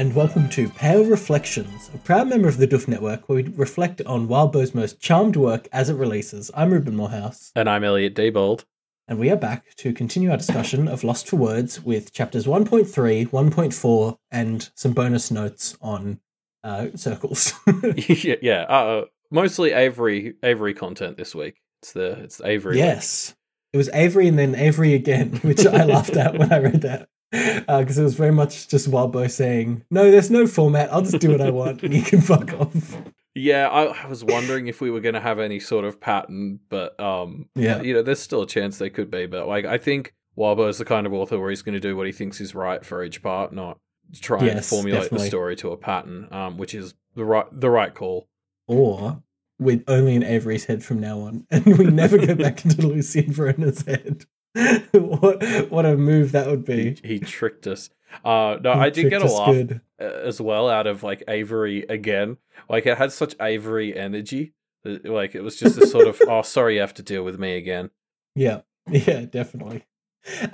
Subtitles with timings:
[0.00, 4.00] And welcome to Pale Reflections, a proud member of the Duff Network where we reflect
[4.06, 6.50] on Wildbow's most charmed work as it releases.
[6.54, 8.64] I'm Ruben Morehouse, And I'm Elliot Diebold.
[9.06, 13.28] and we are back to continue our discussion of Lost for Words with chapters 1.3,
[13.28, 16.18] 1.4, and some bonus notes on
[16.64, 17.52] uh, circles.
[17.94, 18.62] yeah, yeah.
[18.62, 21.60] Uh, mostly Avery Avery content this week.
[21.82, 22.76] It's the it's Avery.
[22.76, 22.78] week.
[22.78, 23.36] yes.
[23.74, 27.10] It was Avery and then Avery again, which I laughed at when I read that.
[27.30, 30.92] Because it was very much just Wildbow saying, No, there's no format.
[30.92, 32.96] I'll just do what I want and you can fuck off.
[33.34, 36.58] Yeah, I, I was wondering if we were going to have any sort of pattern,
[36.68, 37.80] but um, Yeah.
[37.82, 39.26] you know, there's still a chance there could be.
[39.26, 41.96] But like, I think Wildbow is the kind of author where he's going to do
[41.96, 43.78] what he thinks is right for each part, not
[44.20, 45.26] try and formulate definitely.
[45.26, 48.28] the story to a pattern, um, which is the right the right call.
[48.66, 49.22] or
[49.60, 53.20] with only in Avery's head from now on, and we never go back into Lucy
[53.20, 54.24] and Verona's head.
[54.92, 56.96] what what a move that would be!
[57.04, 57.90] he tricked us.
[58.24, 59.80] Uh, no, He I did get a laugh good.
[60.00, 62.36] uh, as well out of like Avery again.
[62.68, 64.52] Like it had such Avery energy.
[64.84, 67.56] Like it was just a sort of, oh, sorry, you have to deal with me
[67.56, 67.90] again.
[68.34, 69.84] Yeah, yeah, definitely.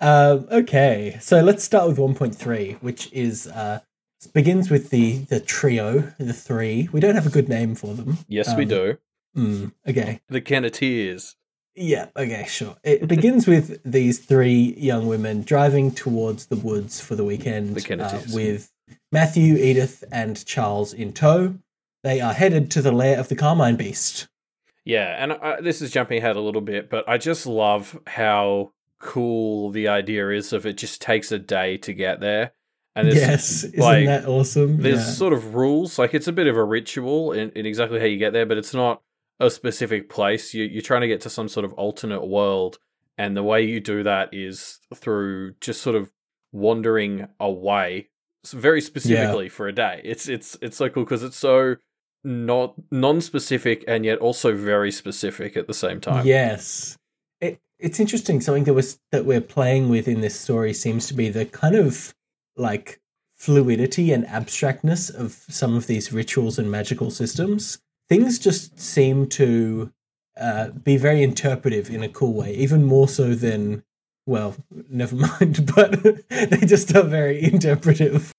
[0.00, 3.80] Um, okay, so let's start with 1.3, which is uh,
[4.34, 6.88] begins with the the trio, the three.
[6.92, 8.18] We don't have a good name for them.
[8.28, 8.98] Yes, we Um, do.
[9.36, 10.20] Mm, okay.
[10.28, 11.34] The Kenneteers.
[11.76, 12.76] Yeah, okay, sure.
[12.82, 18.02] It begins with these three young women driving towards the woods for the weekend The
[18.02, 18.72] uh, with
[19.12, 21.54] Matthew, Edith, and Charles in tow.
[22.02, 24.28] They are headed to the lair of the Carmine Beast.
[24.84, 28.72] Yeah, and uh, this is jumping ahead a little bit, but I just love how
[28.98, 32.52] cool the idea is of it just takes a day to get there.
[32.94, 34.80] And it's, yes, isn't like, that awesome?
[34.80, 35.04] there's Yeah.
[35.12, 38.16] sort of rules, like it's a bit of a ritual in, in exactly how you
[38.16, 39.02] get there, but it's not
[39.40, 40.54] a specific place.
[40.54, 42.78] You, you're trying to get to some sort of alternate world,
[43.18, 46.12] and the way you do that is through just sort of
[46.52, 48.08] wandering away,
[48.46, 50.00] very specifically for a day.
[50.04, 51.76] It's it's it's so cool because it's so
[52.24, 56.26] not non-specific and yet also very specific at the same time.
[56.26, 56.98] Yes.
[57.40, 58.40] It, it's interesting.
[58.40, 61.76] Something that was that we're playing with in this story seems to be the kind
[61.76, 62.14] of
[62.56, 63.00] like
[63.36, 67.78] fluidity and abstractness of some of these rituals and magical systems.
[68.08, 69.92] Things just seem to
[70.40, 73.82] uh, be very interpretive in a cool way, even more so than
[74.26, 74.54] well,
[74.88, 75.70] never mind.
[75.74, 78.32] But they just are very interpretive.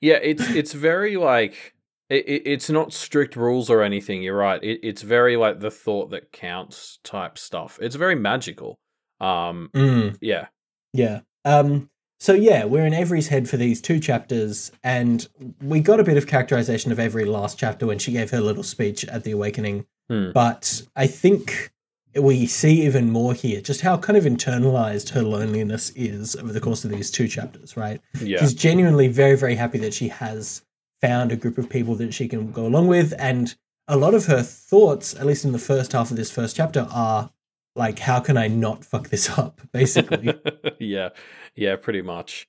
[0.00, 1.74] Yeah, it's it's very like
[2.08, 4.22] it, it, it's not strict rules or anything.
[4.22, 4.62] You're right.
[4.62, 7.78] It, it's very like the thought that counts type stuff.
[7.80, 8.78] It's very magical.
[9.20, 10.18] Um, Mm.
[10.20, 10.46] yeah,
[10.92, 11.20] Yeah.
[11.44, 11.88] Um
[12.22, 15.26] so yeah, we're in Avery's head for these two chapters, and
[15.60, 18.62] we got a bit of characterization of Avery last chapter when she gave her little
[18.62, 19.86] speech at the awakening.
[20.08, 20.30] Hmm.
[20.30, 21.72] But I think
[22.14, 26.60] we see even more here just how kind of internalized her loneliness is over the
[26.60, 28.00] course of these two chapters, right?
[28.20, 30.62] yeah, She's genuinely very, very happy that she has
[31.00, 33.14] found a group of people that she can go along with.
[33.18, 33.52] And
[33.88, 36.86] a lot of her thoughts, at least in the first half of this first chapter,
[36.92, 37.32] are
[37.74, 39.60] like, how can I not fuck this up?
[39.72, 40.34] Basically.
[40.78, 41.10] yeah,
[41.54, 42.48] yeah, pretty much.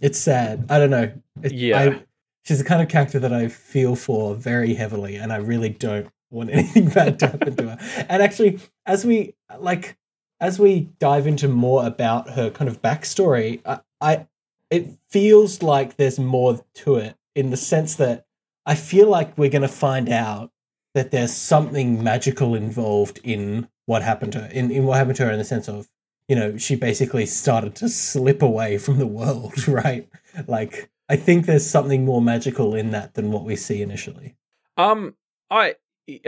[0.00, 0.66] It's sad.
[0.68, 1.12] I don't know.
[1.42, 1.78] It, Yeah.
[1.78, 2.02] I,
[2.44, 6.08] she's the kind of character that I feel for very heavily, and I really don't
[6.30, 8.04] want anything bad to happen to her.
[8.08, 9.96] And actually, as we like,
[10.40, 14.26] as we dive into more about her kind of backstory, I, I
[14.70, 18.26] it feels like there's more to it in the sense that
[18.64, 20.50] I feel like we're going to find out
[20.94, 25.26] that there's something magical involved in what happened to her, in, in what happened to
[25.26, 25.88] her in the sense of,
[26.28, 30.08] you know, she basically started to slip away from the world, right?
[30.46, 34.36] Like, I think there's something more magical in that than what we see initially.
[34.76, 35.14] Um,
[35.50, 35.74] I,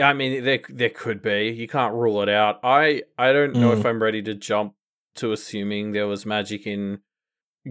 [0.01, 1.49] I mean, there there could be.
[1.57, 2.59] You can't rule it out.
[2.63, 3.79] I I don't know Mm.
[3.79, 4.73] if I'm ready to jump
[5.15, 6.99] to assuming there was magic in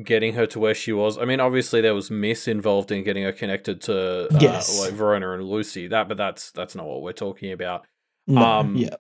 [0.03, 1.17] getting her to where she was.
[1.19, 4.81] I mean, obviously there was Miss involved in getting her connected to uh, Yes.
[4.81, 5.87] like Verona and Lucy.
[5.87, 7.87] That, but that's that's not what we're talking about.
[8.27, 8.97] No, Um, yeah.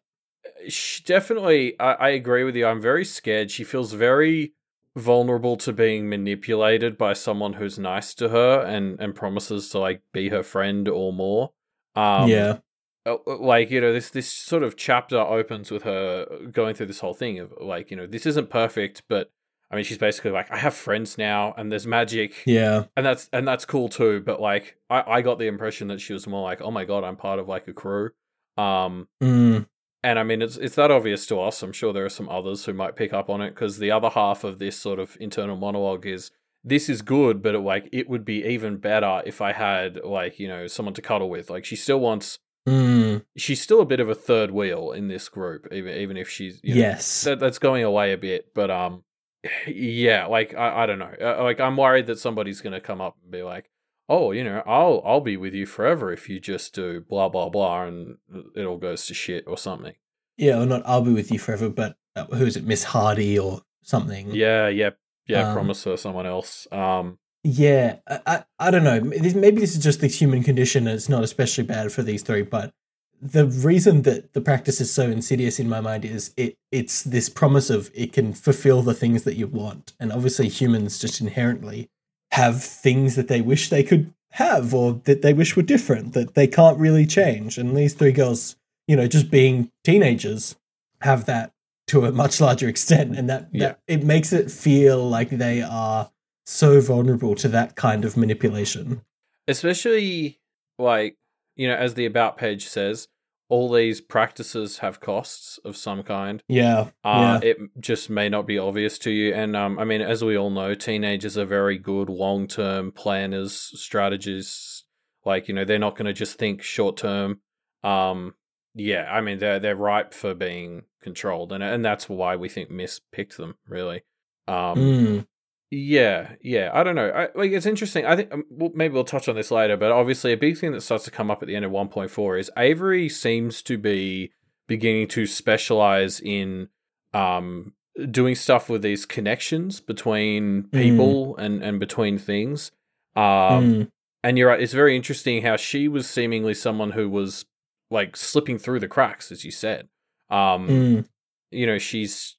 [0.68, 2.66] She definitely, I, I agree with you.
[2.66, 3.50] I'm very scared.
[3.50, 4.52] She feels very
[4.96, 10.02] vulnerable to being manipulated by someone who's nice to her and and promises to like
[10.12, 11.50] be her friend or more.
[11.96, 12.58] Um, yeah.
[13.06, 17.00] uh, like you know this this sort of chapter opens with her going through this
[17.00, 19.30] whole thing of like you know this isn't perfect but
[19.70, 22.84] i mean she's basically like i have friends now and there's magic Yeah.
[22.96, 26.12] and that's and that's cool too but like i i got the impression that she
[26.12, 28.10] was more like oh my god i'm part of like a crew
[28.56, 29.66] um Mm,
[30.04, 32.64] and i mean it's it's that obvious to us i'm sure there are some others
[32.64, 35.56] who might pick up on it because the other half of this sort of internal
[35.56, 36.30] monologue is
[36.62, 40.38] this is good but it, like it would be even better if i had like
[40.38, 44.00] you know someone to cuddle with like she still wants mm, she's still a bit
[44.00, 47.22] of a third wheel in this group, even even if she's you know, yes.
[47.24, 48.52] that, that's going away a bit.
[48.54, 49.04] But um,
[49.66, 53.16] yeah, like I, I don't know, uh, like I'm worried that somebody's gonna come up
[53.22, 53.70] and be like,
[54.08, 57.48] oh, you know, I'll I'll be with you forever if you just do blah blah
[57.48, 58.16] blah, and
[58.54, 59.94] it all goes to shit or something.
[60.36, 63.38] Yeah, or not I'll be with you forever, but uh, who is it, Miss Hardy
[63.38, 64.30] or something?
[64.34, 64.90] Yeah, yeah,
[65.26, 65.48] yeah.
[65.48, 66.66] Um, promise her someone else.
[66.72, 69.00] Um, Yeah, I, I, I don't know.
[69.00, 72.22] This- Maybe this is just the human condition and it's not especially bad for these
[72.22, 72.72] three, but
[73.20, 77.28] the reason that the practice is so insidious in my mind is it it's this
[77.28, 79.92] promise of it can fulfill the things that you want.
[80.00, 81.90] And obviously humans just inherently
[82.34, 86.34] have things that they wish they could have or that they wish were different, that
[86.34, 87.56] they can't really change.
[87.58, 88.56] And these three girls,
[88.88, 90.56] you know, just being teenagers
[91.00, 91.52] have that
[91.86, 93.66] to a much larger extent and that, Yeah.
[93.68, 96.10] that it makes it feel like they are
[96.44, 99.02] so vulnerable to that kind of manipulation.
[99.46, 100.40] especially
[100.78, 101.16] like
[101.56, 103.06] you know, as the about page says,
[103.54, 106.42] all these practices have costs of some kind.
[106.48, 106.88] Yeah.
[107.04, 109.32] Uh, It just may not be obvious to you.
[109.32, 113.70] And um, I mean, as we all know, teenagers are very good long term planners,
[113.80, 114.84] strategists.
[115.24, 117.38] Like, you know, they're not going to just think short term.
[117.84, 118.34] Um,
[118.74, 122.72] yeah, I mean, they're they're ripe for being controlled, and and that's why we think
[122.72, 124.02] Miss picked them really.
[124.48, 125.26] Um, Mm.
[125.76, 126.70] Yeah, yeah.
[126.72, 127.08] I don't know.
[127.10, 128.06] I, like it's interesting.
[128.06, 130.72] I think um, well, maybe we'll touch on this later, but obviously a big thing
[130.72, 134.30] that starts to come up at the end of 1.4 is Avery seems to be
[134.68, 136.68] beginning to specialize in
[137.12, 137.72] um
[138.10, 142.70] doing stuff with these connections between people and and between things.
[143.16, 143.88] Um Mm.
[144.22, 147.44] and you're right, it's very interesting how she was seemingly someone who was
[147.90, 149.88] like slipping through the cracks as you said.
[150.30, 151.08] Um Mm.
[151.50, 152.36] you know, she's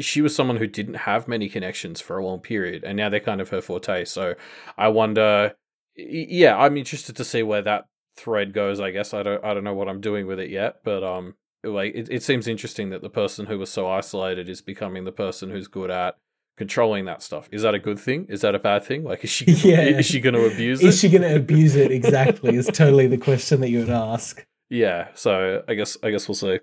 [0.00, 3.20] she was someone who didn't have many connections for a long period, and now they're
[3.20, 4.04] kind of her forte.
[4.04, 4.34] So
[4.78, 5.54] I wonder,
[5.96, 7.84] yeah, I'm interested to see where that
[8.16, 8.80] thread goes.
[8.80, 11.34] I guess I don't, I don't know what I'm doing with it yet, but um,
[11.62, 15.12] like it, it seems interesting that the person who was so isolated is becoming the
[15.12, 16.16] person who's good at
[16.56, 17.48] controlling that stuff.
[17.50, 18.26] Is that a good thing?
[18.28, 19.02] Is that a bad thing?
[19.02, 19.80] Like, is she, Yeah.
[19.82, 20.86] is she going to abuse it?
[20.86, 21.90] Is she going to abuse it?
[21.90, 22.54] Exactly.
[22.54, 24.46] is totally the question that you would ask.
[24.70, 25.08] yeah.
[25.14, 26.60] So I guess, I guess we'll see.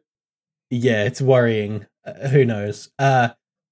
[0.70, 1.86] Yeah, it's worrying.
[2.06, 2.90] Uh, who knows?
[3.00, 3.30] Uh,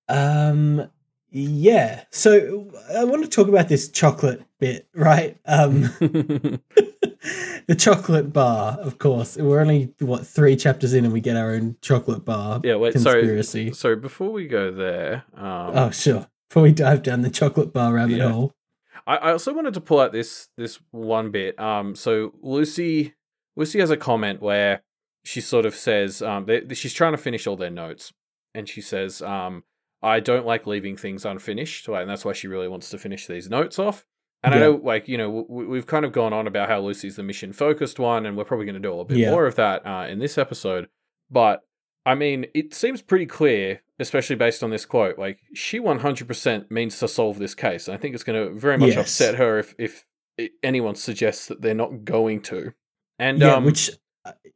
[0.07, 0.89] um,
[1.31, 2.03] yeah.
[2.11, 5.37] So I want to talk about this chocolate bit, right?
[5.45, 9.37] Um, the chocolate bar, of course.
[9.37, 12.75] We're only what three chapters in, and we get our own chocolate bar yeah.
[12.75, 12.93] Wait.
[12.93, 13.71] Conspiracy.
[13.73, 13.95] Sorry.
[13.95, 16.27] Before we go there, um, Oh, sure.
[16.49, 18.31] Before we dive down the chocolate bar rabbit Yeah.
[18.31, 18.53] hole.
[19.05, 21.59] I, I also wanted to pull out this this one bit.
[21.59, 23.13] Um, so Lucy
[23.55, 24.83] Lucy has a comment where
[25.23, 28.13] she sort of says um, they, she's trying to finish all their notes,
[28.53, 29.63] and she says, um,
[30.01, 33.49] "I don't like leaving things unfinished, and that's why she really wants to finish these
[33.49, 34.05] notes off."
[34.41, 37.17] And I know, like you know, we, we've kind of gone on about how Lucy's
[37.17, 39.31] the mission focused one, and we're probably going to do a little bit Yeah.
[39.31, 40.87] more of that uh, in this episode.
[41.29, 41.61] But
[42.05, 45.19] I mean, it seems pretty clear, especially based on this quote.
[45.19, 47.87] Like she one hundred percent means to solve this case.
[47.89, 48.99] And I think it's going to very much Yes.
[48.99, 50.05] upset her if if
[50.63, 52.73] anyone suggests that they're not going to.
[53.19, 53.91] And yeah, um, which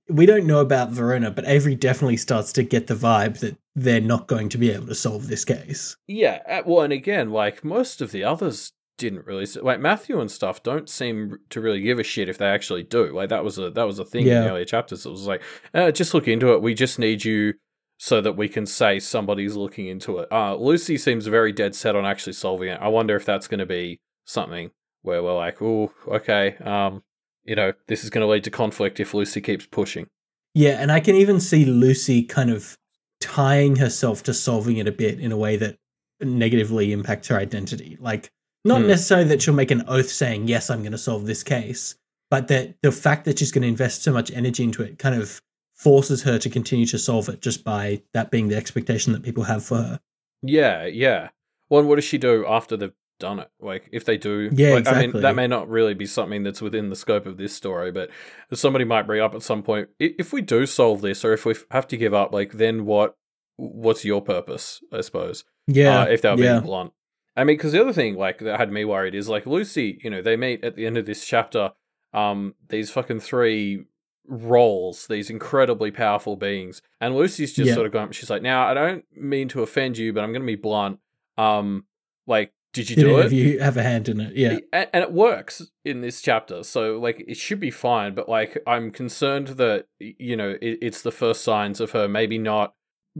[0.09, 4.01] we don't know about Verona, but Avery definitely starts to get the vibe that they're
[4.01, 5.95] not going to be able to solve this case.
[6.07, 10.29] yeah, uh, well, and again, like most of the others didn't really like Matthew and
[10.29, 13.11] stuff don't seem to really give a shit if they actually do.
[13.13, 14.41] Like that was a that was a thing in Yeah.
[14.41, 15.05] the earlier chapters.
[15.05, 15.41] It was like,
[15.73, 16.61] uh, just look into it.
[16.61, 17.55] We just need you
[17.97, 20.31] so that we can say somebody's looking into it.
[20.31, 22.79] Uh, Lucy seems very dead set on actually solving it.
[22.81, 24.69] I wonder if that's going to be something
[25.01, 27.01] where we're like, oh, okay, um,
[27.45, 30.07] you know, this is going to lead to conflict if Lucy keeps pushing.
[30.53, 32.77] Yeah, and I can even see Lucy kind of
[33.21, 35.77] tying herself to solving it a bit in a way that
[36.21, 37.97] negatively impacts her identity.
[37.99, 38.31] Like,
[38.65, 38.87] not Hmm.
[38.87, 41.95] necessarily that she'll make an oath saying, Yes, I'm going to solve this case,
[42.29, 45.15] but that the fact that she's going to invest so much energy into it kind
[45.19, 45.41] of
[45.73, 49.43] forces her to continue to solve it just by that being the expectation that people
[49.43, 49.99] have for her.
[50.41, 51.29] Yeah, yeah.
[51.69, 53.49] Well, and what does she do after they've done it?
[53.59, 56.61] Like, if they do, Yeah, like, I mean, that may not really be something that's
[56.61, 58.09] within the scope of this story, but
[58.53, 61.55] somebody might bring up at some point if we do solve this, or if we
[61.71, 63.15] have to give up, like, then what?
[63.57, 64.81] What's your purpose?
[64.91, 65.43] I suppose.
[65.67, 66.01] Yeah.
[66.01, 66.59] uh, if they were being yeah.
[66.59, 66.91] blunt.
[67.35, 69.99] I mean, because the other thing, like, that had me worried is like Lucy.
[70.03, 71.71] You know, they meet at the end of this chapter.
[72.13, 73.85] Um, these fucking three
[74.27, 77.73] roles, these incredibly powerful beings, and Lucy's just Yeah.
[77.75, 78.11] sort of going.
[78.11, 80.99] She's like, "Now, I don't mean to offend you, but I'm going to be blunt.
[81.37, 81.85] Um,
[82.27, 83.25] like, did you Did do it?
[83.27, 84.35] of you have a hand in it?
[84.35, 84.57] Yeah.
[84.73, 88.57] and, and it works in this chapter so like it should be fine but like
[88.67, 92.73] i'm concerned that you know it, it's the first signs of her maybe not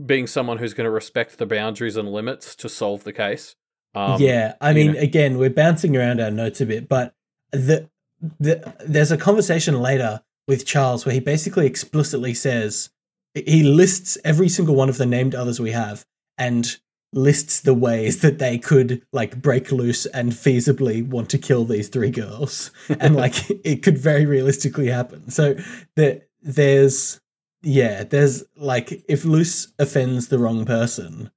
[0.04, 3.56] being someone who's going to respect the boundaries and limits to solve the case
[3.94, 5.00] um, yeah, I mean, know.
[5.00, 7.14] again, we're bouncing around our notes a bit, but
[7.52, 7.88] the,
[8.40, 12.90] the there's a conversation later with Charles where he basically explicitly says
[13.34, 16.04] he lists every single one of the named others we have,
[16.36, 16.76] and
[17.14, 21.88] lists the ways that they could like break loose and feasibly want to kill these
[21.88, 25.54] three girls and like it could very realistically happen so
[25.96, 27.20] that there's
[27.62, 31.30] yeah there's like if luce offends the wrong person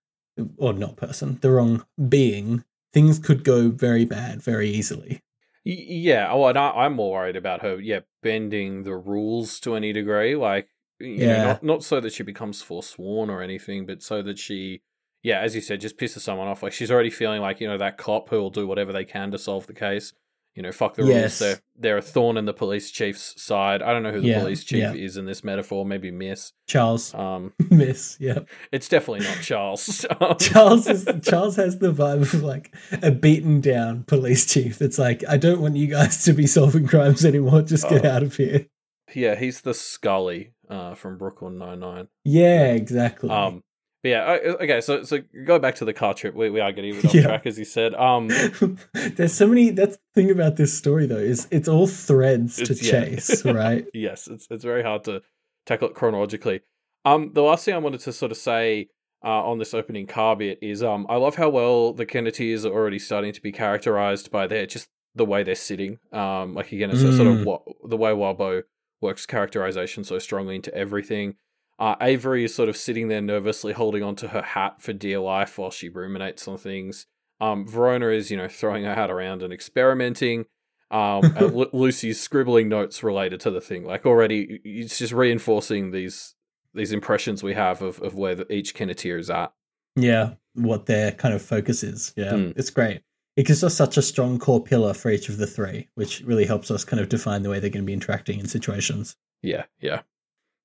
[0.57, 5.21] or not person the wrong being things could go very bad very easily
[5.63, 9.91] Yeah, oh, and I, I'm more worried about her, yeah, bending the rules to any
[9.91, 10.33] degree.
[10.33, 10.69] Like,
[10.99, 11.43] you know, Yeah.
[11.43, 14.81] not, not so that she becomes forsworn or anything, but so that she,
[15.27, 16.63] yeah, as you said, just pisses someone off.
[16.63, 19.31] Like, she's already feeling like, you know, that cop who will do whatever they can
[19.31, 20.13] to solve the case.
[20.55, 21.39] You know, fuck the Yes.
[21.39, 21.39] rules.
[21.39, 23.83] They're, they're a thorn in the police chief's side.
[23.83, 24.93] I don't know who the Yeah, police chief yeah.
[24.93, 26.51] is in this metaphor, maybe Miss.
[26.67, 28.39] charles Um, miss yeah
[28.71, 30.03] it's definitely not Charles.
[30.21, 34.97] Um, Charles is Charles has the vibe of like a beaten down police chief that's
[34.97, 37.61] like, I don't want you guys to be solving crimes anymore.
[37.61, 38.09] Just get Oh.
[38.15, 38.65] out of here.
[39.13, 42.07] yeah, he's the Scully uh, from Brooklyn Nine Nine.
[42.25, 43.29] Yeah, exactly.
[43.29, 43.61] Um,
[44.07, 44.81] but yeah, okay.
[44.81, 46.33] So, so go back to the car trip.
[46.35, 47.23] We, we are getting off Yeah.
[47.23, 47.93] track, as you said.
[47.95, 48.27] Um,
[48.93, 49.69] There's so many.
[49.71, 52.91] That's the thing about this story, though, is it's all threads to yeah.
[52.91, 53.85] chase, right?
[53.93, 55.21] yes, it's it's very hard to
[55.65, 56.61] tackle it chronologically.
[57.05, 58.89] Um, the last thing I wanted to sort of say
[59.23, 62.73] uh, on this opening car bit is um, I love how well the Kenneteers are
[62.73, 65.99] already starting to be characterized by their just the way they're sitting.
[66.11, 67.45] Um, like again, it's a sort of Mm.
[67.45, 68.63] what the way Wildbow
[69.01, 71.35] works characterization so strongly into everything.
[71.79, 75.57] Uh, Avery is sort of sitting there nervously holding onto her hat for dear life
[75.57, 77.05] while she ruminates on things.
[77.39, 80.45] Um, Verona is, you know, throwing her hat around and experimenting.
[80.89, 83.83] Um, and Lu- Lucy's scribbling notes related to the thing.
[83.83, 86.33] Like already, it's just reinforcing these
[86.73, 89.51] these impressions we have of, of where the, each Kenneteer is at.
[89.95, 92.13] Yeah, what their kind of focus is.
[92.15, 92.53] Yeah, Mm.
[92.55, 93.01] it's great.
[93.35, 96.45] It gives us such a strong core pillar for each of the three, which really
[96.45, 99.15] helps us kind of define the way they're going to be interacting in situations.
[99.41, 100.01] Yeah, yeah.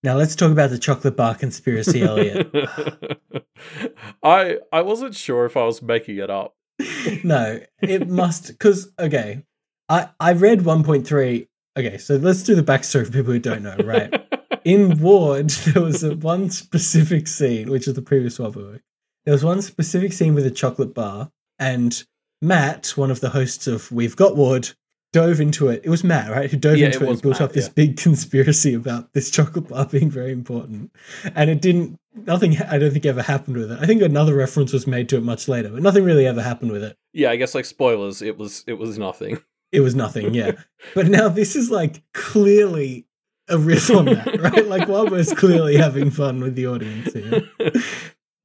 [0.02, 2.50] Now let's talk about the chocolate bar conspiracy, Elliot.
[4.23, 6.56] I I wasn't sure if I was making it up.
[7.25, 9.44] no, it must because okay,
[9.88, 11.49] I I read 1.3.
[11.78, 13.76] Okay, so let's do the backstory for people who don't know.
[13.76, 14.12] Right,
[14.64, 18.80] in Ward there was a one specific scene, which is the previous one.
[19.25, 21.30] There was one specific scene with a chocolate bar,
[21.61, 22.02] and
[22.40, 24.71] Matt, one of the hosts of We've Got Ward,
[25.12, 25.83] dove into it.
[25.85, 26.50] It was Matt, right?
[26.50, 27.73] Who dove Yeah, into it it, and built Matt, up this yeah.
[27.75, 30.92] big conspiracy about this chocolate bar being very important,
[31.35, 31.99] and it didn't.
[32.14, 32.61] Nothing.
[32.61, 33.78] I don't think ever happened with it.
[33.81, 36.71] I think another reference was made to it much later, but nothing really ever happened
[36.73, 36.97] with it.
[37.14, 38.21] yeah, I guess like spoilers.
[38.21, 39.38] It was it was nothing.
[39.73, 40.52] It was nothing, yeah.
[40.95, 43.07] but now this is like clearly
[43.49, 44.66] a riff on that, right?
[44.66, 47.49] Like Wildbow's clearly having fun with the audience here.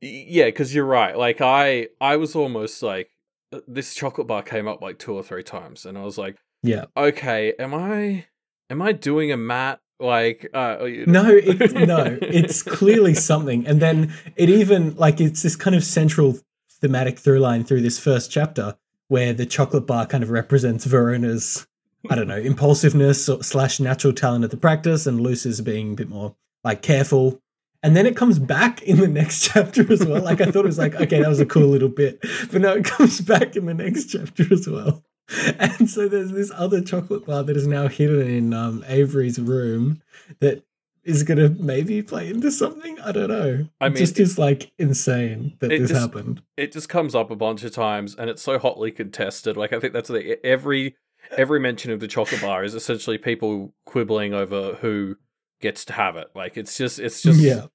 [0.01, 1.17] yeah, because you're right.
[1.17, 3.09] Like I I was almost like
[3.51, 6.37] uh, this chocolate bar came up like two or three times, and I was like,
[6.63, 6.85] Yeah.
[6.95, 8.25] okay, am I
[8.69, 9.79] am I doing a Matt?
[9.99, 13.65] Like uh, No, it, no, it's clearly something.
[13.65, 16.37] And then it even like it's this kind of central
[16.69, 21.65] thematic through line through this first chapter where the chocolate bar kind of represents Verona's,
[22.09, 25.95] I don't know, impulsiveness or, slash natural talent at the practice, and Luce's being a
[25.95, 27.41] bit more like careful.
[27.83, 30.21] And then it comes back in the next chapter as well.
[30.21, 32.19] Like I thought it was like, okay, that was a cool little bit,
[32.51, 35.03] but no, it comes back in the next chapter as well.
[35.59, 40.01] And so there's this other chocolate bar that is now hidden in um, Avery's room
[40.39, 40.63] that
[41.03, 42.99] is going to maybe play into something.
[42.99, 43.67] I don't know.
[43.79, 46.41] I it mean, just it- is like insane that this just- happened.
[46.57, 49.79] it just comes up a bunch of times and it's so hotly contested like i
[49.79, 50.95] think that's the every
[51.37, 55.15] every mention of the chocolate bar is essentially people quibbling over who
[55.61, 57.65] gets to have it like it's just it's just yeah,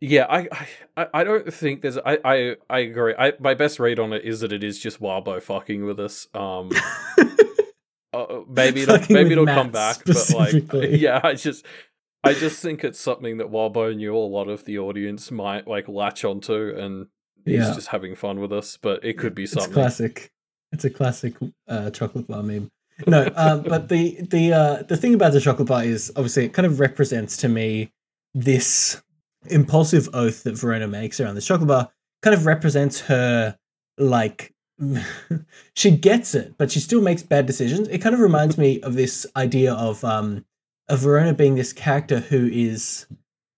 [0.00, 0.48] yeah i
[0.96, 4.24] i, I don't think there's i i, I agree I, my best read on it
[4.24, 6.70] is that it is just Wildbow fucking with us um
[8.12, 11.64] uh, maybe it'll, maybe it'll come back but like yeah i just
[12.22, 15.88] I just think it's something that Wildbow knew a lot of the audience might like
[15.88, 17.06] latch onto, and
[17.46, 17.72] he's Yeah.
[17.72, 18.76] just having fun with us.
[18.76, 19.72] But it could be it's something.
[19.72, 20.30] classic.
[20.70, 21.34] It's a classic
[21.66, 22.68] uh, chocolate bar meme.
[23.06, 26.52] No, um, but the the uh, the thing about the chocolate bar is obviously it
[26.52, 27.90] kind of represents to me
[28.34, 29.00] this
[29.46, 31.90] impulsive oath that Verona makes around the chocolate bar.
[32.22, 33.56] Kind of represents her
[33.98, 34.54] like
[35.74, 37.88] she gets it, but she still makes bad decisions.
[37.88, 40.44] It kind of reminds me of this idea of um
[40.88, 43.06] of Verona being this character who is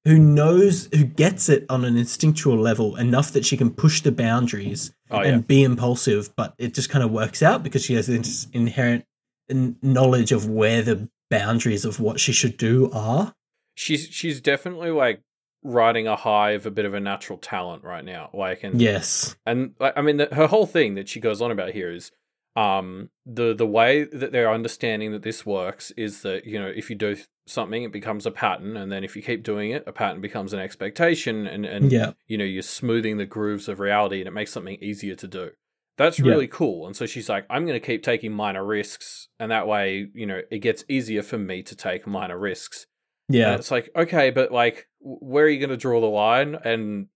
[0.05, 4.13] who knows who gets it on an instinctual level enough that she can push the
[4.13, 7.95] boundaries Oh and yeah, be impulsive, but it just kind of works out because she
[7.95, 9.05] has this inherent
[9.51, 13.35] knowledge of where the boundaries of what she should do are.
[13.75, 15.21] she's she's definitely like
[15.63, 18.31] riding a high of a bit of a natural talent right now.
[18.35, 19.37] Like, and Yes.
[19.47, 22.11] and like, I mean, the, her whole thing that she goes on about here is
[22.55, 26.91] um the the way that they're understanding that this works is that you know if
[26.91, 27.17] you do
[27.47, 30.53] something it becomes a pattern and then if you keep doing it a pattern becomes
[30.53, 32.13] an expectation and and Yeah.
[32.27, 35.53] you know you're smoothing the grooves of reality and it makes something easier to do
[35.97, 36.27] that's Yeah.
[36.29, 39.67] really cool and so she's like i'm going to keep taking minor risks and that
[39.67, 42.87] way you know it gets easier for me to take minor risks
[43.29, 43.55] and Yeah.
[43.55, 47.07] it's like okay but like where are you going to draw the line and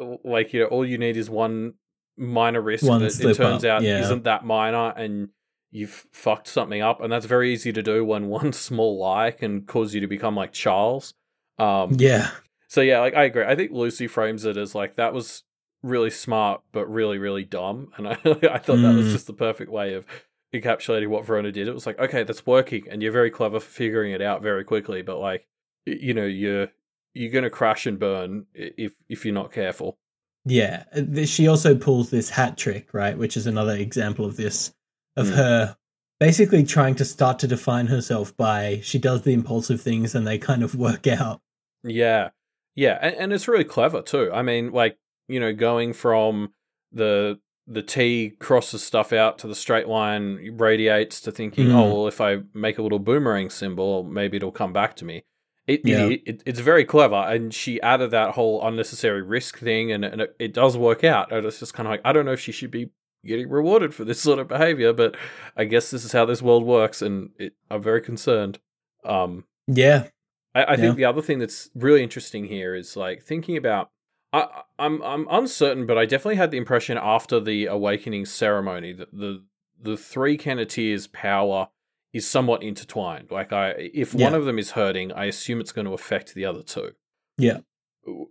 [0.00, 1.74] uh, like you know all you need is one
[2.16, 4.00] minor risk One that it turns up, out yeah.
[4.00, 5.30] isn't that minor and
[5.72, 9.62] you've fucked something up and that's very easy to do when one small lie can
[9.62, 11.14] cause you to become like charles
[11.58, 12.30] um Yeah.
[12.68, 15.42] so yeah like i agree i think lucy frames it as like that was
[15.82, 19.12] really smart but really really dumb and i, I thought that was Mm.
[19.12, 20.06] just the perfect way of
[20.54, 23.68] encapsulating what verona did it was like okay that's working and you're very clever for
[23.70, 25.46] figuring it out very quickly but like
[25.84, 26.68] you know you're
[27.12, 29.98] you're gonna crash and burn if if you're not careful
[30.46, 30.84] Yeah.
[31.24, 33.16] She also pulls this hat trick, right?
[33.16, 34.74] Which is another example of this,
[35.16, 35.34] of Mm.
[35.36, 35.76] her
[36.20, 40.38] basically trying to start to define herself by she does the impulsive things and they
[40.38, 41.40] kind of work out.
[41.82, 42.30] Yeah,
[42.74, 44.30] yeah, and, and it's really clever too.
[44.32, 46.52] I mean, like you know, going from
[46.92, 51.74] the the T crosses stuff out to the straight line radiates to thinking, Mhm.
[51.74, 55.24] oh well, if I make a little boomerang symbol, maybe it'll come back to me.
[55.66, 56.08] It, Yeah.
[56.08, 60.20] it, it it's very clever, and she added that whole unnecessary risk thing, and, and
[60.20, 61.32] it, it does work out.
[61.32, 62.90] And it's just kind of like I don't know if she should be
[63.24, 65.16] getting rewarded for this sort of behavior, but
[65.56, 68.58] I guess this is how this world works, and it, I'm very concerned.
[69.04, 70.08] Um, Yeah.
[70.54, 70.76] I, I Yeah.
[70.76, 73.90] think the other thing that's really interesting here is like thinking about.
[74.34, 79.12] I, I'm I'm uncertain, but I definitely had the impression after the awakening ceremony that
[79.12, 79.44] the
[79.80, 81.68] the three Kenneteers' power
[82.12, 83.30] is somewhat intertwined.
[83.30, 86.44] Like I, if one of them is hurting, I assume it's going to affect the
[86.44, 86.92] other two.
[87.38, 87.58] Yeah.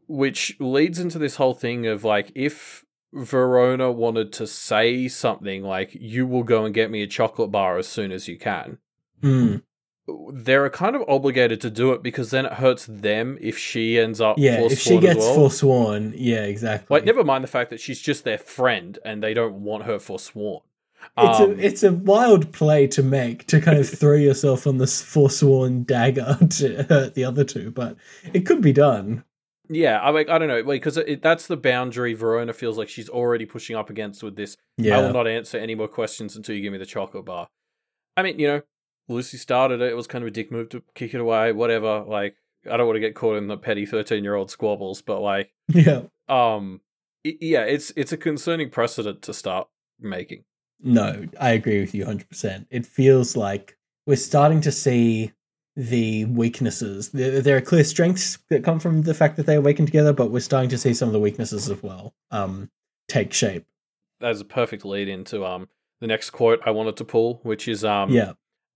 [0.07, 2.83] Which leads into this whole thing of like if
[3.13, 7.77] Verona wanted to say something like "You will go and get me a chocolate bar
[7.77, 8.79] as soon as you can."
[9.21, 9.63] Mm.
[10.33, 14.19] They're kind of obligated to do it because then it hurts them if she ends
[14.19, 14.59] up Yeah.
[14.61, 15.35] If she gets well.
[15.35, 16.93] forsworn, yeah, exactly.
[16.93, 19.99] like never mind the fact that she's just their friend and they don't want her
[19.99, 20.59] forsworn
[21.17, 24.77] It's Um, a it's a wild play to make to kind of throw yourself on
[24.77, 27.95] this forsworn dagger to hurt the other two, but
[28.33, 29.23] it could be done.
[29.69, 33.45] yeah i like i don't know because that's the boundary verona feels like she's already
[33.45, 34.57] pushing up against with this
[34.91, 37.47] i will not answer any more questions until you give me the chocolate bar
[38.17, 38.61] i mean you know
[39.09, 42.03] lucy started it it was kind of a dick move to kick it away whatever
[42.07, 42.35] like
[42.71, 45.51] i don't want to get caught in the petty 13 year old squabbles but like
[45.67, 46.01] yeah.
[46.29, 46.79] um
[47.25, 49.67] y- yeah it's it's a concerning precedent to start
[49.99, 50.43] making
[50.81, 52.65] No, I agree with you 100%.
[52.69, 55.31] It feels like we're starting to see
[55.77, 57.09] the weaknesses.
[57.09, 60.29] There, there are clear strengths that come from the fact that they awaken together, but
[60.29, 62.69] we're starting to see some of the weaknesses as well um,
[63.07, 63.65] take shape.
[64.21, 65.67] as a perfect lead into um
[66.01, 68.33] the next quote I wanted to pull, which is um yeah.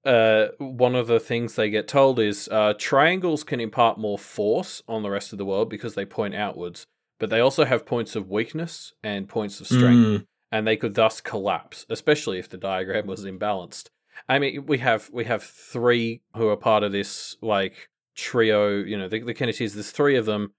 [0.08, 4.82] Uh one of the things they get told is uh triangles can impart more force
[4.88, 6.86] on the rest of the world because they point outwards,
[7.20, 10.96] but they also have points of weakness and points of strength, Mm, and they could
[10.96, 13.90] thus collapse, especially if the diagram was imbalanced.
[14.30, 18.78] I mean, we have we have three who are part of this like trio.
[18.78, 19.74] You know, the, the Kenneteers.
[19.74, 20.54] There's three of them.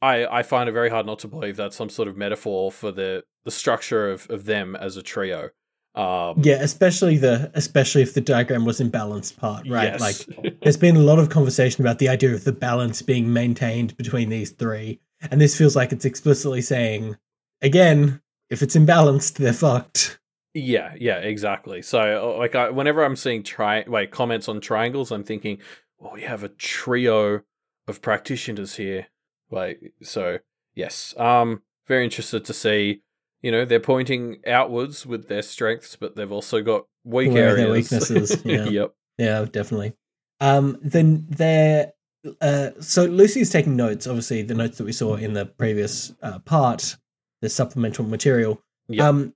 [0.00, 2.90] I I find it very hard not to believe that's some sort of metaphor for
[2.92, 5.50] the the structure of of them as a trio.
[5.94, 9.92] Um, yeah, especially the especially if the diagram was imbalanced part, right?
[9.92, 10.00] yes.
[10.00, 13.96] Like there's been a lot of conversation about the idea of the balance being maintained
[13.98, 15.00] between these three,
[15.30, 17.16] and this feels like it's explicitly saying,
[17.60, 20.18] again, if it's imbalanced, they're fucked.
[20.54, 21.80] Yeah, yeah, exactly.
[21.80, 25.58] So, uh, like, I, whenever I'm seeing tri- wait comments on triangles, I'm thinking,
[25.98, 27.42] well, we have a trio
[27.86, 29.06] of practitioners here.
[29.50, 30.38] Like, so
[30.74, 33.02] yes, um, very interested to see.
[33.42, 37.56] You know, they're pointing outwards with their strengths, but they've also got weak Where areas.
[37.56, 38.64] their weaknesses, yeah.
[38.64, 38.94] yep.
[39.18, 39.94] Yeah, definitely.
[40.40, 41.92] Um, then there.
[42.40, 44.06] Uh, so Lucy's taking notes.
[44.06, 46.96] Obviously, the notes that we saw in the previous uh, part,
[47.40, 48.62] the supplemental material.
[48.88, 49.08] Yeah.
[49.08, 49.34] Um,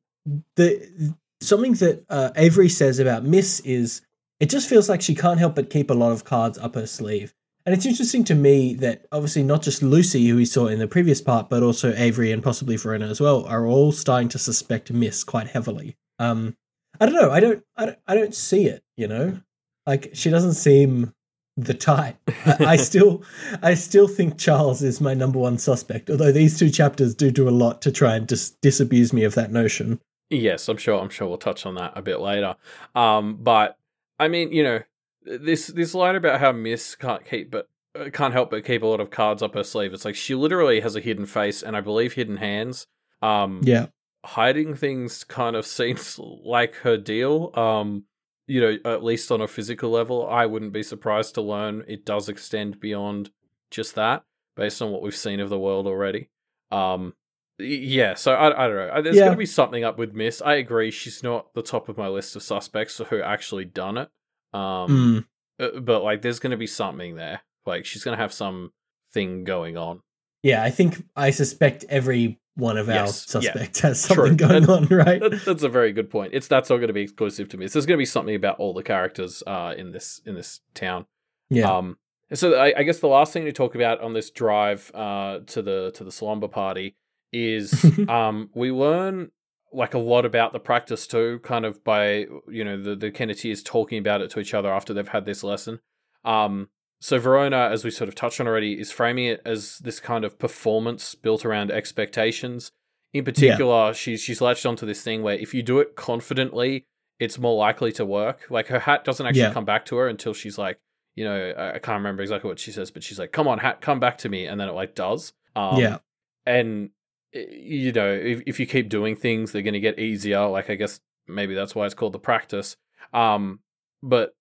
[0.55, 4.03] the something that uh, Avery says about Miss is
[4.41, 6.87] it just feels like she can't help but keep a lot of cards up her
[6.87, 7.35] sleeve.
[7.67, 10.87] And it's interesting to me that obviously not just Lucy, who we saw in the
[10.87, 14.93] previous part, but also Avery and possibly Verona as well, are all starting to suspect
[14.93, 15.97] Miss quite heavily.
[16.21, 16.57] Um,
[17.01, 17.33] I don't know.
[17.33, 17.65] I don't.
[17.77, 17.99] I don't.
[18.07, 18.85] I don't see it.
[18.97, 19.41] You know,
[19.85, 21.13] like she doesn't seem
[21.57, 22.17] the type.
[22.47, 23.25] I, I still,
[23.63, 26.09] I still think Charles is my number one suspect.
[26.09, 29.35] Although these two chapters do do a lot to try and dis- disabuse me of
[29.35, 30.01] that notion.
[30.31, 31.01] Yes, I'm sure.
[31.01, 32.55] I'm sure we'll touch on that a bit later.
[32.95, 33.77] Um, but
[34.19, 34.81] I mean, you know,
[35.27, 38.87] this this line about how Miss can't keep but uh, can't help but keep a
[38.87, 39.93] lot of cards up her sleeve.
[39.93, 42.87] It's like she literally has a hidden face and I believe hidden hands.
[43.23, 43.87] Um, Yeah.
[44.25, 47.51] hiding things kind of seems like her deal.
[47.55, 48.05] Um,
[48.49, 52.05] you know, at least on a physical level, I wouldn't be surprised to learn it
[52.05, 53.31] does extend beyond
[53.73, 54.23] just that,
[54.55, 56.29] based on what we've seen of the world already.
[56.71, 57.15] Um,
[57.59, 59.03] yeah, so I, I don't know.
[59.03, 59.23] There's Yeah.
[59.25, 60.41] going to be something up with Miss.
[60.43, 63.97] I agree, she's not the top of my list of suspects for who actually done
[63.99, 64.11] it.
[64.53, 65.27] Um,
[65.61, 65.77] Mm.
[65.77, 67.41] uh, but like, there's going to be something there.
[67.67, 68.73] Like, she's going to have some
[69.13, 70.01] thing going on.
[70.43, 73.41] Yeah, I think I suspect every one of our Yes, yeah.
[73.41, 74.17] suspects has True.
[74.17, 75.21] something going And- on, right?
[75.21, 76.33] That, that's a very good point.
[76.35, 77.73] It's that's not going to be exclusive to Miss.
[77.73, 81.07] There's going to be something about all the characters uh, in this in this town.
[81.51, 81.71] Yeah.
[81.71, 81.97] Um,
[82.33, 85.63] so I, I guess the last thing to talk about on this drive uh, to
[85.63, 86.97] the to the slumber party
[87.33, 89.31] is um, we learn
[89.77, 93.65] like a lot about the practice too, kind of by you know the the Kenneteers
[93.65, 95.81] talking about it to each other after they've had this lesson.
[96.25, 96.69] Um,
[97.01, 100.25] so Verona, as we sort of touched on already, is framing it as this kind
[100.25, 102.73] of performance built around expectations.
[103.13, 106.85] In particular, she's she's latched onto this thing where if you do it confidently,
[107.21, 108.47] it's more likely to work.
[108.51, 109.53] Like her hat doesn't actually Yeah.
[109.53, 110.79] come back to her until she's like,
[111.15, 113.81] you know, I, can't remember exactly what she says, but she's like, "Come on, hat,
[113.81, 115.33] come back to me," and then it like does.
[115.55, 115.99] Um, yeah.
[116.45, 116.91] and
[117.33, 120.47] you know, if if you keep doing things, they're going to get easier.
[120.47, 122.77] Like I guess maybe that's why it's called the practice.
[123.13, 123.61] Um,
[124.03, 124.35] but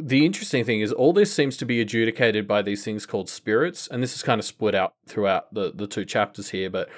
[0.00, 3.88] the interesting thing is all this seems to be adjudicated by these things called spirits,
[3.88, 6.70] and this is kind of split out throughout the the two chapters here.
[6.70, 6.88] But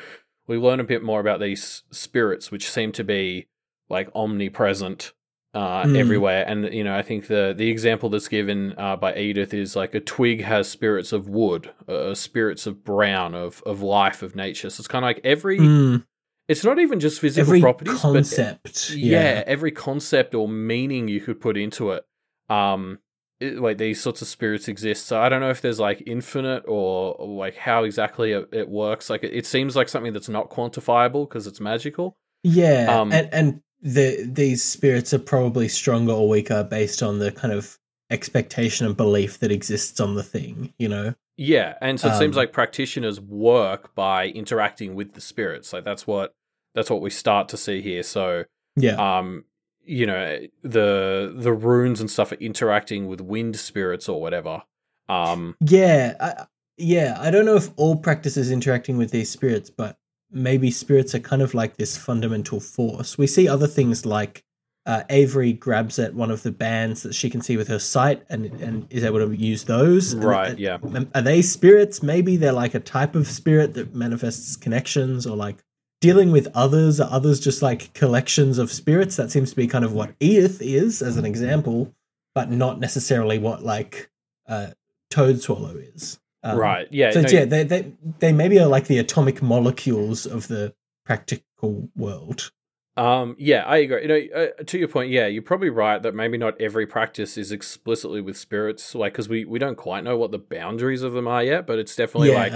[0.46, 3.48] we learn a bit more about these spirits, which seem to be
[3.88, 5.12] like omnipresent
[5.54, 5.96] uh, Mm.
[5.98, 6.44] everywhere.
[6.46, 9.94] And you know, I think the the example that's given uh, by Edith is like
[9.94, 14.70] a twig has spirits of wood, uh, spirits of brown, of of life, of nature.
[14.70, 15.58] So it's kind of like every.
[15.58, 16.04] Mm.
[16.48, 18.62] It's not even just physical Every properties, concept.
[18.64, 19.22] but yeah.
[19.36, 22.04] yeah, every concept or meaning you could put into it.
[22.48, 22.98] Um,
[23.38, 25.06] it, like these sorts of spirits exist.
[25.06, 28.68] So I don't know if there's like infinite or, or like how exactly it, it
[28.68, 29.08] works.
[29.08, 32.16] Like it, it seems like something that's not quantifiable because it's magical.
[32.42, 37.33] Yeah, Um, and and the these spirits are probably stronger or weaker based on the
[37.33, 37.79] kind of
[38.11, 40.73] expectation and belief that exists on the thing.
[40.79, 41.14] You know.
[41.37, 45.73] Yeah, and so it seems Um, like practitioners work by interacting with the spirits.
[45.73, 46.35] Like that's what
[46.75, 48.03] that's what we start to see here.
[48.03, 48.45] So
[48.77, 49.19] Yeah.
[49.19, 49.45] um
[49.83, 54.62] you know the the runes and stuff are interacting with wind spirits or whatever.
[55.09, 56.14] Um yeah.
[56.21, 56.45] I,
[56.77, 57.16] yeah.
[57.19, 59.97] I don't know if all practices interacting with these spirits, but
[60.31, 63.19] maybe spirits are kind of like this fundamental force.
[63.19, 64.45] We see other things like
[64.87, 68.23] uh, Avery grabs at one of the bands that she can see with her sight
[68.31, 70.14] and and is able to use those.
[70.14, 70.79] Right, and- yeah.
[70.83, 72.03] Um, Are they spirits?
[72.03, 75.57] Maybe they're like a type of spirit that manifests connections or like
[76.01, 76.99] dealing with others.
[77.01, 79.16] Are others just like collections of spirits?
[79.16, 81.95] That seems to be kind of what Edith is, as an example,
[82.35, 84.11] but not necessarily what like
[84.49, 84.69] uh,
[85.12, 86.19] Toadswallow is.
[86.42, 86.88] Um, right.
[86.90, 87.11] Yeah.
[87.11, 90.74] So no, yeah, they, they they maybe are like the atomic molecules of the
[91.05, 92.50] practical world.
[92.96, 94.03] Um, yeah, I agree.
[94.03, 97.38] You know, uh, to your point, yeah, you're probably right that maybe not every practice
[97.38, 101.12] is explicitly with spirits, like because we we don't quite know what the boundaries of
[101.12, 102.53] them are yet, but it's definitely like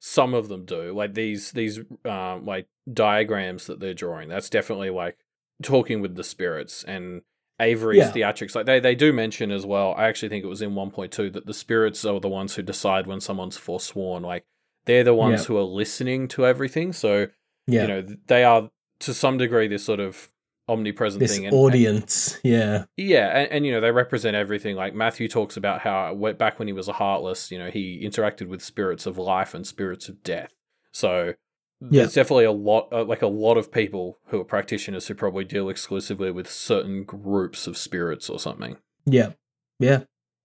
[0.00, 0.92] some of them do.
[0.92, 4.28] Like these these um like diagrams that they're drawing.
[4.28, 5.16] That's definitely like
[5.62, 7.22] talking with the spirits and
[7.60, 8.12] Avery's Yeah.
[8.12, 8.54] theatrics.
[8.54, 9.94] Like they they do mention as well.
[9.96, 12.54] I actually think it was in one point two that the spirits are the ones
[12.54, 14.22] who decide when someone's forsworn.
[14.22, 14.44] Like
[14.86, 15.46] they're the ones Yeah.
[15.46, 16.92] who are listening to everything.
[16.92, 17.28] So
[17.66, 17.82] yeah.
[17.82, 20.30] you know they are to some degree this sort of
[20.70, 24.94] omnipresent this thing and, audience, yeah, yeah and, and you know they represent everything like
[24.94, 28.60] matthew talks about how back when he was a heartless you know he interacted with
[28.62, 30.52] spirits of life and spirits of death
[30.92, 31.32] so
[31.80, 32.02] Yeah.
[32.02, 35.44] there's definitely a lot uh, like a lot of people who are practitioners who probably
[35.44, 39.32] deal exclusively with certain groups of spirits or something Yeah,
[39.78, 40.00] yeah.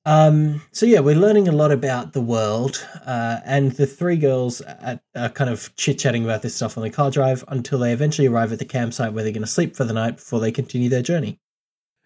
[0.06, 4.60] Um, so yeah, we're learning a lot about the world, uh, and the three girls
[4.62, 7.94] at, are kind of chit chatting about this stuff on the car drive until they
[7.94, 10.52] eventually arrive at the campsite where they're going to sleep for the night before they
[10.52, 11.40] continue their journey.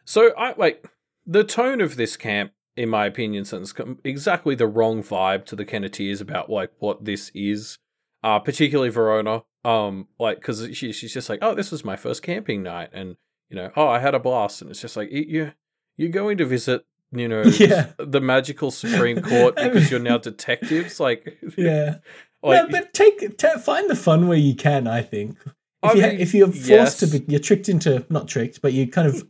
[0.05, 0.87] So I like
[1.25, 5.65] the tone of this camp, in my opinion, sends exactly the wrong vibe to the
[5.65, 7.79] Kenneteers about like what this is.
[8.27, 9.43] Uh, particularly Verona.
[9.63, 13.15] Um, like because she, she's just like, oh, this was my first camping night, and
[13.49, 15.53] you know, oh, I had a blast, and it's just like you
[15.95, 17.91] you're going to visit, you know, Yeah.
[17.97, 20.99] the magical Supreme Court I because mean- you're now detectives.
[20.99, 21.99] Like, Yeah,
[22.43, 24.87] like no, but take ta find the fun where you can.
[24.87, 26.99] I think if I you mean, if you're forced yes.
[26.99, 29.23] to be, you're tricked into not tricked, but you kind of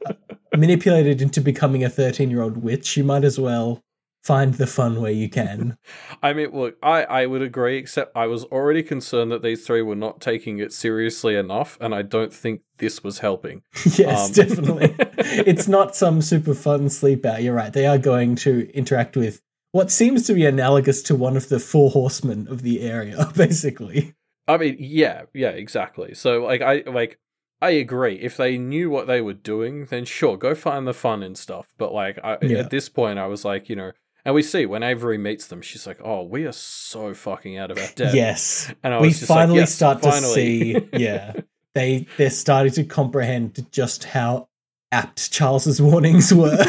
[0.55, 2.97] manipulated into becoming a thirteen year old witch.
[2.97, 3.83] You might as well
[4.27, 5.77] find the fun where you can.
[6.21, 9.81] I mean, look, I, I would agree, except I was already concerned that these three
[9.81, 13.63] were not taking it seriously enough, and I don't think this was helping.
[13.97, 14.95] yes, Um, definitely.
[15.17, 17.41] it's not some super fun sleep out.
[17.41, 17.71] You're right.
[17.73, 21.59] They are going to interact with what seems to be analogous to one of the
[21.59, 24.13] four horsemen of the area, basically.
[24.47, 26.13] I mean, yeah, yeah, exactly.
[26.13, 27.19] So like I like
[27.61, 28.15] I agree.
[28.15, 31.67] If they knew what they were doing, then sure, go find the fun and stuff.
[31.77, 32.59] But like I, Yeah.
[32.59, 33.91] at this point, I was like, you know,
[34.27, 37.71] and we see when Avery meets them, she's like, "Oh, we are so fucking out
[37.71, 38.69] of our depth." Yes.
[38.83, 41.31] and I we was just like, finally "Yes, start to see yeah.
[41.73, 44.49] They they're starting to comprehend just how
[44.91, 46.57] apt charles's warnings were.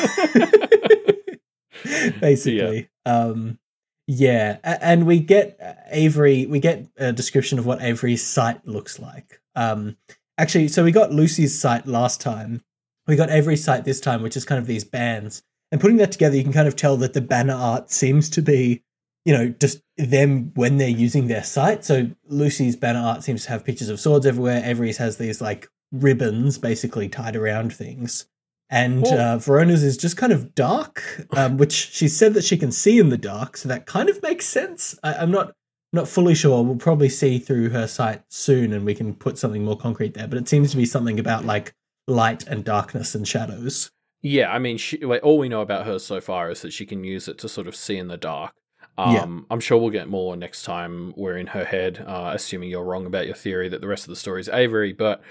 [2.20, 2.88] Basically.
[3.04, 3.58] Um
[4.06, 4.58] yeah.
[4.62, 9.40] And we get avery we get a description of what avery's sight looks like.
[9.56, 9.96] Um
[10.38, 12.62] actually so we got lucy's sight last time.
[13.08, 16.12] We got avery's sight this time which is kind of these bands and putting that
[16.12, 18.82] together you can kind of tell that the banner art seems to be
[19.28, 21.84] you know, just them when they're using their sight.
[21.84, 24.62] So Lucy's banner art seems to have pictures of swords everywhere.
[24.64, 28.24] Avery's has these like ribbons basically tied around things.
[28.70, 32.56] And Well- uh, Verona's is just kind of dark, um, which she said that she
[32.56, 33.58] can see in the dark.
[33.58, 34.98] So that kind of makes sense.
[35.02, 35.52] I, I'm not
[35.92, 36.64] not fully sure.
[36.64, 40.28] We'll probably see through her sight soon and we can put something more concrete there.
[40.28, 41.74] But it seems to be something about like
[42.06, 43.90] light and darkness and shadows.
[44.22, 46.86] Yeah, I mean, she, like, all we know about her so far is that she
[46.86, 48.52] can use it to sort of see in the dark.
[48.96, 49.26] Um, Yeah.
[49.50, 53.06] I'm sure we'll get more next time we're in her head, uh, assuming you're wrong
[53.06, 54.92] about your theory that the rest of the story is Avery.
[54.92, 55.22] But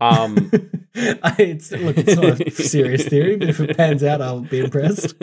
[0.00, 0.50] um,
[0.94, 5.14] it's, look, it's not a serious theory, but if it pans out, I'll be impressed.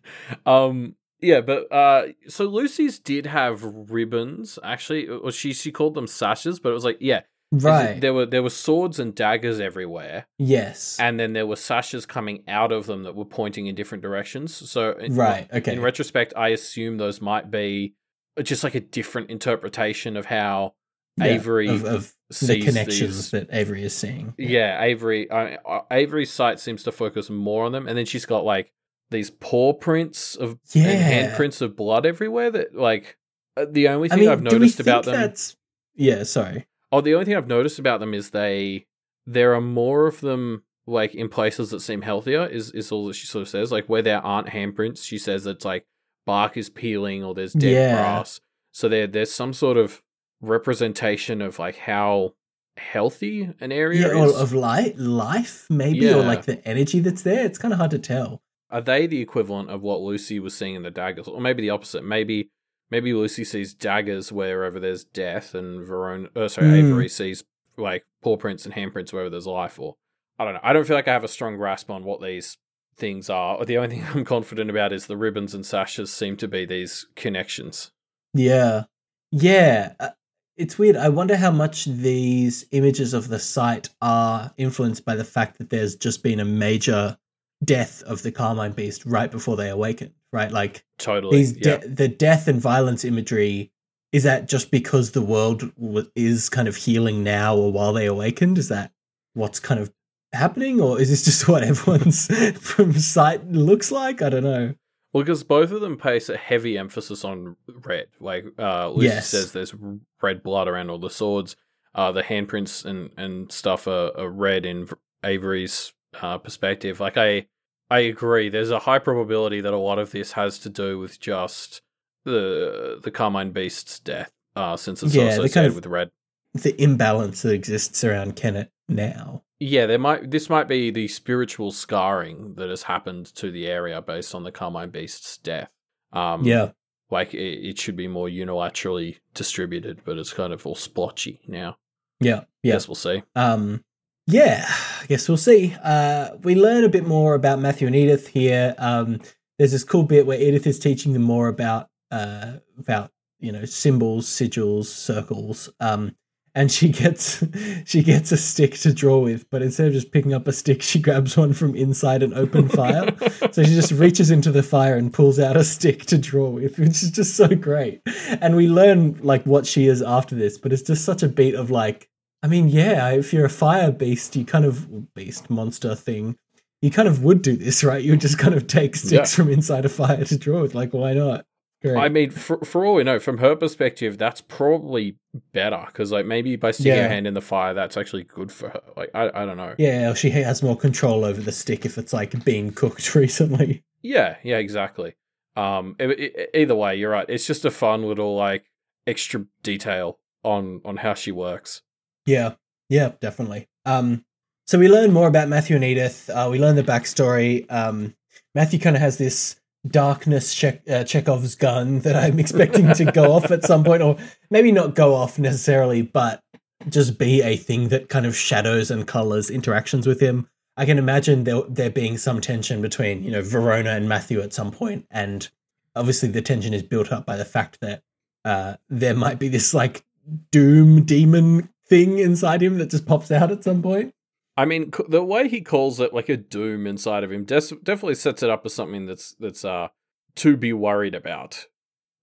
[0.46, 4.58] um, yeah, but uh, so Lucy's did have ribbons.
[4.64, 7.20] Actually, or she she called them sashes, but it was like yeah,
[7.62, 8.00] Right.
[8.00, 10.98] There were there were swords and daggers everywhere, yes.
[10.98, 14.54] and then there were sashes coming out of them that were pointing in different directions.
[14.70, 15.48] So in- right.
[15.52, 15.72] Okay.
[15.74, 17.94] In retrospect, I assume those might be
[18.42, 20.74] just like a different interpretation of how
[21.16, 24.34] Yeah, Avery of, of the connections these- that Avery is seeing.
[24.38, 25.30] Yeah, Avery.
[25.30, 28.72] Uh, uh, Avery's sight seems to focus more on them, and then she's got like
[29.10, 30.84] these paw prints of Yeah.
[30.88, 32.50] and handprints of blood everywhere.
[32.50, 33.16] That like
[33.56, 35.14] uh, the only I thing mean, do we noticed about them.
[35.14, 35.54] that's
[35.94, 36.24] yeah?
[36.24, 36.66] Sorry.
[36.94, 38.86] Oh, the only thing I've noticed about them is they
[39.26, 42.46] there are more of them like in places that seem healthier.
[42.46, 43.72] Is is all that she sort of says.
[43.72, 45.86] Like where there aren't handprints, she says it's like
[46.26, 47.94] bark is peeling or there's dead Yeah.
[47.96, 48.40] grass.
[48.72, 50.02] So there there's some sort of
[50.40, 52.34] representation of like how
[52.76, 54.36] healthy an area Yeah, is.
[54.36, 56.16] of light, life maybe, Yeah.
[56.16, 57.44] or like the energy that's there.
[57.44, 58.42] It's kind of hard to tell.
[58.70, 61.70] are they the equivalent of what Lucy was seeing in the daggers, or maybe the
[61.70, 62.04] opposite?
[62.04, 62.50] Maybe
[62.94, 66.74] maybe Lucy sees daggers wherever there's death, and Verona, uh, sorry, Hmm.
[66.74, 67.42] Avery sees
[67.76, 69.80] like paw prints and handprints wherever there's life.
[69.80, 69.96] Or
[70.38, 70.60] I don't know.
[70.62, 72.56] I don't feel like I have a strong grasp on what these
[72.96, 73.56] things are.
[73.56, 76.64] Or the only thing I'm confident about is the ribbons and sashes seem to be
[76.64, 77.90] these connections.
[78.32, 78.84] Yeah,
[79.32, 79.94] yeah.
[79.98, 80.10] Uh,
[80.56, 80.94] it's weird.
[80.94, 85.70] I wonder how much these images of the sight are influenced by the fact that
[85.70, 87.18] there's just been a major
[87.64, 90.12] death of the Carmine Beast right before they awaken.
[90.34, 91.38] Right, like Totally.
[91.38, 91.78] these yeah.
[91.86, 93.70] the death and violence imagery
[94.12, 98.06] is that just because the world w- is kind of healing now or while they
[98.06, 98.92] awakened is that
[99.34, 99.92] what's kind of
[100.32, 102.26] happening or is this just what everyone's
[102.60, 104.74] from sight looks like i don't know
[105.12, 108.08] Well, because both of them place a heavy emphasis on red.
[108.18, 109.28] Like uh, Lucy Yes.
[109.28, 109.72] says, there's
[110.20, 111.54] red blood around all the swords.
[111.94, 114.88] Uh, the handprints and, and stuff are, are red in
[115.22, 116.98] Avery's uh, perspective.
[116.98, 117.46] Like I,
[117.90, 118.48] I agree.
[118.48, 121.82] There's a high probability that a lot of this has to do with just
[122.24, 126.10] the the Carmine Beast's death, uh, since it's Yeah, so associated kind of- with red.
[126.54, 131.72] the imbalance that exists around Kennet now Yeah, there might this might be the spiritual
[131.72, 135.70] scarring that has happened to the area based on the Carmine Beast's death.
[136.12, 136.70] Um, yeah
[137.10, 141.76] like it, it should be more unilaterally distributed, but it's kind of all splotchy now.
[142.20, 143.22] yeah yeah Guess we'll see.
[143.34, 143.84] Um,
[144.26, 145.74] yeah, I guess we'll see.
[145.82, 148.74] Uh, we learn a bit more about Matthew and Edith here.
[148.78, 149.20] Um,
[149.58, 153.10] there's this cool bit where Edith is teaching them more about uh, about
[153.40, 155.68] you know symbols, sigils, circles.
[155.80, 156.14] Um,
[156.54, 157.44] and she gets
[157.84, 160.82] she gets a stick to draw with, but instead of just picking up a stick,
[160.82, 163.14] she grabs one from inside an open fire.
[163.52, 166.78] So she just reaches into the fire and pulls out a stick to draw with,
[166.78, 168.00] which is just so great.
[168.40, 171.54] And we learn like what she is after this, but it's just such a beat
[171.54, 172.08] of like,
[172.44, 176.36] I mean, yeah, if you're a fire beast, you kind of beast monster thing,
[176.82, 178.02] you kind of would do this, right?
[178.04, 180.74] You would just kind of take sticks from inside a fire to draw with.
[180.74, 181.46] Like, why not?
[181.80, 181.96] Great.
[181.96, 185.16] I mean, for, for all we know, from her perspective, that's probably
[185.54, 187.04] better because, like, maybe by sticking Yeah.
[187.04, 188.82] her hand in the fire, that's actually good for her.
[188.94, 189.74] Like, I, I don't know.
[189.78, 193.82] yeah, she has more control over the stick if it's like being cooked recently.
[194.02, 195.14] Yeah, yeah, exactly.
[195.56, 197.26] Um, e- e- either way, you're right.
[197.28, 198.64] It's just a fun little like
[199.06, 201.80] extra detail on on how she works.
[202.26, 202.54] Yeah,
[202.88, 203.68] yeah, definitely.
[203.84, 204.24] Um,
[204.66, 206.30] so we learn more about Matthew and Edith.
[206.30, 207.70] Uh, we learn the backstory.
[207.70, 208.14] Um,
[208.54, 209.56] Matthew kind of has this
[209.86, 214.16] darkness Che- uh, Chekhov's gun that I'm expecting to go off at some point, or
[214.50, 216.40] maybe not go off necessarily, but
[216.88, 220.48] just be a thing that kind of shadows and colors interactions with him.
[220.76, 224.52] I can imagine there, there being some tension between, you know, Verona and Matthew at
[224.52, 225.48] some point, and
[225.94, 228.02] obviously the tension is built up by the fact that
[228.44, 230.04] uh, there might be this like
[230.50, 234.12] doom demon thing inside him that just pops out at some point.
[234.56, 238.14] I mean, the way he calls it like a doom inside of him des- definitely
[238.14, 239.88] sets it up as something that's that's uh
[240.36, 241.66] to be worried about,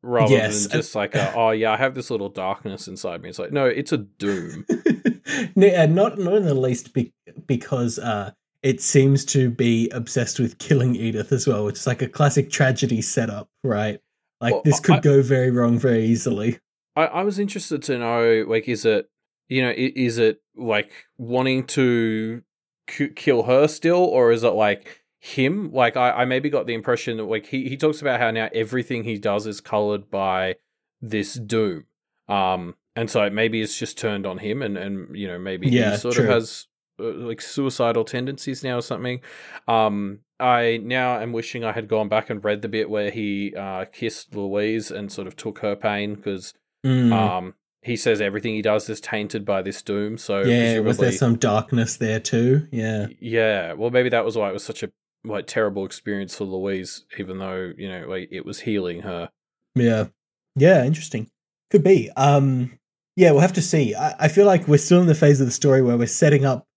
[0.02, 0.64] rather yes.
[0.64, 3.30] than just like, a, oh yeah, I have this little darkness inside me.
[3.30, 4.66] It's like, no, it's a doom.
[5.56, 7.14] no, not not in the least be-
[7.48, 8.32] because uh,
[8.64, 12.50] it seems to be obsessed with killing Edith as well, which is like a classic
[12.50, 14.00] tragedy setup, right?
[14.40, 16.60] Like well, this could I, go very wrong very easily.
[16.96, 19.10] I, I was interested to know, like, is it
[19.52, 22.42] you know, is it like wanting to
[22.88, 25.74] kill her still, or is it like him?
[25.74, 28.48] Like, I, I maybe got the impression that like he, he talks about how now
[28.54, 30.56] everything he does is colored by
[31.02, 31.84] this doom.
[32.30, 35.92] Um, and so maybe it's just turned on him, and and you know maybe yeah,
[35.92, 36.24] he sort true.
[36.24, 36.68] of has
[37.02, 39.20] uh, like suicidal tendencies now or something.
[39.68, 43.54] Um, I now am wishing I had gone back and read the bit where he
[43.54, 46.54] uh, kissed Louise and sort of took her pain because
[46.86, 47.12] mm.
[47.12, 50.18] um, he says everything he does is tainted by this doom.
[50.18, 52.68] So yeah, was there some darkness there too?
[52.72, 53.74] Yeah, yeah.
[53.74, 54.92] Well, maybe that was why it was such a
[55.24, 59.30] like terrible experience for Louise, even though you know like it was healing her.
[59.76, 60.06] Yeah,
[60.56, 60.84] yeah.
[60.84, 61.30] Interesting.
[61.72, 62.10] Could be.
[62.16, 62.78] Um,
[63.16, 63.96] yeah, we'll have to see.
[63.96, 66.46] I, I feel like we're still in the phase of the story where we're setting
[66.46, 66.68] up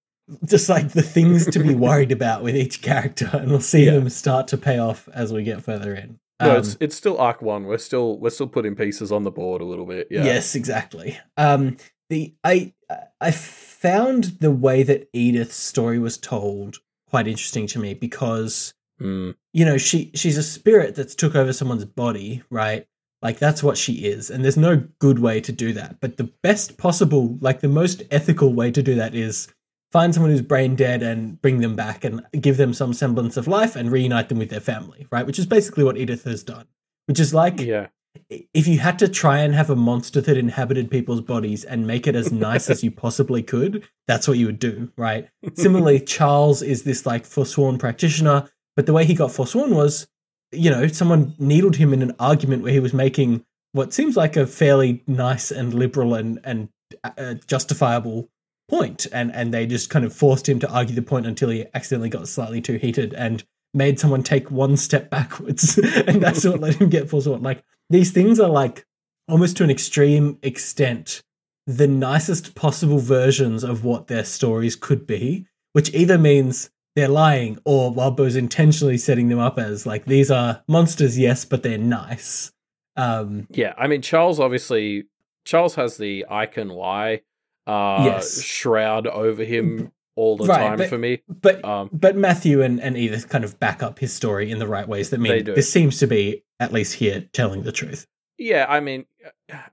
[0.47, 3.93] just like the things to be worried about with each character, and we'll see yeah.
[3.93, 6.19] them start to pay off as we get further in.
[6.41, 7.65] No, um, it's it's still Arc One.
[7.65, 10.09] We're still we're still putting pieces on the board a little bit.
[10.11, 10.25] Yeah.
[10.25, 11.19] Yes, exactly.
[11.37, 11.77] Um,
[12.11, 12.73] the I
[13.21, 19.35] I found the way that Edith's story was told quite interesting to me because mm.
[19.53, 22.87] you know she she's a spirit that's took over someone's body, right?
[23.23, 26.01] Like that's what she is, and there's no good way to do that.
[26.01, 29.49] But the best possible, like the most ethical way to do that is
[29.95, 33.47] find someone who's brain dead and bring them back and give them some semblance of
[33.47, 35.25] life and reunite them with their family, right?
[35.25, 36.67] Which is basically what Edith has done.
[37.07, 37.87] Which is like yeah.
[38.29, 42.09] if you had to try and have a monster that inhabited people's bodies and make
[42.09, 45.29] it as nice as you possibly could, that's what you would do, right?
[45.55, 50.09] Similarly, Charles is this like forsworn practitioner, but the way he got forsworn was,
[50.51, 54.37] you know, someone needled him in an argument where he was making what seems like
[54.37, 56.69] a fairly nice and liberal and and
[57.05, 58.29] uh, justifiable
[58.69, 61.67] point and and they just kind of forced him to argue the point until he
[61.75, 66.61] accidentally got slightly too heated and made someone take one step backwards and that's what
[66.61, 68.87] let him get forsworn like these things are like
[69.29, 71.23] almost to an extreme extent
[71.67, 77.59] the nicest possible versions of what their stories could be which either means they're lying
[77.65, 82.53] or Wildbow's intentionally setting them up as like these are monsters yes but they're nice.
[82.97, 85.05] Um yeah i mean charles obviously
[85.45, 87.23] charles has the i can lie
[87.67, 88.43] uh, yes.
[88.43, 91.23] shroud over him all the right, time but, for me.
[91.29, 94.67] But um, but Matthew and, and Edith kind of back up his story in the
[94.67, 98.07] right ways that mean this seems to be at least here telling the truth.
[98.39, 99.07] Yeah, I mean,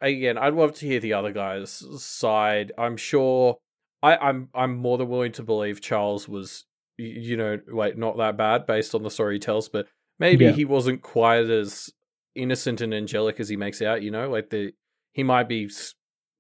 [0.02, 2.72] again, I'd love to hear the other guy's side.
[2.78, 3.58] I'm sure
[4.04, 6.66] I, I'm I'm more than willing to believe Charles was,
[6.98, 9.88] you know, wait, not that bad based on the story he tells, but
[10.20, 10.52] maybe yeah.
[10.52, 11.92] he wasn't quite as
[12.36, 14.02] innocent and angelic as he makes out.
[14.02, 14.74] You know, like the
[15.14, 15.70] he might be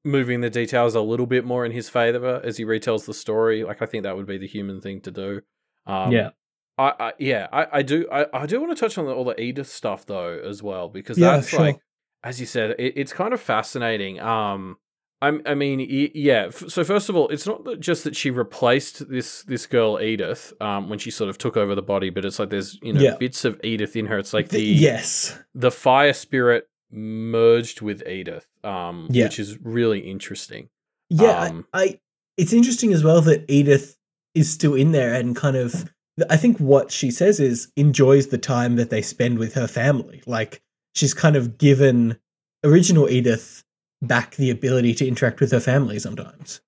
[0.03, 3.63] moving the details a little bit more in his favor as he retells the story.
[3.63, 5.41] Like I think that would be the human thing to do.
[5.85, 6.31] Um, yeah.
[6.77, 9.25] I, I yeah I, I do I, I do want to touch on the, all
[9.25, 11.59] the Edith stuff though as well because yeah, that's sure.
[11.59, 11.79] like
[12.23, 14.19] as you said it, it's kind of fascinating.
[14.19, 14.77] Um,
[15.21, 15.85] I I mean
[16.15, 16.49] yeah.
[16.49, 20.89] So first of all, it's not just that she replaced this this girl Edith um
[20.89, 23.15] when she sort of took over the body, but it's like there's you know yeah.
[23.19, 24.17] bits of Edith in her.
[24.17, 29.25] It's like the, the yes the fire spirit merged with Edith, um, yeah.
[29.25, 30.69] which is really interesting.
[31.09, 31.99] Yeah, um, I, I,
[32.37, 33.97] it's interesting as well that Edith
[34.33, 35.91] is still in there and kind of.
[36.29, 40.21] I think what she says is enjoys the time that they spend with her family.
[40.25, 40.61] Like
[40.93, 42.17] she's kind of given
[42.63, 43.63] original Edith
[44.01, 46.61] back the ability to interact with her family sometimes.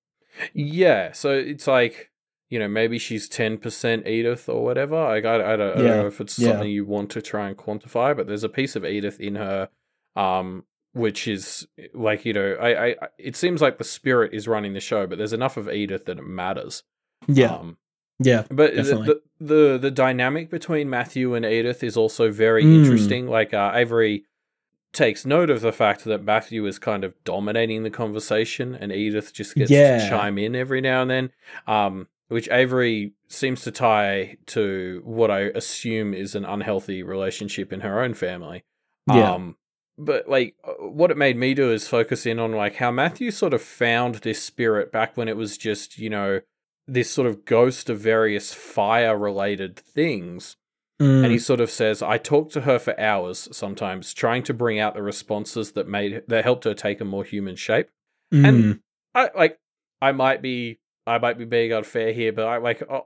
[0.52, 2.10] Yeah, so it's like
[2.50, 4.96] you know maybe she's ten percent Edith or whatever.
[4.96, 6.50] Like I, I, don't, I don't know if it's yeah.
[6.50, 9.68] something you want to try and quantify, but there's a piece of Edith in her
[10.16, 14.72] um, which is like you know, I, I, it seems like the spirit is running
[14.72, 16.82] the show, but there's enough of Edith that it matters.
[17.26, 17.78] Yeah, um,
[18.18, 22.76] yeah, but the, the, the the dynamic between Matthew and Edith is also very mm.
[22.76, 23.26] interesting.
[23.28, 24.24] Like uh, Avery
[24.92, 29.34] takes note of the fact that Matthew is kind of dominating the conversation, and Edith
[29.34, 29.98] just gets yeah.
[29.98, 31.30] to chime in every now and then.
[31.66, 37.80] Um, which Avery seems to tie to what I assume is an unhealthy relationship in
[37.80, 38.64] her own family.
[39.06, 39.32] Yeah.
[39.32, 39.56] Um,
[39.98, 43.30] but like, uh, what it made me do is focus in on like how Matthew
[43.30, 46.40] sort of found this spirit back when it was just you know
[46.86, 50.56] this sort of ghost of various fire related things.
[51.00, 54.54] Mm, And he sort of says, I talked to her for hours sometimes, trying to
[54.54, 57.88] bring out the responses that made that helped her take a more human shape.
[58.32, 58.80] mm, and-
[59.14, 59.58] I like
[60.02, 63.00] I might be I might be being unfair here, but I like uh,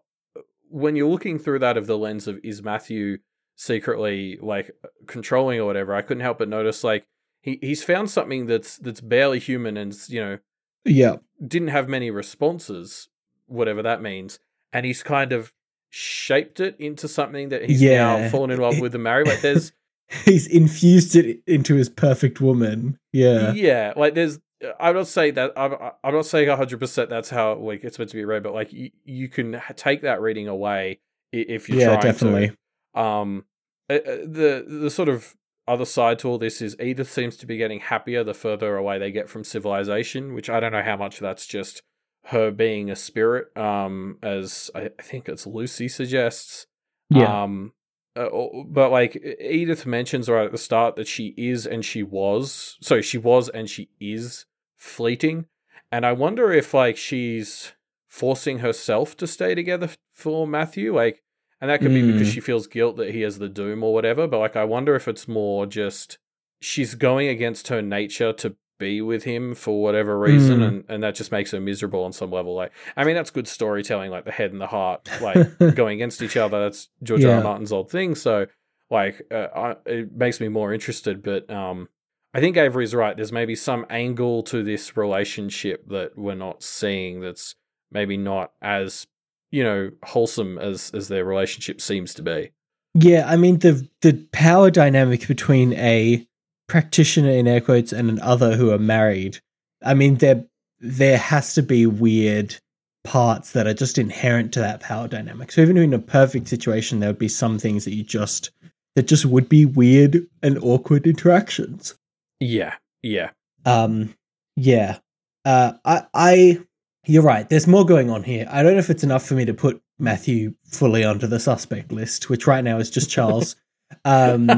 [0.71, 3.19] when you're looking through that of the lens of is Matthew
[3.59, 4.71] secretly like
[5.07, 7.07] controlling or whatever, I couldn't help but notice like
[7.41, 10.39] he he's found something that's that's barely human and you know
[10.85, 11.17] yeah.
[11.45, 13.09] didn't have many responses,
[13.47, 14.39] whatever that means,
[14.73, 15.53] and he's kind of
[15.91, 19.27] shaped it into something that he's now fallen in love with and married.
[19.27, 19.73] Like there's
[20.25, 22.99] He's infused it into his perfect woman.
[23.13, 23.53] Yeah.
[23.53, 24.39] yeah, like there's.
[24.81, 25.53] I'm not saying that.
[25.57, 25.75] I'm.
[26.03, 26.81] I'm not saying 100.
[26.81, 30.03] percent That's how like it's meant to be read, but like you, you can take
[30.03, 31.01] that reading away
[31.31, 32.49] if you're Yeah, definitely.
[32.49, 32.57] to.
[32.99, 33.45] Um,
[33.91, 35.35] uh, uh, the the sort of
[35.67, 38.99] other side to all this is Edith seems to be getting happier the further away
[38.99, 41.83] they get from civilization, which I don't know how much that's just
[42.27, 43.57] her being a spirit.
[43.57, 46.67] Um, as I, I think it's Lucy suggests.
[47.11, 47.43] Yeah.
[47.43, 47.73] Um,
[48.17, 48.29] uh,
[48.67, 53.01] but like Edith mentions right at the start that she is and she was, so
[53.01, 54.47] she was and she is
[54.77, 55.47] fleeting,
[55.93, 57.73] and I wonder if like she's
[58.09, 61.23] forcing herself to stay together for Matthew, like,
[61.61, 62.33] and that could be because Mm.
[62.35, 64.27] she feels guilt that he has the doom or whatever.
[64.27, 66.19] But like, I wonder if it's more just
[66.61, 70.69] she's going against her nature to be with him for whatever reason, Mm.
[70.69, 72.55] and and that just makes her miserable on some level.
[72.55, 75.37] Like, I mean, that's good storytelling, like the head and the heart, like
[75.75, 76.61] going against each other.
[76.61, 77.35] That's George R.
[77.37, 77.43] R.
[77.43, 78.15] Martin's old thing.
[78.15, 78.47] So,
[78.91, 81.23] like, uh, I, it makes me more interested.
[81.25, 81.89] But um,
[82.33, 83.17] I think Avery's right.
[83.17, 87.21] There's maybe some angle to this relationship that we're not seeing.
[87.21, 87.57] That's
[87.91, 89.09] maybe not as
[89.51, 92.51] you know wholesome as as their relationship seems to be.
[92.95, 96.27] Yeah, I mean the the power dynamic between a
[96.69, 99.39] practitioner in air quotes and an other who are married.
[99.85, 100.45] I mean there
[100.81, 102.57] there has to be weird
[103.05, 105.51] parts that are just inherent to that power dynamic.
[105.51, 108.51] So even in a perfect situation, there would be some things that you just
[108.97, 111.95] that just would be weird and awkward interactions.
[112.41, 113.31] Yeah, yeah,
[113.65, 114.15] Um,
[114.57, 114.99] yeah.
[115.45, 116.61] Uh, I, I,
[117.07, 117.49] you're right.
[117.49, 118.47] There's more going on here.
[118.51, 121.93] I don't know if it's enough for me to put Matthew fully onto the suspect
[121.93, 123.57] list, which right now is just Charles.
[124.05, 124.49] um,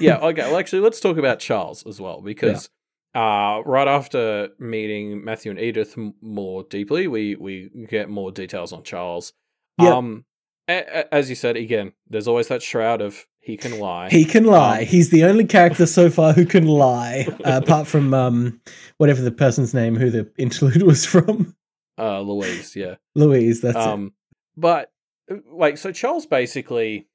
[0.00, 0.18] yeah.
[0.22, 0.42] Okay.
[0.42, 2.68] Well, actually, let's talk about Charles as well because
[3.14, 8.72] uh, right after meeting Matthew and Edith m- more deeply, we we get more details
[8.72, 9.32] on Charles.
[9.80, 9.92] Yep.
[9.92, 10.24] Um,
[10.68, 14.08] a- a- as you said again, there's always that shroud of he can lie.
[14.10, 14.80] he can lie.
[14.80, 18.60] Um, He's the only character so far who can lie, uh, apart from um,
[18.98, 21.54] whatever the person's name who the interlude was from.
[21.98, 22.74] uh, Louise.
[22.74, 22.96] Yeah.
[23.14, 23.60] Louise.
[23.60, 23.80] That's it.
[23.82, 24.12] um,
[24.56, 24.90] but
[25.30, 27.06] uh, like, so Charles basically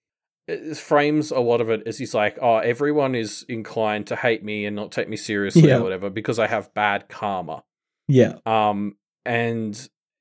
[0.49, 4.41] uh, frames a lot of it as he's like, oh, everyone is inclined to hate
[4.43, 5.77] me and not take me seriously Yeah.
[5.79, 7.63] or whatever because I have bad karma.
[8.07, 8.35] Yeah.
[8.45, 9.77] Um, and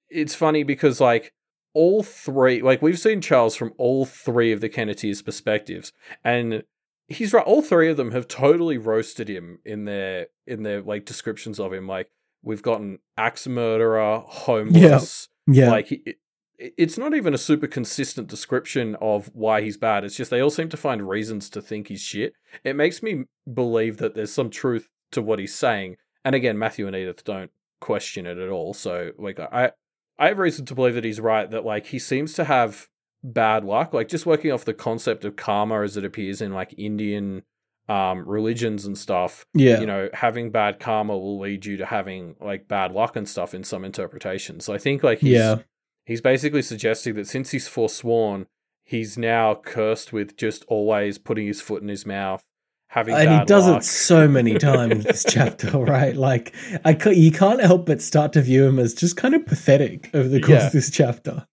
[0.08, 1.32] it's funny because like
[1.74, 5.92] all three, like we've seen Charles from all three of the Kenneteers' perspectives,
[6.24, 6.64] and
[7.08, 7.44] he's right.
[7.44, 11.72] All three of them have totally roasted him in their in their like descriptions of
[11.72, 11.86] him.
[11.86, 12.10] Like
[12.42, 15.28] we've gotten axe murderer, homeless.
[15.46, 15.70] Yeah.
[15.70, 16.16] Like he, it,
[16.58, 20.04] it's not even a super consistent description of why he's bad.
[20.04, 22.34] It's just they all seem to find reasons to think he's shit.
[22.64, 25.96] It makes me believe that there's some truth to what he's saying.
[26.24, 27.50] And again, Matthew and Edith don't
[27.80, 28.74] question it at all.
[28.74, 29.72] So like I
[30.20, 32.88] I have reason to believe that he's right that like he seems to have
[33.24, 33.94] bad luck.
[33.94, 37.42] Like just working off the concept of karma as it appears in like Indian
[37.88, 39.80] um religions and stuff yeah.
[39.80, 43.54] you know, having bad karma will lead you to having like bad luck and stuff
[43.54, 44.64] in some interpretations.
[44.64, 45.56] So I think like he's, yeah.
[46.04, 48.46] he's basically suggesting that since he's forsworn,
[48.84, 52.44] he's now cursed with just always putting his foot in his mouth,
[52.90, 53.80] having and he does luck.
[53.80, 58.32] it so many times this chapter right like i ca- you can't help but start
[58.32, 60.66] to view him as just kind of pathetic over the course Yeah.
[60.66, 61.46] of this chapter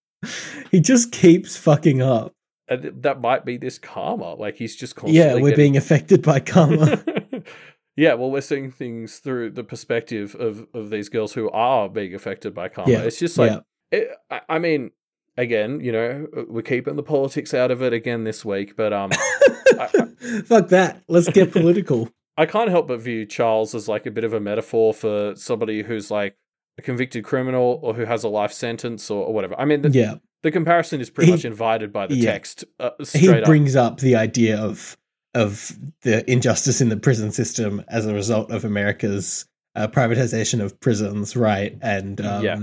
[0.71, 2.33] he just keeps fucking up
[2.67, 4.33] And that might be this karma.
[4.33, 5.19] Like he's just constantly.
[5.19, 7.03] yeah we're getting- being affected by karma
[7.95, 12.13] yeah, well, we're seeing things through the perspective of, of these girls who are being
[12.13, 12.91] affected by karma.
[12.91, 13.59] Yeah, It's just like, yeah.
[13.91, 14.91] it, I, I mean,
[15.37, 19.11] again, you know, we're keeping the politics out of it again this week, but um,
[20.45, 22.09] fuck that let's get political
[22.39, 25.81] I can't help but view Charles as like a bit of a metaphor for somebody
[25.81, 26.37] who's like
[26.77, 29.59] a convicted criminal or who has a life sentence or, or whatever.
[29.59, 32.31] I mean, the, yeah the comparison is pretty He- much invited by the yeah.
[32.31, 32.63] text.
[32.79, 33.45] Uh, he straight up.
[33.45, 34.95] brings up the idea of
[35.33, 35.71] of
[36.03, 41.35] the injustice in the prison system as a result of america's uh, privatization of prisons
[41.35, 42.59] right and um Yeah.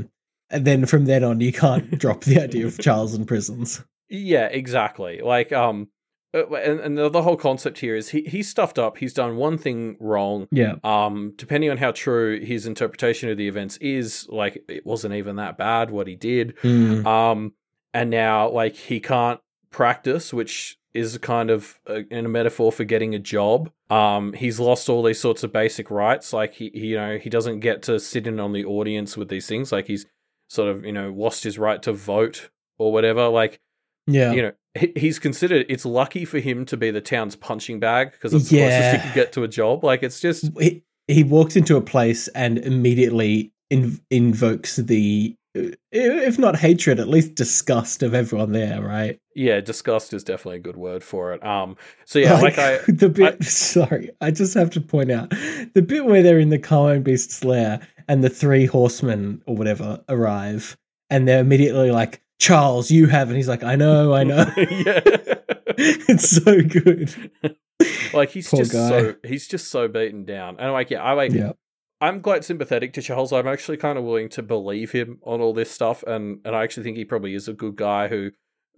[0.51, 3.83] And then from then on, you can't drop the idea of Charles in prisons.
[4.09, 5.21] Yeah, exactly.
[5.23, 5.89] Like, um,
[6.35, 8.99] uh, and, and the, the whole concept here is he he's stuffed up.
[8.99, 10.49] He's done one thing wrong.
[10.51, 10.75] Yeah.
[10.83, 15.37] Um, depending on how true his interpretation of the events is, like it wasn't even
[15.37, 16.57] that bad what he did.
[16.59, 17.07] Mm.
[17.07, 17.53] Um,
[17.93, 19.41] and now like he can't
[19.71, 23.71] practice, which is kind of a, in a metaphor for getting a job.
[23.91, 26.33] Um, he's lost all these sorts of basic rights.
[26.33, 29.29] Like he, he, you know, he doesn't get to sit in on the audience with
[29.29, 29.73] these things.
[29.73, 30.07] Like he's
[30.55, 33.29] sort of, you know, lost his right to vote or whatever.
[33.29, 33.61] Like,
[34.07, 34.33] Yeah.
[34.33, 34.53] you know,
[34.97, 35.67] he's considered.
[35.69, 38.69] It's lucky for him to be the town's punching bag because it's the Yeah.
[38.69, 39.85] closest he could get to a job.
[39.85, 46.39] Like it's just he, he walks into a place and immediately in, invokes the, if
[46.39, 49.21] not hatred, at least disgust of everyone there, right?
[49.37, 51.45] yeah, disgust is definitely a good word for it.
[51.45, 53.43] Um, so yeah, like, I the bit.
[53.45, 55.31] sorry, I just have to point out
[55.75, 60.03] the bit where they're in the Carmine Beast's lair and the three horsemen or whatever
[60.09, 60.77] arrive,
[61.11, 65.01] and they're immediately like, "Charles, you have," and he's like, "I know, I know." yeah.
[65.77, 67.13] it's so good.
[68.13, 68.89] like he's Poor just guy.
[68.89, 71.53] so he's just so beaten down and like yeah i like Yeah.
[72.05, 75.53] I'm quite sympathetic to charles i'm actually kind of willing to believe him on all
[75.55, 78.31] this stuff and and i actually think he probably is a good guy who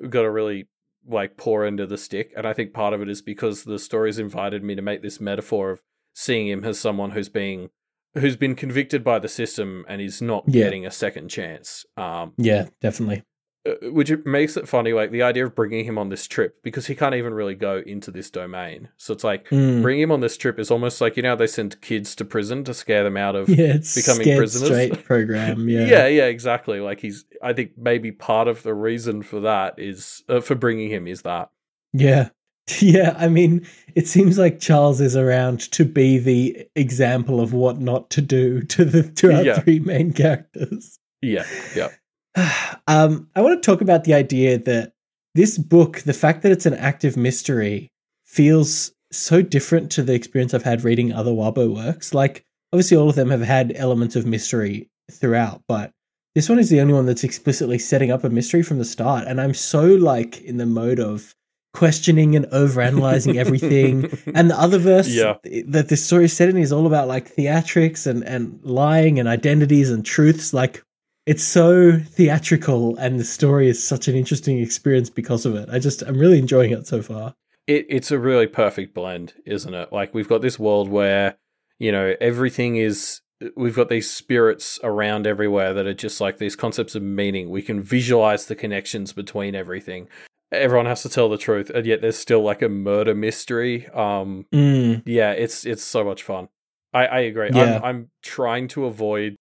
[0.08, 0.68] got a really
[1.08, 3.78] like poor end of the stick and i think part of it is because the
[3.78, 5.80] story's invited me to make this metaphor of
[6.14, 7.68] seeing him as someone who's being
[8.14, 10.64] who's been convicted by the system and is not Yeah.
[10.64, 13.22] getting a second chance um Yeah, definitely.
[13.66, 16.62] Uh, which it makes it funny like the idea of bringing him on this trip
[16.62, 19.82] because he can't even really go into this domain so it's like Mm.
[19.82, 22.24] bringing him on this trip is almost like you know how they send kids to
[22.24, 24.68] prison to scare them out of Yeah, becoming prisoners.
[24.68, 25.68] straight program.
[25.68, 25.86] Yeah.
[25.86, 30.22] yeah yeah exactly like he's i think maybe part of the reason for that is
[30.28, 31.50] uh, for bringing him is that
[31.92, 32.28] Yeah.
[32.80, 33.64] Yeah, I mean,
[33.94, 38.60] it seems like Charles is around to be the example of what not to do
[38.62, 39.60] to the to our Yeah.
[39.60, 40.98] three main characters.
[41.22, 41.44] yeah
[41.76, 41.90] yeah
[42.86, 44.92] um, I want to talk about the idea that
[45.34, 47.90] this book, the fact that it's an active mystery,
[48.24, 52.14] feels so different to the experience I've had reading other Wildbow works.
[52.14, 55.92] Like, obviously, all of them have had elements of mystery throughout, but
[56.34, 59.24] this one is the only one that's explicitly setting up a mystery from the start.
[59.26, 61.34] And I'm so like in the mode of
[61.72, 64.10] questioning and overanalyzing everything.
[64.34, 65.36] And the Otherverse Yeah.
[65.68, 69.28] that this story is set in is all about like theatrics and, and lying and
[69.28, 70.52] identities and truths.
[70.52, 70.82] Like
[71.26, 75.68] it's so theatrical and the story is such an interesting experience because of it.
[75.70, 77.34] I just I'm really enjoying it so far.
[77.66, 79.92] it, it's a really perfect blend, isn't it?
[79.92, 81.36] Like we've got this world where
[81.78, 83.20] you know everything is.
[83.54, 87.50] We've got these spirits around everywhere that are just like these concepts of meaning.
[87.50, 90.08] We can visualize the connections between everything.
[90.52, 93.88] Everyone has to tell the truth, and yet there's still like a murder mystery.
[93.88, 96.48] Um, Mm, yeah, it's it's so much fun.
[96.94, 97.50] I, I agree.
[97.52, 97.76] Yeah.
[97.76, 99.36] I'm I'm trying to avoid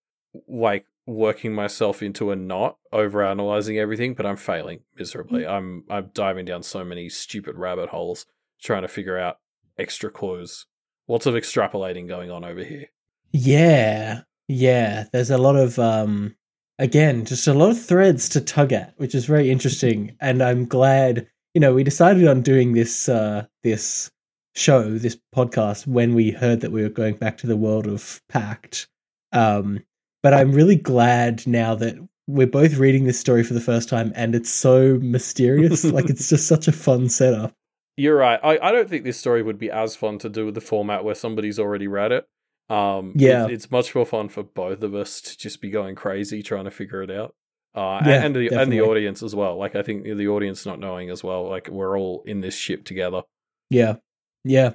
[0.47, 5.45] like working myself into a knot over analyzing everything, but I'm failing miserably.
[5.45, 8.25] I'm I'm diving down so many stupid rabbit holes
[8.61, 9.37] trying to figure out
[9.77, 10.65] extra clues.
[11.07, 12.87] Lots of extrapolating going on over here.
[13.31, 14.21] yeah.
[14.47, 15.05] Yeah.
[15.11, 16.35] There's a lot of um
[16.79, 20.15] again, just a lot of threads to tug at, which is very interesting.
[20.21, 24.11] And I'm glad, you know, we decided on doing this uh this
[24.55, 28.21] show, this podcast, when we heard that we were going back to the world of
[28.29, 28.87] Pact.
[29.31, 29.83] Um,
[30.25, 31.95] but I'm really glad now that
[32.25, 35.83] we're both reading this story for the first time and it's so mysterious.
[35.97, 37.53] like it's just such a fun setup.
[37.95, 38.39] You're right.
[38.43, 41.03] I, I don't think this story would be as fun to do with the format
[41.03, 42.25] where somebody's already read it.
[42.71, 43.45] Um, it- Yeah.
[43.47, 46.71] it's much more fun for both of us to just be going crazy trying to
[46.71, 47.35] figure it out.
[47.75, 49.57] Uh, Yeah, and the and the audience as well.
[49.57, 51.47] Like I think the audience not knowing as well.
[51.47, 53.21] Like we're all in this ship together.
[53.69, 53.97] Yeah.
[54.43, 54.71] Yeah.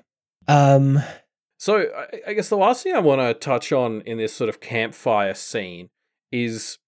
[0.46, 1.02] Um
[1.60, 4.48] So I, I guess the last thing I want to touch on in this sort
[4.48, 5.90] of campfire scene
[6.32, 6.78] is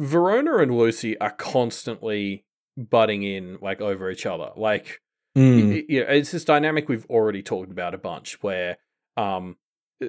[0.00, 2.44] Verona and Lucy are constantly
[2.76, 4.50] butting in like over each other.
[4.56, 5.00] Like
[5.38, 8.78] mm, y- you know, it's this dynamic we've already talked about a bunch where
[9.16, 9.58] um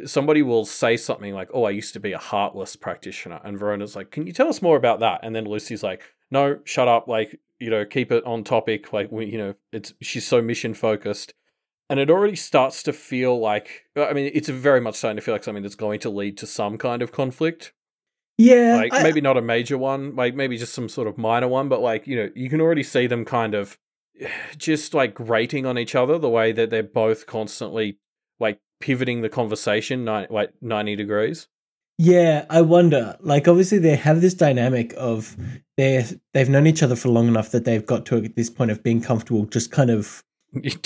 [0.05, 3.95] somebody will say something like, "Oh, I used to be a heartless practitioner," and Verona's
[3.95, 7.07] like, "Can you tell us more about that?" And then Lucy's like, "No, shut up!
[7.07, 8.91] Like, you know, keep it on topic.
[8.91, 11.35] Like, we, you know, it's she's so mission focused."
[11.89, 15.35] And it already starts to feel like, I mean, it's very much starting to feel
[15.35, 17.73] like something that's going to lead to some kind of conflict.
[18.37, 18.75] yeah.
[18.77, 21.69] Like, I- maybe not a major one, like maybe just some sort of minor one,
[21.69, 23.77] but like, you know, you can already see them kind of
[24.57, 27.99] just like grating on each other the way that they're both constantly
[28.39, 31.47] like pivoting the conversation ni- like 90 degrees.
[31.97, 33.15] Yeah, I wonder.
[33.21, 35.37] Like, obviously, they have this dynamic of
[35.77, 38.83] they they've known each other for long enough that they've got to this point of
[38.83, 40.21] being comfortable, just kind of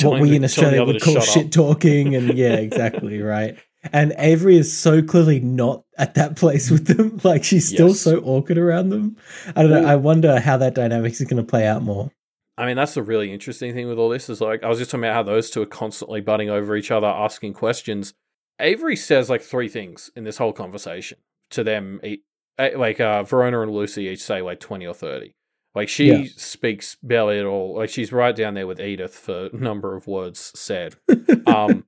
[0.01, 3.57] what we in Australia would call shit talking, and yeah, exactly right.
[3.93, 7.19] And Avery is so clearly not at that place with them.
[7.23, 8.01] Like she's still Yes.
[8.01, 9.15] so awkward around them.
[9.55, 9.85] I don't know.
[9.85, 12.11] I wonder how that dynamic is going to play out more.
[12.57, 14.91] I mean, that's the really interesting thing with all this is like I was just
[14.91, 18.13] talking about how those two are constantly butting over each other, asking questions.
[18.59, 21.19] Avery says like three things in this whole conversation
[21.51, 22.01] to them.
[22.03, 22.17] eh,
[22.75, 25.35] Like uh, Verona and Lucy each say like twenty or thirty.
[25.75, 26.23] Like she Yeah.
[26.35, 27.75] speaks barely at all.
[27.77, 30.95] Like she's right down there with Edith for number of words said.
[31.45, 31.85] um,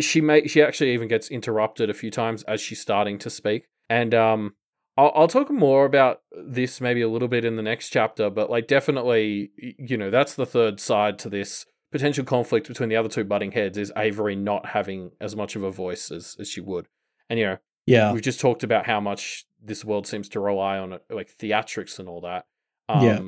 [0.00, 3.68] she may she actually even gets interrupted a few times as she's starting to speak,
[3.90, 4.54] and um,
[4.96, 8.50] I'll, I'll talk more about this maybe a little bit in the next chapter, but
[8.50, 13.08] like definitely, you know, that's the third side to this potential conflict between the other
[13.10, 16.60] two butting heads is Avery not having as much of a voice as as she
[16.60, 16.86] would,
[17.28, 18.12] and you know, Yeah.
[18.12, 22.08] we've just talked about how much this world seems to rely on like theatrics and
[22.08, 22.46] all that.
[22.88, 23.20] Um, Yeah.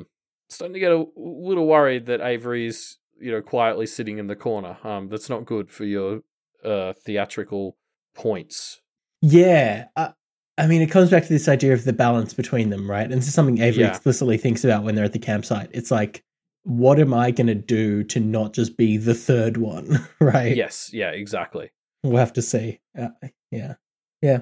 [0.49, 4.77] starting to get a little worried that Avery's you know quietly sitting in the corner.
[4.83, 6.21] Um, that's not good for your
[6.63, 7.77] uh theatrical
[8.13, 8.81] points.
[9.21, 9.85] Yeah.
[9.95, 10.13] I,
[10.57, 13.03] I mean, it comes back to this idea of the balance between them, right?
[13.03, 13.89] And this is something Avery Yeah.
[13.89, 15.69] explicitly thinks about when they're at the campsite.
[15.73, 16.23] It's like,
[16.63, 20.55] what am I going to do to not just be the third one, right?
[20.55, 21.71] Yes, yeah, exactly.
[22.03, 22.79] We'll have to see.
[22.97, 23.09] Uh,
[23.51, 23.75] yeah,
[24.21, 24.39] yeah.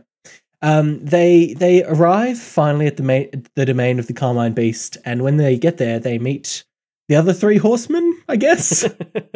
[0.63, 5.21] Um, they they arrive finally at the ma- the domain of the Carmine Beast, and
[5.21, 6.63] when they get there, they meet
[7.09, 8.17] the other three horsemen.
[8.29, 8.87] I guess.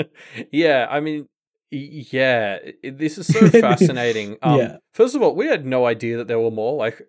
[0.52, 1.28] yeah, I mean,
[1.70, 4.38] yeah, this is so fascinating.
[4.42, 4.78] Um, Yeah.
[4.94, 6.78] First of all, we had no idea that there were more.
[6.78, 7.02] Like,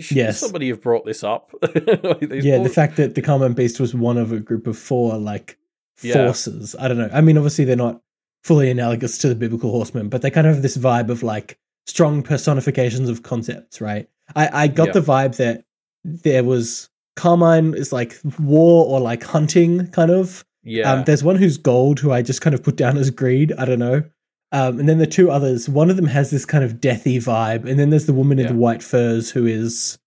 [0.00, 0.40] should Yes.
[0.40, 1.52] somebody have brought this up?
[1.62, 5.58] Yeah, the fact that the Carmine Beast was one of a group of four like
[6.02, 6.14] Yeah.
[6.14, 6.74] forces.
[6.78, 7.10] I don't know.
[7.12, 8.00] I mean, obviously they're not
[8.42, 11.58] fully analogous to the biblical horsemen, but they kind of have this vibe of like
[11.86, 14.08] strong personifications of concepts, right?
[14.34, 14.92] I, I got Yeah.
[14.94, 15.64] the vibe that
[16.04, 20.44] there was Carmine is like war or like hunting kind of.
[20.64, 23.52] yeah, Um, there's one who's gold who I just kind of put down as greed.
[23.56, 24.02] I don't know.
[24.52, 27.68] Um, and then the two others, one of them has this kind of deathy vibe,
[27.68, 29.98] and then there's the woman in the white furs who is,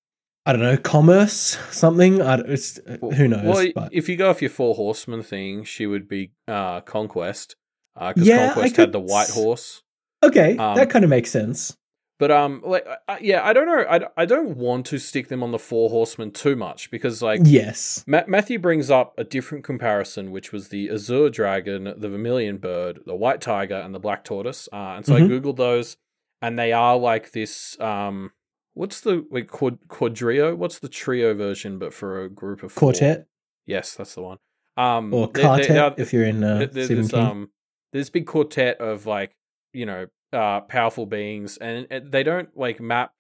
[0.46, 2.22] I don't know, commerce something.
[2.22, 3.44] I don't, it's, who knows?
[3.44, 7.56] Well, but if you go off your four horsemen thing, she would be uh, conquest
[7.96, 9.84] because Yeah, I conquest could had the white horse.
[10.24, 11.76] Okay, um, that kind of makes sense.
[12.20, 13.86] But um, like uh, yeah, I don't know.
[13.90, 17.40] I, I don't want to stick them on the four horsemen too much because like
[17.46, 22.58] yes, Ma- Matthew brings up a different comparison, which was the azure dragon, the vermilion
[22.58, 24.68] bird, the white tiger, and the black tortoise.
[24.74, 25.26] Uh, and so Mhm.
[25.26, 25.96] I googled those,
[26.42, 27.80] and they are like this.
[27.80, 28.32] Um,
[28.74, 30.58] what's the wait, quad, quadrio?
[30.58, 32.92] What's the trio version, but for a group of four?
[32.92, 33.28] quartet
[33.66, 34.40] Yes, that's the one.
[34.76, 37.52] Um, or they- they quartet are- if you're in uh, there's um
[37.94, 39.38] there's big quartet of like
[39.74, 43.14] you know uh powerful beings and, and they don't like map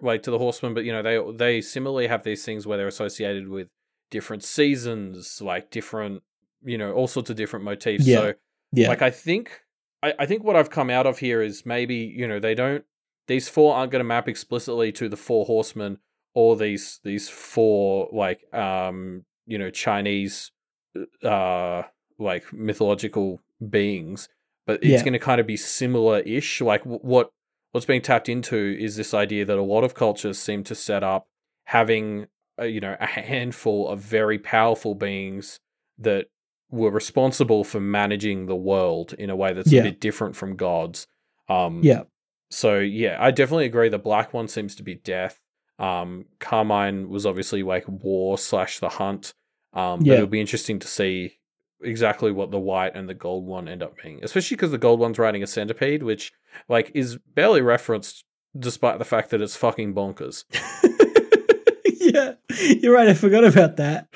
[0.00, 2.88] like to the horsemen but you know they they similarly have these things where they're
[2.88, 3.68] associated with
[4.10, 6.22] different seasons like different
[6.64, 8.06] you know all sorts of different motifs.
[8.06, 8.18] Yeah.
[8.18, 8.32] so
[8.72, 9.60] yeah, like i think
[10.02, 12.84] I, I think what i've come out of here is maybe you know they don't
[13.26, 15.98] these four aren't going to map explicitly to the four horsemen
[16.34, 20.50] or these these four like um you know chinese
[21.22, 21.82] uh
[22.18, 24.28] like mythological beings
[24.66, 25.00] but it's Yeah.
[25.02, 27.30] going to kind of be similar-ish like what
[27.72, 31.02] what's being tapped into is this idea that a lot of cultures seem to set
[31.02, 31.26] up
[31.64, 32.26] having
[32.58, 35.58] uh, you know a handful of very powerful beings
[35.98, 36.26] that
[36.70, 39.80] were responsible for managing the world in a way that's Yeah.
[39.80, 41.06] a bit different from gods
[41.48, 42.02] um yeah,
[42.50, 43.88] so yeah, I definitely agree.
[43.88, 45.40] The black one seems to be death.
[45.78, 49.34] Um, Carmine was obviously like war slash the hunt.
[49.72, 50.14] Um, but Yeah.
[50.18, 51.38] it'll be interesting to see
[51.84, 55.00] exactly what the white and the gold one end up being, especially because the gold
[55.00, 56.32] one's riding a centipede, which
[56.68, 58.24] like is barely referenced,
[58.58, 60.44] despite the fact that it's fucking bonkers.
[61.84, 62.34] yeah.
[62.58, 63.08] You're right.
[63.08, 64.08] I forgot about that.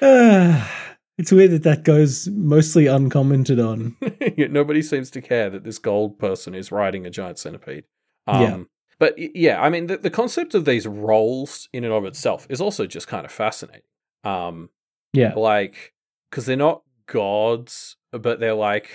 [1.20, 3.94] It's weird that that goes mostly uncommented on.
[4.38, 7.84] Nobody seems to care that this gold person is riding a giant centipede.
[8.26, 8.58] Um, Yeah.
[8.98, 12.62] But yeah, I mean, the, the concept of these roles in and of itself is
[12.62, 13.82] also just kind of fascinating.
[14.24, 14.70] Um,
[15.12, 15.92] Yeah, like
[16.30, 18.88] because they're not gods, but they're like.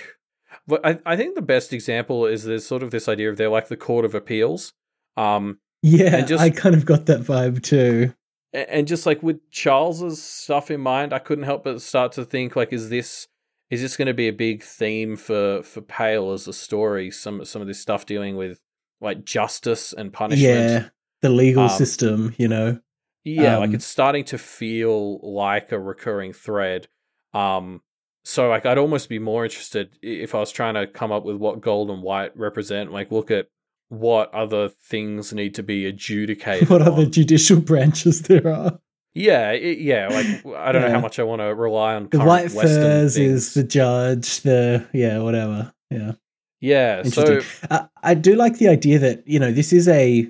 [0.67, 3.49] But I, I think the best example is there's sort of this idea of they're
[3.49, 4.73] like the court of appeals.
[5.17, 6.21] Um, yeah.
[6.21, 8.13] just- I kind of got that vibe too.
[8.53, 12.55] and just like with Charles's stuff in mind, I couldn't help but start to think
[12.55, 13.27] like, is this
[13.71, 17.11] is this going to be a big theme for for Pale as a story?
[17.11, 18.59] Some some of this stuff dealing with
[19.01, 20.41] like justice and punishment.
[20.69, 20.85] Yeah,
[21.21, 22.33] the legal Um, system.
[22.37, 22.79] You know.
[23.25, 26.87] Yeah, like Um, it's starting to feel like a recurring thread.
[27.35, 27.81] Um,
[28.23, 31.35] so like I'd almost be more interested if I was trying to come up with
[31.37, 32.91] what gold and white represent.
[32.91, 33.47] Like look at
[33.89, 36.69] what other things need to be adjudicated.
[36.71, 37.11] What other on.
[37.11, 38.79] judicial branches there are?
[39.13, 40.07] Yeah, it, yeah.
[40.09, 42.09] Like I don't know how much I want to rely on.
[42.09, 43.47] The white Western furs things.
[43.47, 44.41] is the judge.
[44.41, 45.71] The yeah, whatever.
[45.91, 46.13] Yeah,
[46.61, 47.41] Yeah, Interesting.
[47.41, 50.27] so Uh, I do like the idea that you know this is a,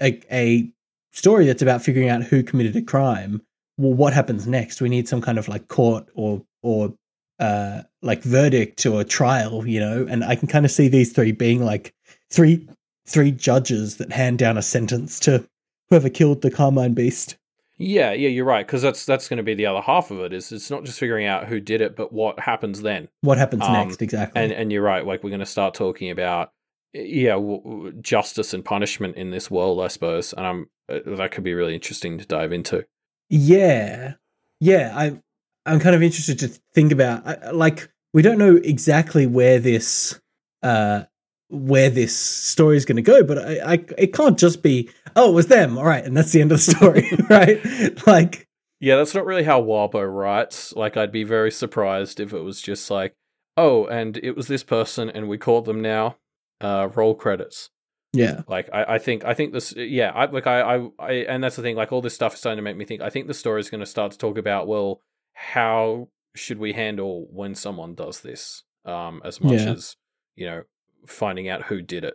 [0.00, 0.70] a a
[1.12, 3.40] story that's about figuring out who committed a crime.
[3.78, 4.80] Well, what happens next?
[4.82, 6.92] We need some kind of like court or or
[7.38, 10.06] uh like verdict or trial, you know.
[10.08, 11.94] And I can kind of see these three being like
[12.30, 12.68] three
[13.06, 15.48] three judges that hand down a sentence to
[15.88, 17.36] whoever killed the Carmine Beast.
[17.78, 20.32] yeah, yeah, you're right because that's that's going to be the other half of it.
[20.32, 23.08] Is it's not just figuring out who did it, but what happens then.
[23.22, 24.02] What happens Um, next?
[24.02, 24.42] Exactly.
[24.42, 25.06] And and you're right.
[25.06, 26.50] Like we're going to start talking about
[26.92, 30.32] yeah w- w- justice and punishment in this world, I suppose.
[30.32, 32.84] And I'm uh, that could be really interesting to dive into.
[33.28, 34.14] Yeah,
[34.60, 34.92] yeah.
[34.94, 35.22] I'm
[35.66, 40.20] I'm kind of interested to think about I- like we don't know exactly where this
[40.62, 41.04] uh
[41.50, 45.30] where this story is going to go, but I, I it can't just be oh
[45.30, 48.46] it was them all right and that's the end of the story right like
[48.80, 50.72] Yeah, that's not really how Wildbow writes.
[50.76, 53.14] Like, I'd be very surprised if it was just like,
[53.56, 56.16] oh, and it was this person, and we caught them now.
[56.60, 57.70] Uh, roll credits.
[58.12, 61.42] Yeah Like, I, I think, I think this, yeah, I like, I, I, I, and
[61.44, 61.76] that's the thing.
[61.76, 63.02] Like, all this stuff is starting to make me think.
[63.02, 65.00] I think the story is going to start to talk about, well,
[65.34, 68.62] how should we handle when someone does this?
[68.84, 69.72] Um, as much Yeah.
[69.72, 69.96] as
[70.36, 70.62] you know,
[71.06, 72.14] finding out who did it.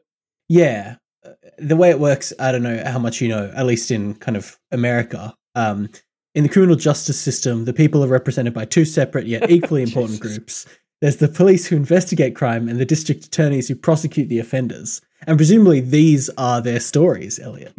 [0.50, 3.92] yeah Uh, the way it works I don't know how much you know at least
[3.92, 5.90] in kind of America um
[6.36, 10.20] in the criminal justice system the people are represented by two separate yet equally important
[10.20, 10.66] groups
[11.04, 15.02] There's the police who investigate crime and the district attorneys who prosecute the offenders.
[15.28, 17.74] And presumably these are their stories, Elliot.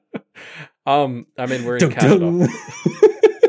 [0.86, 2.48] um, I mean, we're in Dun, Canada.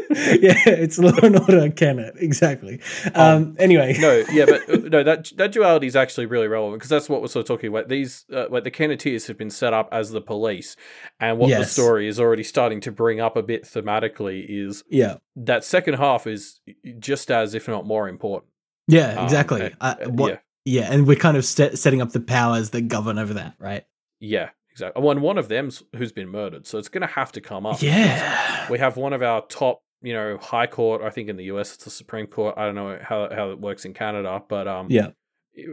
[0.10, 2.82] yeah, it's Law and Order Kennet, exactly.
[3.16, 7.08] Um, anyway, no, yeah, but no, that that duality is actually really relevant because that's
[7.08, 7.88] what we're sort of talking about.
[7.88, 10.76] These, uh, like the Kenneteers have been set up as the police,
[11.22, 15.16] and what the story is already starting to bring up a bit thematically is yeah,
[15.38, 16.60] that second half is
[17.00, 18.52] just as, if not more important.
[18.88, 19.62] Yeah, Um, exactly.
[19.64, 20.92] uh, uh, uh, what, yeah, yeah.
[20.94, 23.86] and we're kind of set, setting up the powers that govern over that, right?
[24.20, 25.02] yeah, exactly.
[25.04, 27.82] One one of them's who's been murdered, so it's going to have to come up.
[27.82, 31.02] Yeah, we have one of our top, you know, high court.
[31.02, 32.56] I think in the US it's the Supreme Court.
[32.58, 35.10] I don't know how how it works in Canada, but um, yeah,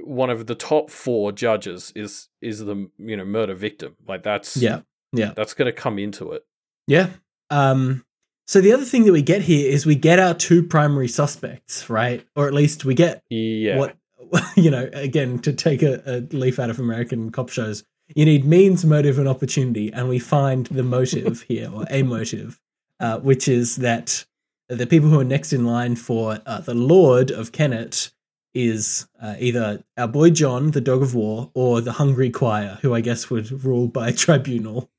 [0.02, 3.96] one of the top four judges is is the you know murder victim.
[4.06, 4.80] Like that's yeah,
[5.12, 5.32] yeah.
[5.34, 6.42] that's going to come into it.
[6.86, 7.08] Yeah.
[7.50, 8.03] Um,
[8.46, 11.88] so the other thing that we get here is we get our two primary suspects,
[11.88, 12.26] right?
[12.36, 13.96] Or at least we get Yeah, what
[14.56, 14.88] you know.
[14.92, 17.84] Again, to take a, a leaf out of American cop shows,
[18.14, 22.60] you need means, motive, and opportunity, and we find the motive here, or a motive,
[23.00, 24.24] uh, which is that
[24.68, 28.10] the people who are next in line for uh, the Lord of Kennet
[28.54, 32.94] is uh, either our boy John, the Dog of War, or the Hungry Choir, who
[32.94, 34.90] I guess would rule by tribunal.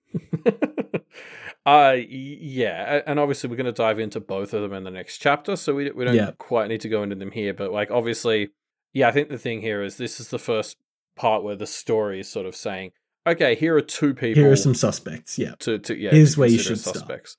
[1.65, 5.17] Uh, yeah, and obviously we're going to dive into both of them in the next
[5.17, 6.31] chapter, so we we don't Yeah.
[6.37, 7.53] quite need to go into them here.
[7.53, 8.49] But like obviously,
[8.93, 10.77] yeah, I think the thing here is this is the first
[11.15, 12.91] part where the story is sort of saying,
[13.27, 14.43] okay, here are two people.
[14.43, 15.39] Here are some suspects.
[15.39, 15.55] Yeah.
[15.59, 16.11] to, to yeah.
[16.11, 16.97] Here's to where you should start.
[16.97, 17.37] suspects.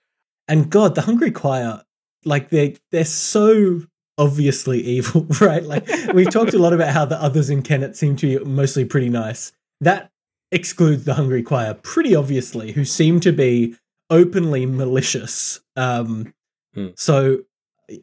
[0.48, 1.82] and God, the Hungry Choir,
[2.24, 3.82] like they they're so
[4.18, 5.62] obviously evil, right?
[5.62, 8.84] Like we've talked a lot about how the others in Kennet seem to be mostly
[8.84, 9.52] pretty nice.
[9.80, 10.10] That
[10.50, 13.76] excludes the Hungry Choir pretty obviously, who seem to be
[14.10, 15.60] openly malicious.
[15.76, 16.32] Um,
[16.76, 16.88] Hmm.
[16.96, 17.38] So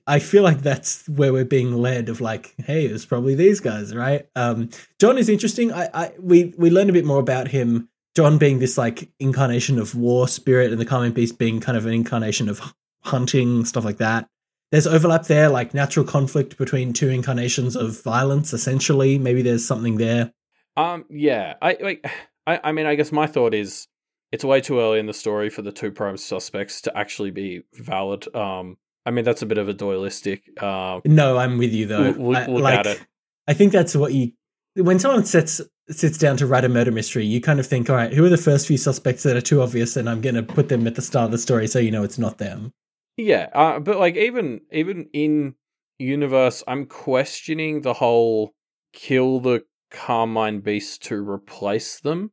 [0.07, 3.95] I feel like that's where we're being led of like, hey, it's probably these guys,
[3.95, 4.25] right?
[4.35, 5.71] Um, John is interesting.
[5.71, 7.89] I, I we we learned a bit more about him.
[8.15, 11.85] John being this like incarnation of war spirit, and the Carmine Beast being kind of
[11.85, 12.61] an incarnation of
[13.03, 14.27] hunting stuff like that.
[14.71, 18.53] There's overlap there, like natural conflict between two incarnations of violence.
[18.53, 20.33] Essentially, maybe there's something there.
[20.75, 22.09] Um, yeah, I like.
[22.45, 23.87] I, I mean, I guess my thought is
[24.33, 27.61] it's way too early in the story for the two prime suspects to actually be
[27.73, 28.33] valid.
[28.35, 30.41] Um, I mean, that's a bit of a doylistic.
[30.59, 31.99] Uh, No, I'm with you though.
[31.99, 33.01] Look- look- I, like, at it.
[33.47, 34.31] I think that's what you.
[34.75, 37.95] When someone sits sits down to write a murder mystery, you kind of think, all
[37.95, 40.41] right, who are the first few suspects that are too obvious, and I'm going to
[40.43, 42.71] put them at the start of the story so you know it's not them.
[43.17, 45.55] yeah, uh, but like even even in
[45.99, 48.53] universe, I'm questioning the whole
[48.93, 52.31] kill the Carmine Beast to replace them.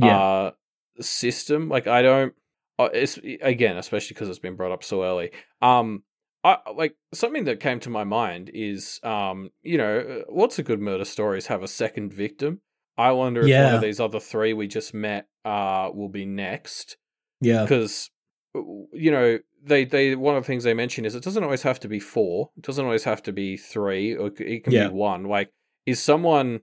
[0.00, 0.52] uh
[1.00, 2.34] system like i don't
[2.78, 5.30] uh, it's again especially because it's been brought up so early
[5.62, 6.02] um
[6.42, 10.62] I, like something that came to my mind is um you know uh, what's a
[10.62, 12.62] good murder stories have a second victim.
[12.96, 16.96] I wonder if one of these other three we just met uh will be next
[17.42, 18.10] yeah, because
[18.54, 21.80] you know they they one of the things they mention is it doesn't always have
[21.80, 24.88] to be four it doesn't always have to be three or it can Yeah.
[24.88, 25.50] be one like
[25.84, 26.60] is someone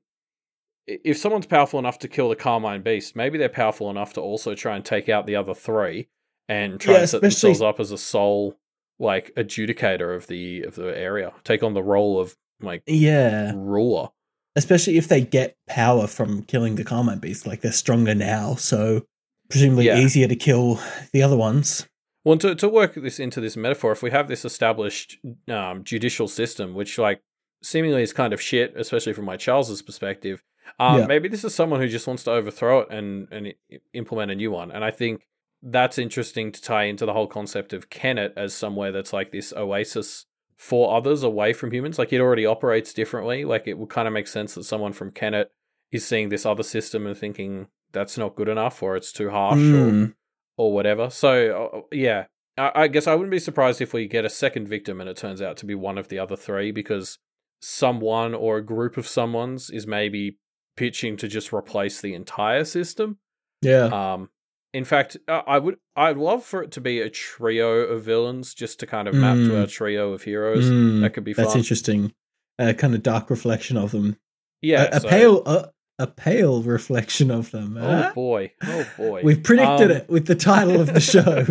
[0.87, 4.55] if someone's powerful enough to kill the carmine beast maybe they're powerful enough to also
[4.55, 6.07] try and take out the other three
[6.47, 8.57] and try Yeah, and set especially- themselves up as a sole
[8.99, 13.51] like adjudicator of the of the area take on the role of like yeah.
[13.55, 14.09] ruler
[14.55, 19.05] especially if they get power from killing the Carmine Beast, like they're stronger now, so
[19.51, 19.99] presumably Yeah.
[19.99, 20.79] easier to kill
[21.13, 21.87] the other ones.
[22.25, 26.27] Well, to, to work this into this metaphor, if we have this established um, judicial
[26.27, 27.21] system, which like
[27.61, 30.41] seemingly is kind of shit, especially from my Charles's perspective,
[30.79, 31.05] um, Yeah.
[31.07, 33.53] maybe this is someone who just wants to overthrow it and and
[33.93, 34.71] implement a new one.
[34.71, 35.27] And I think
[35.63, 39.51] that's interesting to tie into the whole concept of Kennet as somewhere that's like this
[39.53, 41.97] oasis for others away from humans.
[41.99, 43.43] Like it already operates differently.
[43.45, 45.51] Like it would kind of make sense that someone from Kennet
[45.91, 49.57] is seeing this other system and thinking that's not good enough or it's too harsh
[49.59, 50.13] or Mm.
[50.57, 51.09] or whatever.
[51.09, 52.25] So uh, yeah,
[52.57, 55.17] I, I guess I wouldn't be surprised if we get a second victim and it
[55.17, 57.17] turns out to be one of the other three because
[57.61, 60.37] someone or a group of someone's is maybe
[60.77, 63.17] pitching to just replace the entire system.
[63.61, 63.85] Yeah.
[64.13, 64.29] Um,
[64.73, 68.79] in fact, I would I'd love for it to be a trio of villains just
[68.81, 69.61] to kind of map to Mm.
[69.61, 70.69] our trio of heroes.
[70.69, 71.57] Mm, That could be That's fun.
[71.59, 72.13] interesting.
[72.59, 74.17] A kind of dark reflection of them.
[74.61, 75.69] Yeah, a, a so- pale, a,
[75.99, 77.77] a pale reflection of them.
[77.77, 78.11] Oh huh?
[78.13, 78.51] boy!
[78.63, 79.21] Oh boy!
[79.23, 81.45] We've predicted Um, it with the title of the show.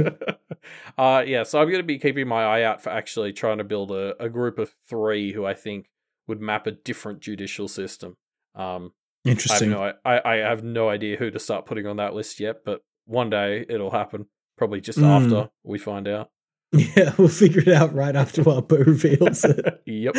[0.99, 3.65] uh, yeah, so I'm going to be keeping my eye out for actually trying to
[3.65, 5.89] build a, a group of three who I think
[6.29, 8.17] would map a different judicial system.
[8.55, 8.93] Um,
[9.27, 9.71] I have Interesting.
[9.71, 12.81] no, I, I have no idea who to start putting on that list yet, but
[13.07, 14.27] one day it'll happen.
[14.57, 15.05] Probably just Mm.
[15.25, 16.31] after we find out.
[16.73, 19.83] Yeah, we'll figure it out right after our Boo reveals it.
[19.87, 20.15] yep.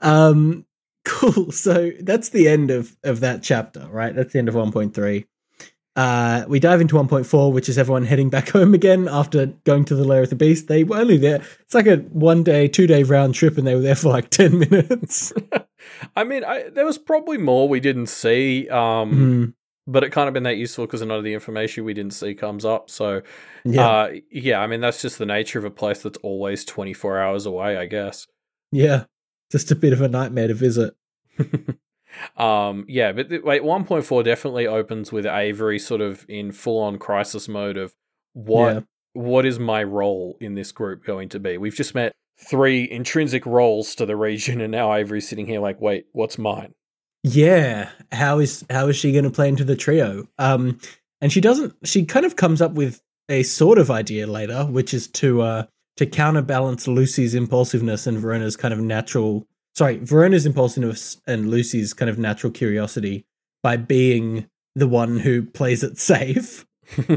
[0.00, 0.64] Um,
[1.04, 1.50] cool.
[1.52, 4.14] So that's the end of of that chapter, right?
[4.14, 5.24] That's the end of 1.3.
[5.94, 9.94] Uh, we dive into 1.4, which is everyone heading back home again after going to
[9.94, 10.66] the lair of the beast.
[10.68, 11.42] They were only there.
[11.60, 14.30] It's like a one day, two day round trip, and they were there for like
[14.30, 15.32] 10 minutes.
[16.16, 19.54] I mean, I, there was probably more we didn't see, um, Mhm.
[19.86, 22.14] but it kind of been that useful because a lot of the information we didn't
[22.14, 22.88] see comes up.
[22.88, 23.20] So,
[23.64, 23.86] Yeah.
[23.86, 27.44] uh, yeah, I mean, that's just the nature of a place that's always 24 hours
[27.46, 28.26] away, I guess.
[28.70, 29.04] yeah.
[29.50, 30.94] Just a bit of a nightmare to visit.
[32.36, 36.98] Um, yeah, but th- wait, 1.4 definitely opens with Avery sort of in full on
[36.98, 37.94] crisis mode of
[38.34, 38.80] what Yeah.
[39.14, 41.58] what is my role in this group going to be?
[41.58, 45.80] We've just met three intrinsic roles to the region, and now Avery's sitting here like,
[45.80, 46.74] wait, what's mine?
[47.22, 50.26] Yeah, how is how is she going to play into the trio?
[50.38, 50.80] Um,
[51.20, 51.74] and she doesn't.
[51.84, 55.64] She kind of comes up with a sort of idea later, which is to uh
[55.98, 59.46] to counterbalance Lucy's impulsiveness and Verona's kind of natural.
[59.74, 63.24] Sorry, Verona's impulsiveness and Lucy's kind of natural curiosity
[63.62, 66.66] by being the one who plays it safe.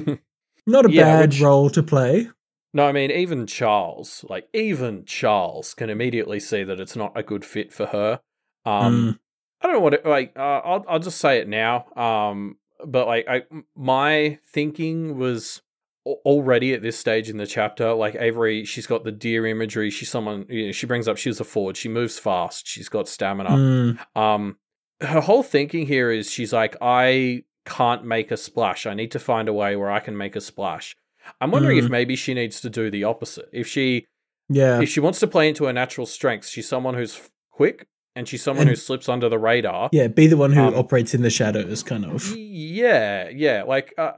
[0.68, 2.30] Not a Yeah, bad which- role to play.
[2.74, 7.24] No, I mean even Charles, like even Charles, can immediately see that it's not a
[7.24, 8.20] good fit for her.
[8.66, 9.20] Um, Mm,
[9.62, 10.34] I don't know what it like.
[10.36, 11.86] Uh, I'll I'll just say it now.
[11.96, 13.44] Um, but like I,
[13.78, 15.62] my thinking was
[16.06, 17.94] already at this stage in the chapter.
[17.94, 19.90] Like Avery, she's got the deer imagery.
[19.90, 20.46] She's someone.
[20.50, 21.78] You know, she brings up she's a forward.
[21.78, 22.68] She moves fast.
[22.68, 23.50] She's got stamina.
[23.52, 24.58] mm, Um,
[25.02, 28.86] her whole thinking here is she's like, I can't make a splash.
[28.86, 30.96] I need to find a way where I can make a splash.
[31.42, 31.90] I'm wondering if Mm.
[31.92, 33.50] maybe she needs to do the opposite.
[33.52, 34.06] If she
[34.48, 38.28] yeah, if she wants to play into her natural strengths, she's someone who's quick and
[38.28, 39.90] she's someone who slips under the radar.
[39.92, 40.08] yeah.
[40.08, 42.32] Be the one who Um, operates in the shadows, kind of.
[42.38, 44.12] Yeah, yeah, like uh,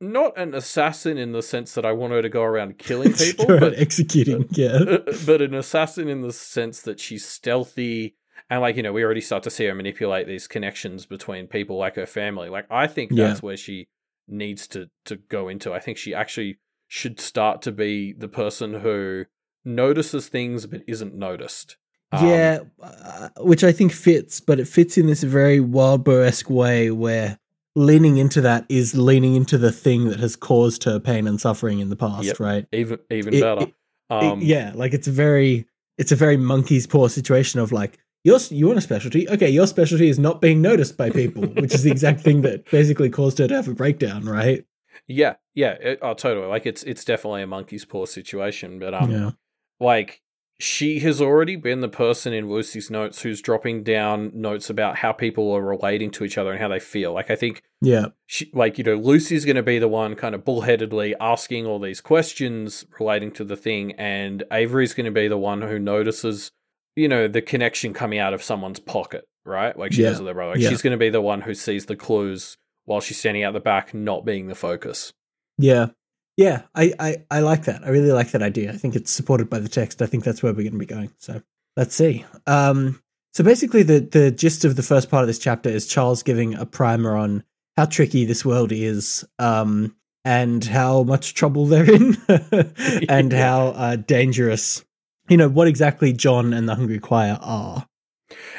[0.00, 3.46] not an assassin in the sense that I want her to go around killing people,
[3.46, 4.46] but around executing.
[4.50, 4.78] Yeah.
[5.26, 8.16] but an assassin in the sense that she's stealthy
[8.50, 11.78] and like you know we already start to see her manipulate these connections between people
[11.78, 13.28] like her family like i think Yeah.
[13.28, 13.88] that's where she
[14.28, 18.74] needs to to go into i think she actually should start to be the person
[18.74, 19.24] who
[19.64, 21.76] notices things but isn't noticed
[22.12, 26.48] Um, Yeah, uh, which I think fits, but it fits in this very Wildbow esque
[26.50, 27.38] way where
[27.76, 31.78] leaning into that is leaning into the thing that has caused her pain and suffering
[31.78, 32.40] in the past, Yep.
[32.40, 32.66] right?
[32.72, 35.66] even even It- better it- It- um yeah, like it's a very
[35.98, 39.66] it's a very monkey's paw situation of like your you want a specialty, okay, your
[39.68, 43.38] specialty is not being noticed by people, which is the exact thing that basically caused
[43.38, 44.64] her to have a breakdown, right?
[45.08, 49.10] yeah yeah it, oh totally like it's it's definitely a monkey's paw situation but um
[49.10, 49.30] yeah,
[49.78, 50.22] like
[50.58, 55.12] she has already been the person in Lucy's notes who's dropping down notes about how
[55.12, 57.12] people are relating to each other and how they feel.
[57.12, 60.34] Like I think yeah, she like you know Lucy's going to be the one kind
[60.34, 65.28] of bullheadedly asking all these questions relating to the thing and Avery's going to be
[65.28, 66.50] the one who notices
[66.94, 69.78] you know the connection coming out of someone's pocket, right?
[69.78, 70.08] Like she Yeah.
[70.10, 70.52] does with her brother.
[70.52, 70.70] Like Yeah.
[70.70, 73.60] she's going to be the one who sees the clues while she's standing out the
[73.60, 75.12] back not being the focus.
[75.58, 75.88] yeah.
[76.36, 77.82] Yeah, I, I, I like that.
[77.84, 78.70] I really like that idea.
[78.70, 80.02] I think it's supported by the text.
[80.02, 81.10] I think that's where we're going to be going.
[81.18, 81.40] So
[81.76, 82.24] let's see.
[82.46, 86.22] Um, so basically, the the gist of the first part of this chapter is Charles
[86.22, 87.44] giving a primer on
[87.76, 92.16] how tricky this world is, um, and how much trouble they're in,
[93.08, 94.84] and how uh, dangerous.
[95.28, 97.86] You know what exactly John and the Hungry Choir are.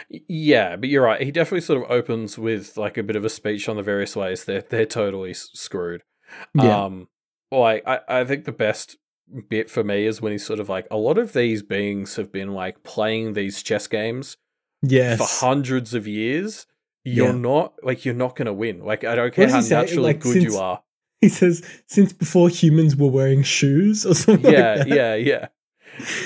[0.10, 1.22] Yeah, but you're right.
[1.22, 4.16] He definitely sort of opens with like a bit of a speech on the various
[4.16, 6.04] ways they're they're totally screwed.
[6.54, 6.86] Yeah.
[6.86, 7.08] Um,
[7.52, 8.98] like I, I think the best
[9.50, 12.32] bit for me is when he's sort of like a lot of these beings have
[12.32, 14.38] been like playing these chess games
[14.82, 15.18] yes.
[15.18, 16.66] for hundreds of years.
[17.04, 17.32] You're Yeah.
[17.34, 18.84] not like you're not going to win.
[18.84, 19.76] Like I don't care how say?
[19.76, 20.82] naturally Like, good since- you are.
[21.22, 24.52] He says since before humans were wearing shoes or something.
[24.54, 25.48] Yeah, like that, yeah, yeah.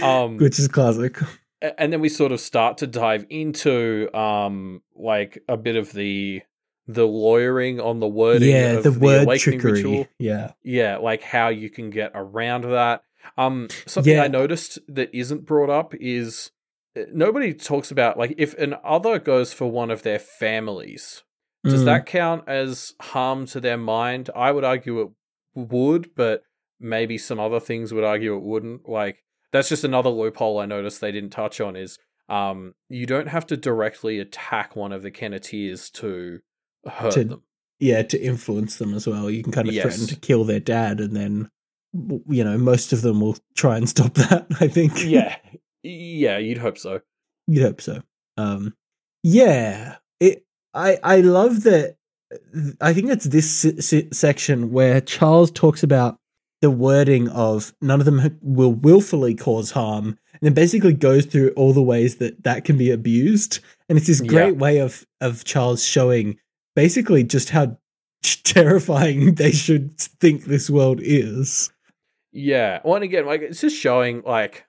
[0.03, 1.17] Um, Which is classic.
[1.77, 6.41] and then we sort of start to dive into um like a bit of the
[6.93, 9.79] the lawyering on the wording Yeah, of the word awakening trickery.
[9.83, 10.07] ritual.
[10.19, 10.51] Yeah.
[10.63, 13.03] Yeah, like how you can get around that.
[13.37, 14.23] Um, something Yeah.
[14.23, 16.51] I noticed that isn't brought up is
[16.97, 21.23] uh, nobody talks about like if an other goes for one of their families,
[21.63, 21.85] does Mm.
[21.85, 24.29] that count as harm to their mind?
[24.35, 25.09] I would argue it
[25.55, 26.43] would, but
[26.79, 28.89] maybe some other things would argue it wouldn't.
[28.89, 31.97] Like that's just another loophole I noticed they didn't touch on is
[32.29, 36.39] um you don't have to directly attack one of the Kenneteers to
[36.87, 37.41] hurt To- them.
[37.79, 39.29] yeah to influence them as well.
[39.29, 41.49] You can kind of threaten to kill their dad, and then
[42.27, 44.47] you know most of them will try and stop that.
[44.59, 45.03] I think.
[45.03, 45.35] Yeah.
[45.83, 47.01] Yeah, you'd hope so.
[47.47, 48.01] You'd hope so.
[48.37, 48.75] Um,
[49.23, 50.45] yeah, it.
[50.73, 51.95] I I love that.
[52.79, 56.17] I think it's this s- s- section where Charles talks about
[56.61, 61.49] the wording of none of them will willfully cause harm, and then basically goes through
[61.57, 63.59] all the ways that that can be abused.
[63.89, 64.27] And it's this Yeah.
[64.27, 66.37] great way of of Charles showing
[66.75, 67.77] basically just how
[68.43, 71.71] terrifying they should think this world is.
[72.31, 72.79] Yeah.
[72.83, 74.65] Well, and again, like it's just showing like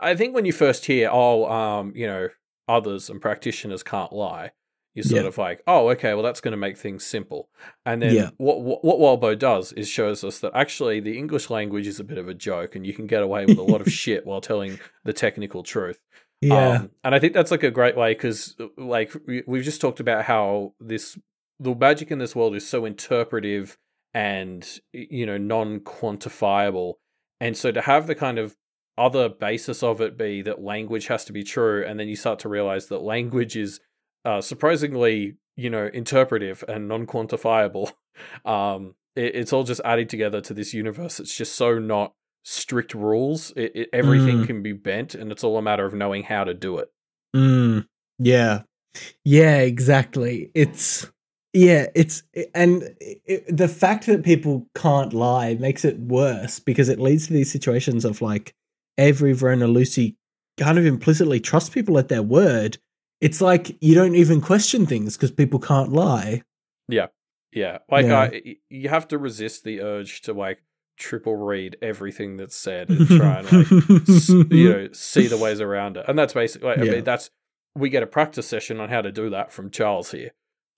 [0.00, 2.28] I think when you first hear, oh, um, you know,
[2.68, 4.52] others and practitioners can't lie,
[4.94, 5.28] you're sort Yeah.
[5.28, 7.48] of like, oh, okay, well, that's going to make things simple.
[7.86, 8.30] And then Yeah.
[8.36, 12.04] what, what what Wildbow does is shows us that actually the English language is a
[12.04, 14.40] bit of a joke, and you can get away with a lot of shit while
[14.42, 15.98] telling the technical truth.
[16.40, 19.80] Yeah, Um, and I think that's like a great way because, like, we- we've just
[19.80, 21.18] talked about how this
[21.60, 23.76] the magic in this world is so interpretive
[24.14, 26.94] and you know non-quantifiable,
[27.40, 28.56] and so to have the kind of
[28.96, 32.38] other basis of it be that language has to be true, and then you start
[32.40, 33.80] to realize that language is
[34.24, 37.92] uh, surprisingly, you know, interpretive and non-quantifiable.
[38.44, 41.20] Um, it, it's all just added together to this universe.
[41.20, 42.14] It's just so not
[42.48, 43.52] strict rules.
[43.56, 44.46] It, it, everything Mm.
[44.46, 46.88] can be bent, and it's all a matter of knowing how to do it.
[47.36, 47.86] Mm,
[48.18, 48.62] yeah.
[49.24, 50.50] Yeah, exactly.
[50.54, 51.10] It's
[51.52, 52.22] yeah, it's
[52.54, 57.32] and it, the fact that people can't lie makes it worse because it leads to
[57.34, 58.54] these situations of like
[58.96, 60.16] every Verona Lucy
[60.56, 62.78] kind of implicitly trust people at their word.
[63.20, 66.42] It's like you don't even question things because people can't lie.
[66.88, 67.08] Yeah,
[67.52, 67.78] yeah.
[67.90, 68.20] like Yeah.
[68.20, 70.62] I, you have to resist the urge to like
[70.98, 75.60] triple read everything that's said and try and like s- you know see the ways
[75.60, 76.04] around it.
[76.08, 77.30] And that's basically, like, I mean, that's
[77.74, 80.30] we get a practice session on how to do that from Charles here.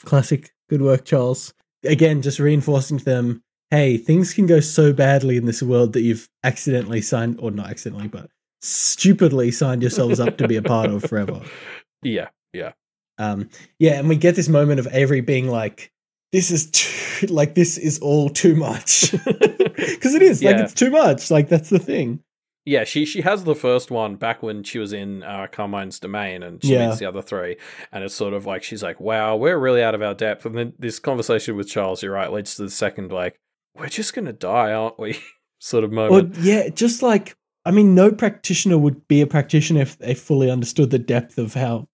[0.05, 0.51] Classic.
[0.69, 1.55] Good work, Charles.
[1.85, 6.01] Again, just reinforcing to them hey, things can go so badly in this world that
[6.03, 8.29] you've accidentally signed, or not accidentally, but
[8.61, 11.41] stupidly signed yourselves up to be a part of forever.
[12.03, 12.73] Yeah, yeah,
[13.19, 15.93] Um, yeah, and we get this moment of Avery being like,
[16.33, 19.15] this is too, like, this is all too much.
[19.81, 21.31] Because it is, like, it's too much.
[21.31, 22.21] Like, that's the thing.
[22.67, 22.85] yeah.
[22.85, 26.63] She she has the first one back when she was in uh, Carmine's domain, and
[26.63, 26.87] she Yeah.
[26.89, 27.57] meets the other three,
[27.93, 30.57] and it's sort of like she's like, "Wow, we're really out of our depth." And
[30.57, 33.39] then this conversation with Charles, you're right, leads to the second like,
[33.75, 35.19] "We're just gonna die, aren't we?"
[35.61, 36.37] sort of Or, moment.
[36.39, 40.91] yeah, just like, I mean, no practitioner would be a practitioner if they fully understood
[40.91, 41.89] the depth of how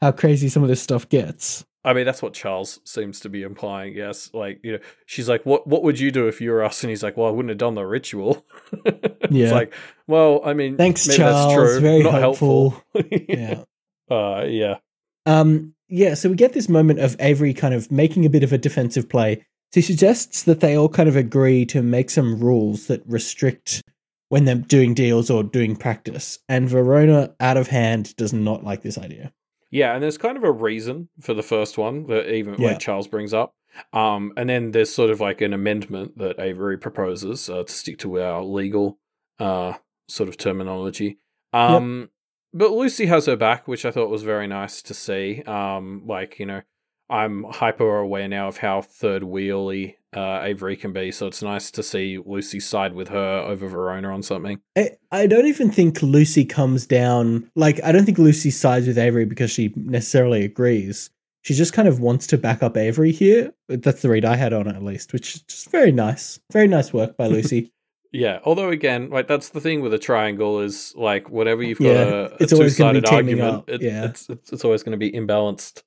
[0.00, 1.64] how crazy some of this stuff gets.
[1.84, 3.94] I mean, that's what Charles seems to be implying.
[3.96, 6.82] Yes, like you know, she's like, "What what would you do if you were us?"
[6.82, 8.44] And he's like, "Well, I wouldn't have done the ritual."
[8.84, 9.52] it's Yeah.
[9.52, 9.72] like,
[10.06, 11.54] well, I mean, Thanks, maybe that's Charles.
[11.54, 11.80] true.
[11.80, 12.70] Very Not helpful.
[12.92, 13.18] helpful.
[13.28, 13.62] Yeah.
[14.10, 14.76] Uh, yeah.
[15.26, 18.52] Um, yeah, so we get this moment of Avery kind of making a bit of
[18.52, 19.44] a defensive play.
[19.72, 23.82] She suggests that they all kind of agree to make some rules that restrict
[24.28, 26.38] when they're doing deals or doing practice.
[26.48, 29.32] And Verona, out of hand, does not like this idea.
[29.70, 32.70] Yeah, and there's kind of a reason for the first one that even Yeah.
[32.70, 33.54] like Charles brings up.
[33.92, 37.98] Um, and then there's sort of like an amendment that Avery proposes uh, to stick
[37.98, 38.98] to our legal
[39.38, 39.74] uh
[40.08, 41.18] sort of terminology.
[41.52, 42.10] Um,
[42.52, 45.42] but Lucy has her back, which I thought was very nice to see.
[45.42, 46.62] Um, like you know,
[47.08, 51.70] I'm hyper aware now of how third wheely uh, Avery can be, so it's nice
[51.70, 54.60] to see Lucy side with her over Verona on something.
[54.76, 57.48] I, I don't even think Lucy comes down.
[57.54, 61.10] Like, I don't think Lucy sides with Avery because she necessarily agrees.
[61.42, 63.52] She just kind of wants to back up Avery here.
[63.68, 66.40] That's the read I had on it, at least, which is just very nice.
[66.52, 67.72] Very nice work by Lucy.
[68.12, 71.84] Yeah, although again, like that's the thing with a triangle is like whenever you've got
[71.84, 74.06] Yeah, a, a it's always gonna be two-sided argument, it, yeah.
[74.06, 75.84] it's, it's it's always going to be imbalanced.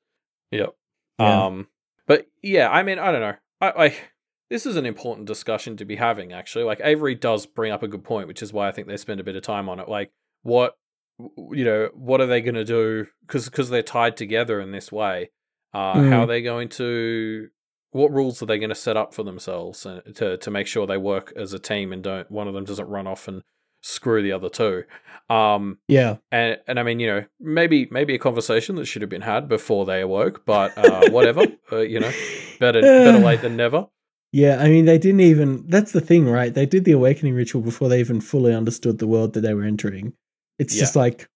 [0.51, 0.73] Yep.
[1.19, 1.45] Yeah.
[1.45, 1.67] Um,
[2.07, 3.35] but yeah, I mean, I don't know.
[3.59, 3.95] I, I
[4.53, 6.31] this is an important discussion to be having.
[6.31, 8.97] Actually, like Avery does bring up a good point, which is why I think they
[8.97, 9.89] spend a bit of time on it.
[9.89, 10.11] Like,
[10.43, 10.77] what
[11.17, 13.07] you know, what are they going to do?
[13.25, 15.31] Because because they're tied together in this way.
[15.73, 16.09] Uh, Mm.
[16.09, 17.47] How are they going to?
[17.89, 19.87] What rules are they going to set up for themselves
[20.17, 22.87] to to make sure they work as a team and don't one of them doesn't
[22.87, 23.41] run off and
[23.81, 24.83] screw the other two?
[25.31, 26.17] Um, Yeah.
[26.31, 29.49] and and I mean, you know, maybe maybe a conversation that should have been had
[29.49, 31.41] before they awoke, but uh, whatever,
[31.71, 32.11] uh, you know,
[32.59, 33.87] better better late than never.
[34.33, 35.63] Yeah, I mean, they didn't even.
[35.67, 36.53] That's the thing, right?
[36.53, 39.63] They did the awakening ritual before they even fully understood the world that they were
[39.63, 40.13] entering.
[40.59, 40.81] It's Yeah.
[40.81, 41.29] just like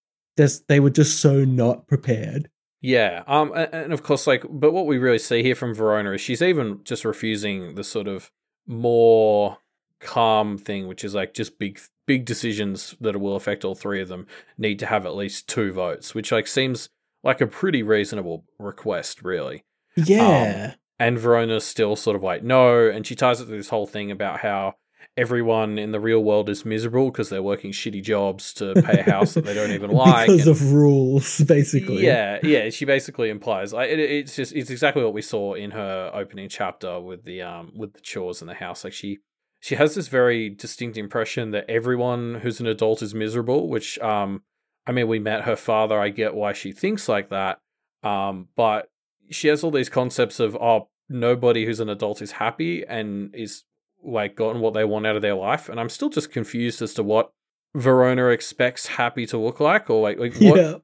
[0.66, 2.50] they were just so not prepared.
[2.80, 6.12] Yeah, um, and, and of course, like, but what we really see here from Verona
[6.12, 8.30] is she's even just refusing the sort of
[8.66, 9.58] more
[10.00, 14.08] calm thing, which is like just big big decisions that will affect all three of
[14.08, 14.26] them
[14.56, 16.88] need to have at least two votes, which like seems
[17.22, 19.64] like a pretty reasonable request, really.
[19.96, 20.74] Yeah.
[20.98, 22.88] And Verona's still sort of like, no.
[22.88, 24.74] And she ties it to this whole thing about how
[25.16, 29.02] everyone in the real world is miserable because they're working shitty jobs to pay a
[29.10, 30.26] house that they don't even like.
[30.26, 32.04] because and- of rules, basically.
[32.04, 32.70] yeah, yeah.
[32.70, 36.48] She basically implies like it, it's just it's exactly what we saw in her opening
[36.48, 38.84] chapter with the um with the chores in the house.
[38.84, 39.18] Like she
[39.60, 43.68] she has this very distinct impression that everyone who's an adult is miserable.
[43.68, 44.42] Which um
[44.86, 45.98] I mean we met her father.
[46.00, 47.58] I get why she thinks like that.
[48.04, 48.88] Um, but
[49.30, 53.64] she has all these concepts of oh nobody who's an adult is happy and is
[54.04, 55.68] like gotten what they want out of their life.
[55.68, 57.32] And I'm still just confused as to what
[57.74, 60.74] Verona expects happy to look like, or like like what Yeah.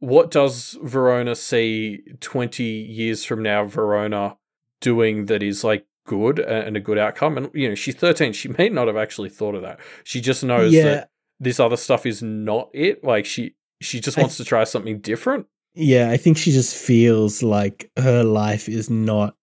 [0.00, 4.36] what does Verona see 20 years from now Verona
[4.80, 8.48] doing that is like good and a good outcome and you know she's 13 she
[8.48, 10.82] may not have actually thought of that she just knows Yeah.
[10.84, 14.64] that this other stuff is not it like she she just I- wants to try
[14.64, 19.36] something different Yeah, I think she just feels like her life is not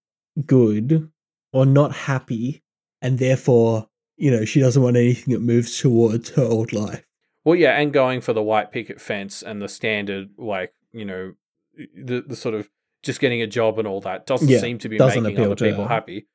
[0.46, 1.10] good
[1.54, 2.64] or not happy,
[3.02, 7.04] and therefore, you know, she doesn't want anything that moves towards her old life.
[7.44, 11.34] well yeah and going for the white picket fence and the standard like you know
[11.96, 12.70] the the sort of
[13.02, 15.56] just getting a job and all that doesn't Yeah, seem to be doesn't making other
[15.56, 15.90] to people her.
[15.90, 16.28] happy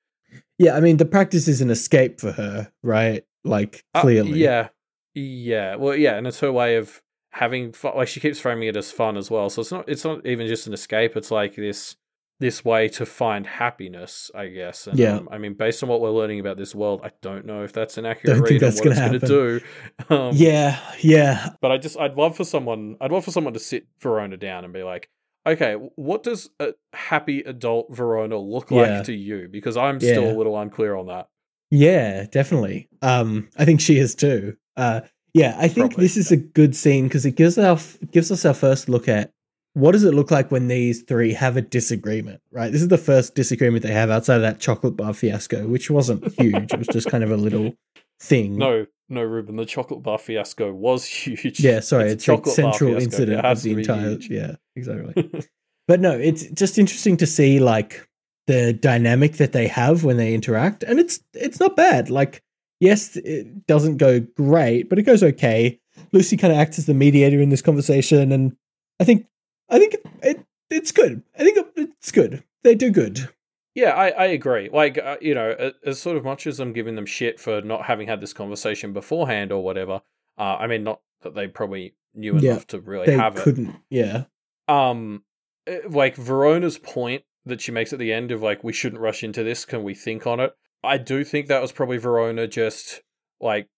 [0.58, 3.22] Yeah, I mean, the practice is an escape for her, right?
[3.44, 4.40] Like, Uh, clearly.
[4.40, 4.68] yeah.
[5.14, 5.76] Yeah.
[5.76, 7.00] Well, yeah, and it's her way of
[7.36, 7.92] having fun.
[7.96, 9.50] Like she keeps framing it as fun as well.
[9.50, 9.88] So it's not.
[9.88, 11.16] It's not even just an escape.
[11.16, 11.96] It's like this
[12.38, 14.86] this way to find happiness, I guess.
[14.86, 15.16] And, Yeah.
[15.16, 17.72] um, I mean, based on what we're learning about this world, I don't know if
[17.72, 19.60] that's an accurate Don't read that's what gonna going to do.
[20.10, 21.48] Um, Yeah, yeah.
[21.62, 24.64] But I just, I'd love for someone, I'd love for someone to sit Verona down
[24.64, 25.08] and be like,
[25.46, 29.02] okay, what does a happy adult Verona look like Yeah.
[29.04, 29.48] to you?
[29.50, 30.32] Because I'm still Yeah.
[30.32, 31.28] a little unclear on that.
[31.70, 32.90] Yeah, definitely.
[33.00, 34.58] Um, I think she is too.
[34.76, 35.00] Uh,
[35.36, 37.78] yeah, I think Probably, this is a good scene because it gives our
[38.10, 39.32] gives us our first look at
[39.74, 42.40] what does it look like when these three have a disagreement.
[42.50, 45.90] Right, this is the first disagreement they have outside of that chocolate bar fiasco, which
[45.90, 46.72] wasn't huge.
[46.72, 47.74] it was just kind of a little
[48.18, 48.56] thing.
[48.56, 49.56] No, no, Ruben.
[49.56, 51.60] The chocolate bar fiasco was huge.
[51.60, 52.96] Yeah, sorry, it's, bar central.
[52.96, 54.08] Incident of the entire.
[54.08, 54.30] huge.
[54.30, 55.30] Yeah, exactly.
[55.86, 58.08] but no, it's just interesting to see like
[58.46, 62.08] the dynamic that they have when they interact, and it's it's not bad.
[62.08, 62.42] Like,
[62.80, 65.80] yes, it doesn't go great, but it goes okay.
[66.12, 68.56] Lucy kind of acts as the mediator in this conversation, and
[69.00, 69.26] I think
[69.68, 71.22] I think it it's good.
[71.38, 72.42] I think it's good.
[72.62, 73.28] They do good.
[73.74, 74.70] Yeah, I, I agree.
[74.72, 77.84] Like, uh, you know, as sort of much as I'm giving them shit for not
[77.84, 80.00] having had this conversation beforehand or whatever,
[80.38, 83.76] uh, I mean, not that they probably knew Yeah, enough to really They have couldn't.
[83.90, 84.24] Yeah,
[84.68, 85.22] um
[85.66, 89.22] eh, like Verona's point that she makes at the end of like we shouldn't rush
[89.22, 90.56] into this can we think on it
[90.86, 93.02] I do think that was probably Verona just
[93.40, 93.68] like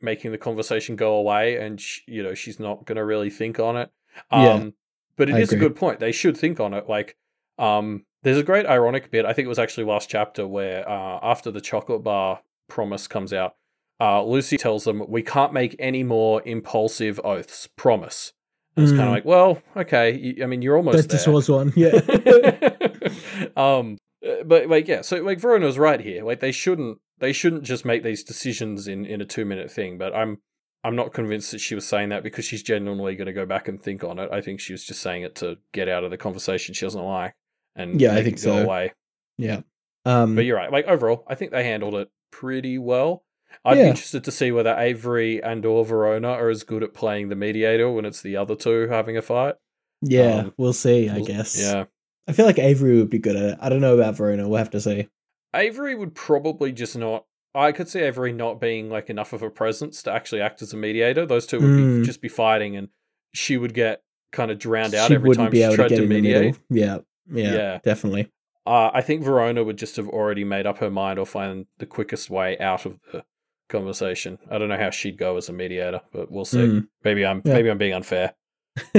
[0.00, 3.58] making the conversation go away and sh- you know she's not going to really think
[3.60, 3.90] on it.
[4.30, 4.70] Um Yeah,
[5.16, 6.00] but it I is a good point.
[6.00, 6.88] They should think on it.
[6.88, 7.16] Like
[7.58, 11.18] um there's a great ironic bit I think it was actually last chapter where uh
[11.22, 13.56] after the chocolate bar promise comes out
[14.00, 17.68] uh Lucy tells them we can't make any more impulsive oaths.
[17.76, 18.32] Promise.
[18.76, 19.06] And it's kind Mm.
[19.08, 20.36] of like, well, okay.
[20.42, 21.72] I mean, you're almost that just was one.
[21.76, 21.90] Yeah,
[23.56, 25.02] um, uh, but like, yeah.
[25.02, 26.24] So like, Verona's right here.
[26.24, 26.98] Like, they shouldn't.
[27.18, 29.98] They shouldn't just make these decisions in in a two minute thing.
[29.98, 30.38] But I'm
[30.82, 33.68] I'm not convinced that she was saying that because she's genuinely going to go back
[33.68, 34.30] and think on it.
[34.32, 37.02] I think she was just saying it to get out of the conversation she doesn't
[37.04, 37.34] like
[37.76, 38.56] and Yeah, I think so.
[38.56, 38.92] away.
[39.36, 39.60] yeah.
[40.06, 40.72] Um, But you're right.
[40.72, 43.22] Like overall, I think they handled it pretty well.
[43.64, 43.88] I'd be Yeah.
[43.88, 47.90] interested to see whether Avery and or Verona are as good at playing the mediator
[47.90, 49.56] when it's the other two having a fight.
[50.00, 51.10] yeah, um, we'll see.
[51.10, 51.60] I We'll- guess.
[51.60, 51.84] Yeah.
[52.30, 53.58] I feel like Avery would be good at it.
[53.60, 54.48] I don't know about Verona.
[54.48, 55.08] We'll have to see.
[55.54, 59.50] Avery would probably just not I could see Avery not being like enough of a
[59.50, 61.26] presence to actually act as a mediator.
[61.26, 62.00] Those two would Mm.
[62.02, 62.88] be just be fighting, and
[63.34, 65.96] she would get kind of drowned out she every time be she able to get
[65.96, 66.56] to mediate.
[66.70, 66.98] Yeah,
[67.28, 67.78] yeah, Yeah.
[67.82, 68.30] definitely.
[68.66, 71.86] Uh, I think Verona would just have already made up her mind or find the
[71.86, 73.24] quickest way out of the
[73.68, 74.38] conversation.
[74.48, 76.58] I don't know how she'd go as a mediator, but we'll see.
[76.58, 76.88] Mm.
[77.02, 77.54] Maybe I'm Yeah.
[77.54, 78.34] maybe I'm being unfair.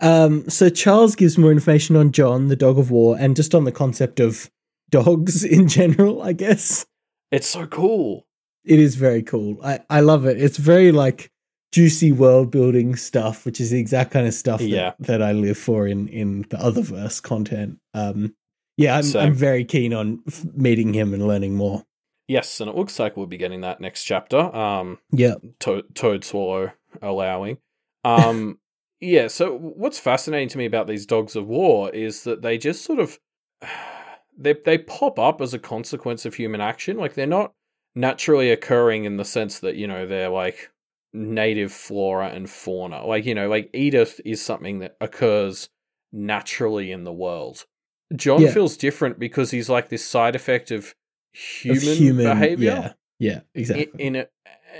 [0.00, 3.64] um, so Charles gives more information on John, the dog of war, and just on
[3.64, 4.50] the concept of
[4.90, 6.22] dogs in general.
[6.22, 6.86] I guess
[7.30, 8.26] It's so cool.
[8.64, 9.58] it is very cool.
[9.64, 10.40] I I love it.
[10.40, 11.30] It's very like
[11.72, 14.92] juicy world building stuff, which is the exact kind of stuff that, Yeah.
[15.00, 17.78] that I live for in in the Otherverse content.
[17.94, 18.34] Um,
[18.76, 19.22] yeah, I'm Same.
[19.28, 20.22] I'm very keen on
[20.54, 21.84] meeting him and learning more.
[22.28, 24.38] Yes, and it looks like we'll be getting that next chapter.
[24.38, 26.72] Um, Yeah, to- Toadswallow
[27.02, 27.58] allowing.
[28.04, 28.58] Um,
[29.00, 29.28] yeah.
[29.28, 32.98] So what's fascinating to me about these dogs of war is that they just sort
[32.98, 33.18] of
[34.38, 36.96] they they pop up as a consequence of human action.
[36.96, 37.52] Like they're not
[37.94, 40.70] naturally occurring in the sense that you know they're like
[41.12, 43.04] native flora and fauna.
[43.06, 45.68] Like you know, like Edith is something that occurs
[46.12, 47.66] naturally in the world.
[48.16, 48.52] John Yeah.
[48.52, 50.94] feels different because he's like this side effect of
[51.68, 53.88] Of human, behavior Yeah, yeah, exactly.
[53.98, 54.26] in, in a,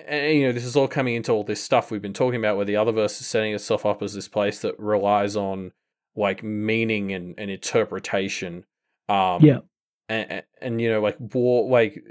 [0.06, 2.56] and, you know this is all coming into all this stuff we've been talking about
[2.56, 5.72] where the Otherverse is setting itself up as this place that relies on
[6.16, 8.64] like meaning and, and interpretation
[9.08, 9.60] um Yeah.
[10.08, 12.02] and, and, you know like war like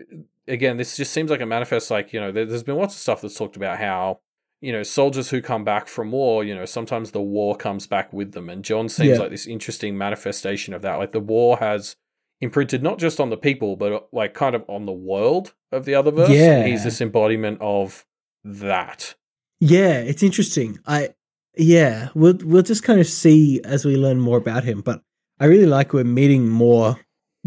[0.47, 1.91] again this just seems like a manifest.
[1.91, 4.19] like you know there, there's been lots of stuff that's talked about how
[4.61, 8.11] you know soldiers who come back from war you know sometimes the war comes back
[8.13, 9.19] with them and john seems Yeah.
[9.19, 11.95] like this interesting manifestation of that like the war has
[12.41, 15.85] imprinted not just on the people but uh, like kind of on the world of
[15.85, 16.65] the Otherverse Yeah.
[16.65, 18.05] he's this embodiment of
[18.43, 19.15] that
[19.59, 20.80] Yeah, it's interesting.
[20.85, 21.09] I
[21.57, 25.01] yeah, we'll we'll just kind of see as we learn more about him, but
[25.39, 26.99] I really like we're meeting more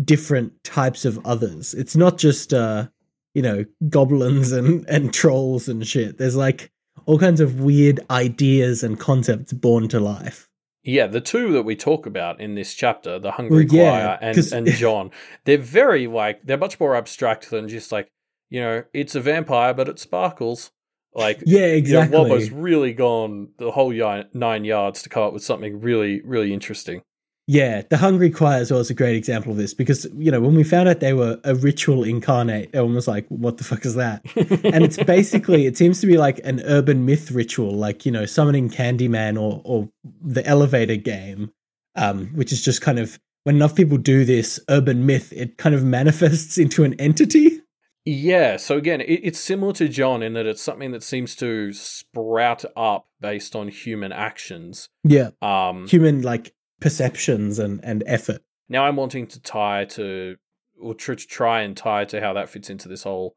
[0.05, 1.75] different types of others.
[1.75, 2.89] It's not just uh,
[3.35, 6.19] you know, goblins and and trolls and shit.
[6.19, 6.73] There's like
[7.07, 10.49] all kinds of weird ideas and concepts born to life.
[10.83, 14.19] Yeah, the two that we talk about in this chapter, the Hungry Well, yeah, Choir
[14.23, 15.11] and, and John,
[15.45, 18.09] they're very like they're much more abstract than just like
[18.49, 20.71] you know it's a vampire but it sparkles.
[21.15, 22.19] Like Yeah, you know, exactly.
[22.19, 26.53] Wildbow's really gone the whole y- nine yards to come up with something really really
[26.55, 27.03] interesting.
[27.51, 30.41] Yeah, the Hungry Choir as well is a great example of this because you know
[30.41, 33.85] when we found out they were a ritual incarnate, everyone was like, "What the fuck
[33.85, 38.07] is that?" and it's basically it seems to be like an urban myth ritual, like
[38.07, 39.89] you know summoning Candyman or or
[40.23, 41.51] the elevator game,
[41.97, 45.75] um, which is just kind of when enough people do this urban myth, it kind
[45.75, 47.59] of manifests into an entity.
[48.05, 51.73] Yeah, so again, it, it's similar to John in that it's something that seems to
[51.73, 54.89] sprout up based on human actions.
[55.03, 58.43] Yeah, Um, human like perceptions and and effort.
[58.69, 60.37] now I'm wanting to tie to,
[60.81, 63.37] or tr- to try and tie to how that fits into this whole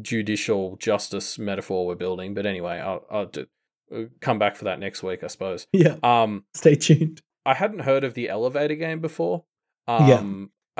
[0.00, 2.34] judicial justice metaphor we're building.
[2.34, 3.46] But anyway, I'll, I'll do,
[3.94, 5.66] uh, come back for that next week, I suppose.
[5.72, 7.20] Yeah, Um, stay tuned.
[7.46, 9.44] I hadn't heard of the elevator game before.
[9.86, 10.20] Um, Yeah.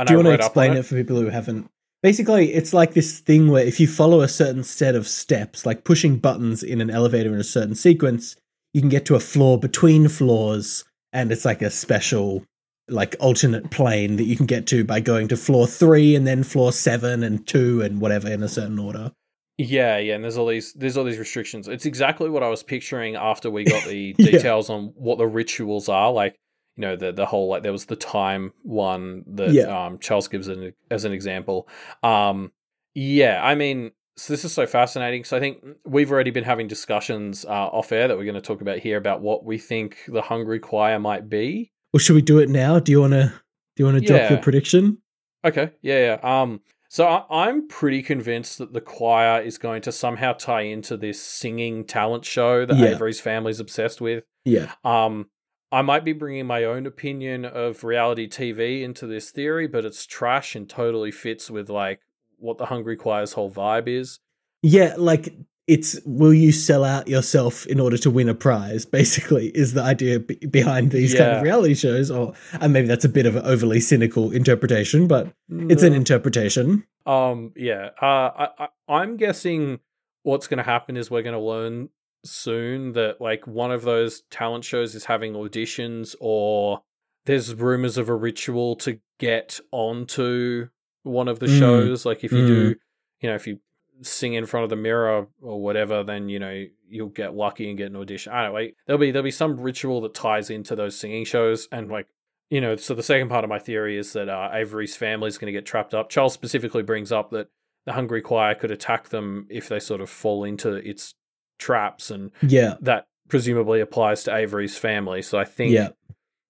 [0.05, 1.70] Do you I want to explain on it for people who haven't?
[2.03, 5.85] Basically, it's like this thing where if you follow a certain set of steps, like
[5.85, 8.35] pushing buttons in an elevator in a certain sequence,
[8.73, 10.85] you can get to a floor between floors,
[11.15, 12.45] and it's like a special,
[12.89, 16.43] like alternate plane that you can get to by going to floor three and then
[16.43, 19.12] floor seven and two and whatever in a certain order.
[19.57, 21.69] Yeah, yeah, and there's all these there's all these restrictions.
[21.69, 24.32] It's exactly what I was picturing after we got the Yeah.
[24.32, 26.11] details on what the rituals are.
[26.11, 26.35] Like,
[26.77, 29.86] you know, the the whole like there was the time one that Yeah.
[29.86, 31.69] um, Charles gives an, as an example.
[32.03, 32.51] Um,
[32.97, 35.24] yeah, I mean, so this is so fascinating.
[35.24, 38.41] So I think we've already been having discussions uh, off air that we're going to
[38.41, 41.73] talk about here about what we think the Hungry Choir might be.
[41.93, 42.78] Well, should we do it now?
[42.78, 43.32] Do you want to?
[43.77, 44.99] Do you want to drop your prediction?
[45.45, 46.41] Okay, yeah, yeah.
[46.43, 50.97] Um, so I, I'm pretty convinced that the choir is going to somehow tie into
[50.97, 52.91] this singing talent show that Yeah.
[52.91, 54.23] Avery's family's obsessed with.
[54.45, 54.73] Yeah.
[54.85, 55.27] Um,
[55.73, 60.07] I might be bringing my own opinion of reality TV into this theory, but it's
[60.07, 61.99] trash and totally fits with like
[62.45, 64.21] what the Hungry Choir's whole vibe is.
[64.62, 65.35] Yeah, like
[65.66, 68.85] it's will you sell out yourself in order to win a prize?
[68.85, 73.05] Basically, is the idea b- behind these kind of reality shows, or and maybe that's
[73.05, 76.85] a bit of an overly cynical interpretation, but it's an interpretation.
[77.07, 77.91] Um, yeah.
[78.01, 79.81] Uh, I, I, I'm guessing
[80.23, 81.91] what's going to happen is we're going to learn
[82.25, 86.83] soon that like one of those talent shows is having auditions, or
[87.27, 90.69] there's rumors of a ritual to get onto
[91.05, 91.59] one of the Mm.
[91.59, 92.05] shows.
[92.05, 92.75] Like if you do,
[93.21, 93.61] you know, if you
[94.03, 97.79] sing in front of the mirror or whatever, then you know you'll get lucky and
[97.79, 98.33] get an audition.
[98.33, 98.59] I don't know.
[98.59, 102.09] Like, there'll be there'll be some ritual that ties into those singing shows, and like
[102.51, 105.39] you know, so the second part of my theory is that uh, Avery's family is
[105.39, 106.11] going to get trapped up.
[106.11, 107.49] Charles specifically brings up that
[107.87, 111.15] the hungry choir could attack them if they sort of fall into its
[111.59, 112.75] traps, and Yeah.
[112.81, 115.23] that presumably applies to Avery's family.
[115.23, 115.91] So I think Yeah.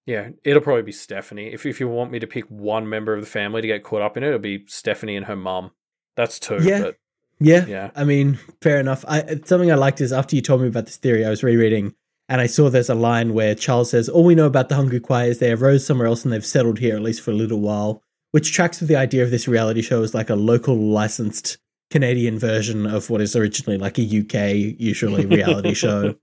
[0.05, 1.47] Yeah, it'll probably be Stephanie.
[1.53, 4.01] If if you want me to pick one member of the family to get caught
[4.01, 5.71] up in it, it'll be Stephanie and her mum.
[6.15, 6.59] That's two.
[6.61, 6.81] Yeah.
[6.81, 6.97] But
[7.39, 7.65] Yeah.
[7.65, 7.91] yeah.
[7.95, 9.03] I mean, fair enough.
[9.07, 11.93] I something I liked is after you told me about this theory, I was rereading
[12.29, 14.99] and I saw there's a line where Charles says, All we know about the Hungry
[14.99, 17.59] Choir is they arose somewhere else and they've settled here, at least for a little
[17.59, 18.01] while,
[18.31, 21.57] which tracks with the idea of this reality show as like a local licensed
[21.95, 26.15] Canadian version of what is originally like a UK, usually reality show.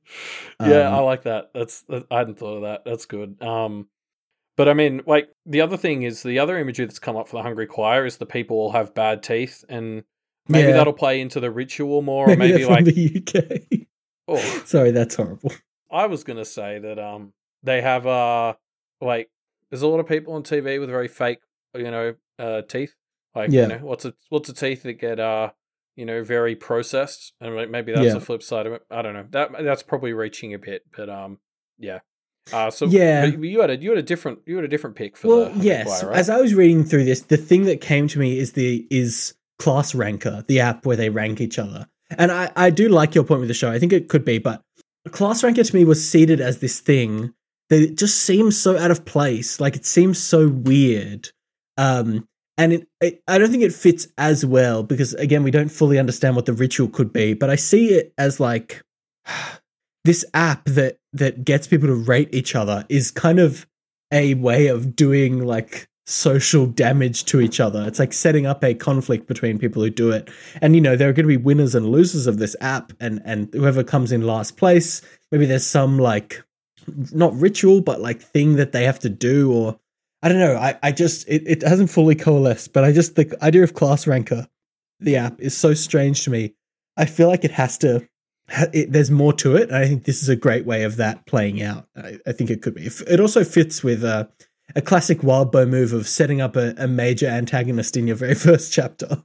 [0.61, 1.51] yeah, Um, I like that.
[1.55, 2.85] That's that, I hadn't thought of that.
[2.85, 3.41] That's good.
[3.43, 3.89] Um,
[4.59, 7.37] but I mean, like the other thing is the other imagery that's come up for
[7.39, 10.05] the Hungry Choir is the people all have bad teeth, and
[10.47, 10.75] maybe Yeah.
[10.75, 13.23] that'll play into the ritual more, or maybe, maybe like the
[13.81, 13.87] UK.
[14.29, 14.37] oh,
[14.67, 15.53] Sorry, that's horrible.
[15.91, 17.33] I was gonna say that um
[17.63, 18.55] they have uh
[19.01, 19.31] like
[19.71, 21.39] there's a lot of people on TV with very fake
[21.75, 22.95] you know uh teeth
[23.35, 23.63] like Yeah.
[23.63, 25.51] you know what's a what's a teeth that get uh
[25.97, 28.15] you know very processed and maybe that's Yeah.
[28.15, 31.09] the flip side of it I don't know that that's probably reaching a bit but
[31.11, 31.39] um
[31.79, 31.99] yeah
[32.53, 33.25] uh so Yeah.
[33.27, 35.65] you had a you had a different you had a different pick for well, the
[35.65, 36.03] yes.
[36.03, 36.17] Right?
[36.17, 39.35] As I was reading through this, the thing that came to me is the is
[39.59, 41.87] Class Ranker, the app where they rank each other.
[42.19, 43.71] And I, I do like your point with the show.
[43.71, 44.61] I think it could be, but
[45.13, 47.33] Class Ranker to me was seated as this thing
[47.69, 49.61] that it just seems so out of place.
[49.61, 51.31] Like it seems so weird.
[51.79, 52.27] Um,
[52.63, 55.99] and it, it, I don't think it fits as well because again, we don't fully
[55.99, 57.35] understand what the ritual could be.
[57.35, 58.83] But I see it as like
[60.05, 63.67] this app that that gets people to rate each other is kind of
[64.13, 67.85] a way of doing like social damage to each other.
[67.85, 70.31] It's like setting up a conflict between people who do it.
[70.61, 73.21] And you know, there are going to be winners and losers of this app and
[73.25, 75.03] and whoever comes in last place,
[75.33, 76.45] maybe there's some like
[77.13, 79.79] not ritual but like thing that they have to do or
[80.23, 80.57] I don't know.
[80.57, 84.07] I I just it, it hasn't fully coalesced, but I just the idea of class
[84.07, 84.47] ranker
[85.01, 86.55] the app is so strange to me.
[86.97, 88.07] I feel like it has to
[88.49, 89.71] it, there's more to it.
[89.73, 91.87] I think this is a great way of that playing out.
[91.97, 92.87] I, I think it could be.
[92.87, 94.27] It also fits with uh,
[94.75, 98.73] a classic Wildbow move of setting up a, a major antagonist in your very first
[98.73, 99.25] chapter.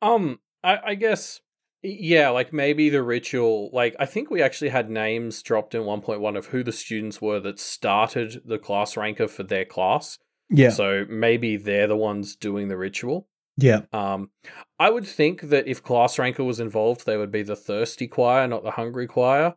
[0.00, 1.40] Um, I, I guess,
[1.82, 3.70] yeah, like maybe the ritual.
[3.72, 7.40] Like, I think we actually had names dropped in 1.1 of who the students were
[7.40, 10.18] that started the class ranker for their class.
[10.50, 13.28] Yeah, So maybe they're the ones doing the ritual.
[13.56, 14.30] yeah, Um,
[14.78, 18.46] I would think that if class ranker was involved, they would be the thirsty choir,
[18.48, 19.54] not the hungry choir.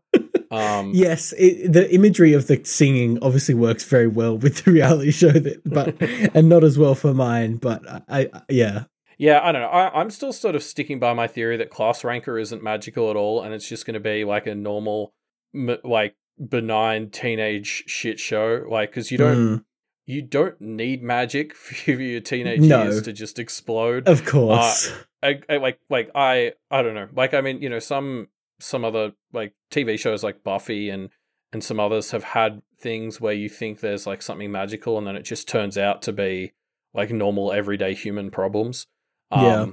[0.50, 1.34] Um, yes.
[1.38, 5.62] It, the imagery of the singing obviously works very well with the reality show, that,
[5.64, 5.96] but
[6.36, 7.56] and not as well for mine.
[7.58, 8.84] But I, I yeah,
[9.18, 9.68] Yeah, I don't know.
[9.70, 13.16] I, I'm still sort of sticking by my theory that class ranker isn't magical at
[13.16, 15.14] all, and it's just going to be like a normal,
[15.56, 16.16] m- like
[16.50, 18.66] benign teenage shit show.
[18.70, 19.64] Like, because you don't Mm,
[20.12, 22.84] you don't need magic for your teenage No.
[22.84, 24.08] years to just explode.
[24.08, 24.92] of course.
[25.24, 27.08] I, I like like I I don't know.
[27.14, 28.28] Like I mean, you know, some
[28.60, 31.10] some other like TV shows like Buffy and
[31.54, 35.16] and some others have had things where you think there's like something magical and then
[35.16, 36.54] it just turns out to be
[36.94, 38.88] like normal everyday human problems.
[39.32, 39.66] Um Yeah.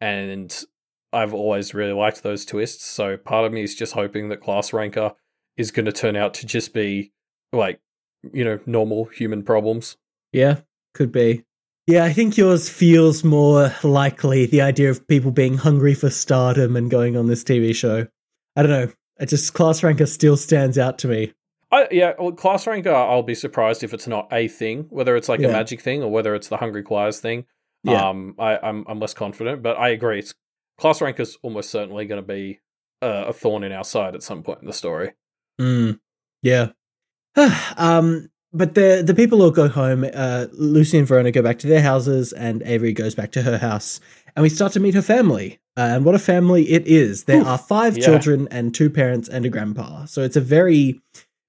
[0.00, 0.64] and
[1.12, 2.84] I've always really liked those twists.
[2.86, 5.12] So part of me is just hoping that Class Ranker
[5.56, 7.12] is going to turn out to just be
[7.52, 7.80] like
[8.32, 9.96] you know normal human problems.
[10.32, 10.60] Yeah,
[10.94, 11.44] could be.
[11.86, 16.76] Yeah, I think yours feels more likely the idea of people being hungry for stardom
[16.76, 18.06] and going on this TV show.
[18.54, 18.92] I don't know.
[19.18, 21.32] It just class ranker still stands out to me.
[21.72, 22.92] I, yeah, well, class ranker.
[22.94, 25.48] I'll be surprised if it's not a thing, whether it's like Yeah.
[25.48, 27.46] a magic thing or whether it's the hungry choirs thing.
[27.82, 28.08] Yeah.
[28.10, 30.20] Um, I, I'm I'm less confident, but I agree.
[30.20, 30.34] It's
[30.78, 32.60] class ranker's almost certainly going to be
[33.00, 35.12] uh, a thorn in our side at some point in the story.
[35.60, 35.98] Mm,
[36.42, 36.68] yeah.
[37.76, 40.04] um, but the the people all go home.
[40.12, 43.58] Uh, Lucy and Verona go back to their houses, and Avery goes back to her
[43.58, 44.00] house.
[44.34, 45.60] And we start to meet her family.
[45.76, 47.24] Uh, and what a family it is!
[47.24, 48.04] There Ooh, are five yeah.
[48.04, 50.04] children and two parents and a grandpa.
[50.04, 51.00] So it's a very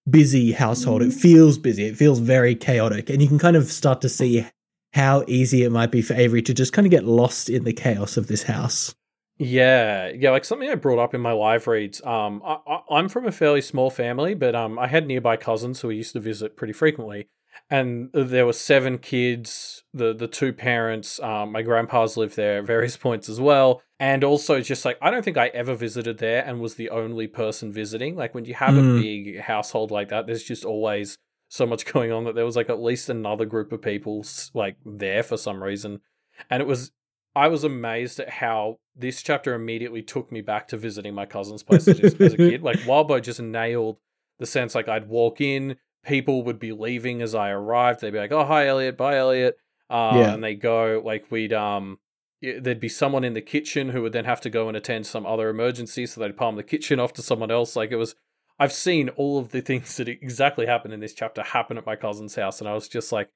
[0.09, 1.01] busy household.
[1.01, 1.85] It feels busy.
[1.85, 4.45] It feels very chaotic, and you can kind of start to see
[4.93, 7.73] how easy it might be for Avery to just kind of get lost in the
[7.73, 8.95] chaos of this house.
[9.43, 12.01] Yeah, yeah, like something I brought up in my live reads.
[12.05, 15.81] Um, I, I, I'm from a fairly small family, but um, I had nearby cousins
[15.81, 17.27] who we used to visit pretty frequently,
[17.69, 19.83] and there were seven kids.
[19.93, 24.23] The the two parents, um, my grandpa's lived there at various points as well, and
[24.23, 27.73] also just like I don't think I ever visited there and was the only person
[27.73, 28.15] visiting.
[28.15, 28.97] Like when you have Mm.
[28.97, 31.17] a big household like that, there's just always
[31.49, 34.77] so much going on that there was like at least another group of people like
[34.85, 35.99] there for some reason,
[36.49, 36.91] and it was
[37.35, 41.63] I was amazed at how this chapter immediately took me back to visiting my cousin's
[41.63, 42.61] place as, as a kid.
[42.63, 43.97] Like Wildbow just nailed
[44.39, 48.01] the sense like I'd walk in, people would be leaving as I arrived.
[48.01, 49.57] They'd be like, "Oh, hi Elliot, bye Elliot,"
[49.89, 50.33] uh, Yeah.
[50.33, 51.99] and they go like we'd um
[52.41, 55.05] y- there'd be someone in the kitchen who would then have to go and attend
[55.07, 57.75] some other emergency, so they'd palm the kitchen off to someone else.
[57.75, 58.15] Like it was,
[58.59, 61.95] I've seen all of the things that exactly happened in this chapter happen at my
[61.95, 63.29] cousin's house, and I was just like,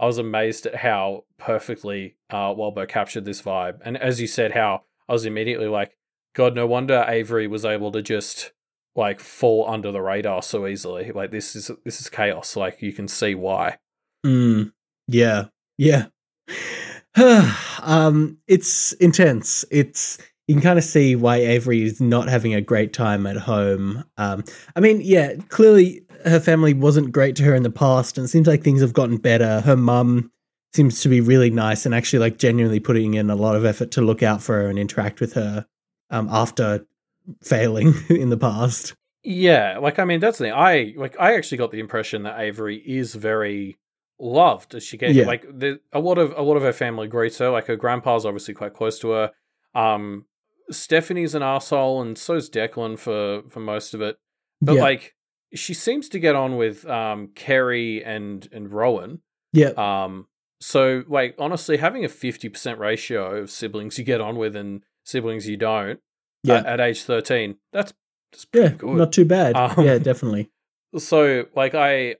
[0.00, 3.80] I was amazed at how perfectly uh, Wildbow captured this vibe.
[3.84, 5.96] And as you said, how I was immediately like,
[6.34, 8.52] God, no wonder Avery was able to just
[8.96, 11.12] like fall under the radar so easily.
[11.12, 12.56] Like this is this is chaos.
[12.56, 13.78] Like you can see why.
[14.24, 14.72] Mm,
[15.06, 15.46] yeah,
[15.78, 16.06] yeah.
[17.82, 19.64] um, it's intense.
[19.70, 23.36] It's you can kind of see why Avery is not having a great time at
[23.36, 24.04] home.
[24.16, 24.44] Um,
[24.76, 28.28] I mean, yeah, clearly her family wasn't great to her in the past, and it
[28.28, 29.60] seems like things have gotten better.
[29.60, 30.30] Her mum
[30.74, 33.90] seems to be really nice and actually like genuinely putting in a lot of effort
[33.92, 35.66] to look out for her and interact with her
[36.10, 36.84] um, after
[37.42, 38.94] failing in the past.
[39.22, 40.52] Yeah, like I mean that's the thing.
[40.52, 43.78] I like I actually got the impression that Avery is very
[44.20, 45.26] loved as she gets Yeah.
[45.26, 47.48] like the, a lot of a lot of her family greets her.
[47.50, 49.30] Like her grandpa's obviously quite close to her.
[49.74, 50.26] Um
[50.70, 54.16] Stephanie's an asshole and so's Declan for for most of it.
[54.60, 55.14] But yeah, like
[55.54, 59.20] she seems to get on with um Kerry and and Rowan.
[59.52, 60.26] yeah, Um
[60.64, 65.46] so like honestly having a 50% ratio of siblings you get on with and siblings
[65.46, 66.00] you don't
[66.42, 67.92] yeah, at, at age 13 that's
[68.32, 68.68] that's yeah.
[68.70, 69.54] good Not too bad.
[69.54, 70.50] Um, yeah, definitely.
[70.98, 72.16] so like i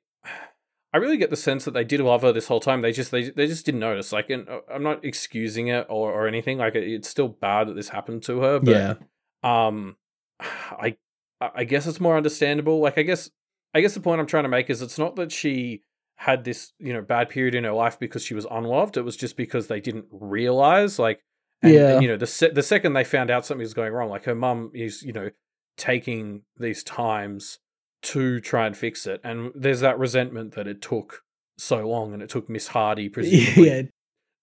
[0.93, 3.11] i really get the sense that they did love her this whole time they just
[3.11, 6.59] they, they just didn't notice like and uh, i'm not excusing it or, or anything
[6.59, 8.95] like it's still bad that this happened to her but Yeah,
[9.43, 9.97] um
[10.41, 10.97] i
[11.41, 13.31] i guess it's more understandable like i guess
[13.75, 15.83] i guess the point i'm trying to make is it's not that she
[16.17, 19.17] had this you know bad period in her life because she was unloved it was
[19.17, 21.21] just because they didn't realize like
[21.63, 21.95] and, Yeah.
[21.95, 24.25] and, you know the se- the second they found out something was going wrong like
[24.25, 25.31] her mum is you know
[25.77, 27.59] taking these times
[28.03, 31.23] to try and fix it and there's that resentment that it took
[31.59, 33.83] so long and it took miss hardy presumably yeah,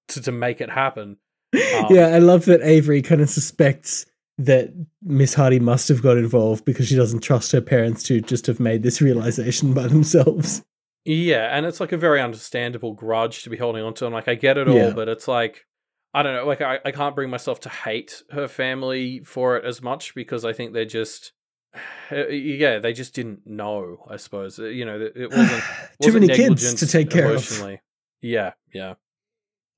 [0.07, 1.17] to, to make it happen
[1.53, 4.05] Um, yeah, I love that Avery kind of suspects
[4.37, 4.69] that
[5.03, 8.59] Miss Hardy must have got involved because she doesn't trust her parents to just have
[8.59, 10.63] made this realization by themselves.
[11.05, 14.05] Yeah, and it's like a very understandable grudge to be holding on to.
[14.05, 14.91] And like, I get it all, Yeah.
[14.91, 15.65] but it's like,
[16.13, 19.65] I don't know, like, I, I can't bring myself to hate her family for it
[19.65, 21.31] as much because I think they're just,
[22.11, 24.59] yeah, they just didn't know, I suppose.
[24.59, 25.63] Uh, You know, it it wasn't.
[25.63, 27.79] Too wasn't many kids to take care of.
[28.21, 28.95] Yeah, yeah.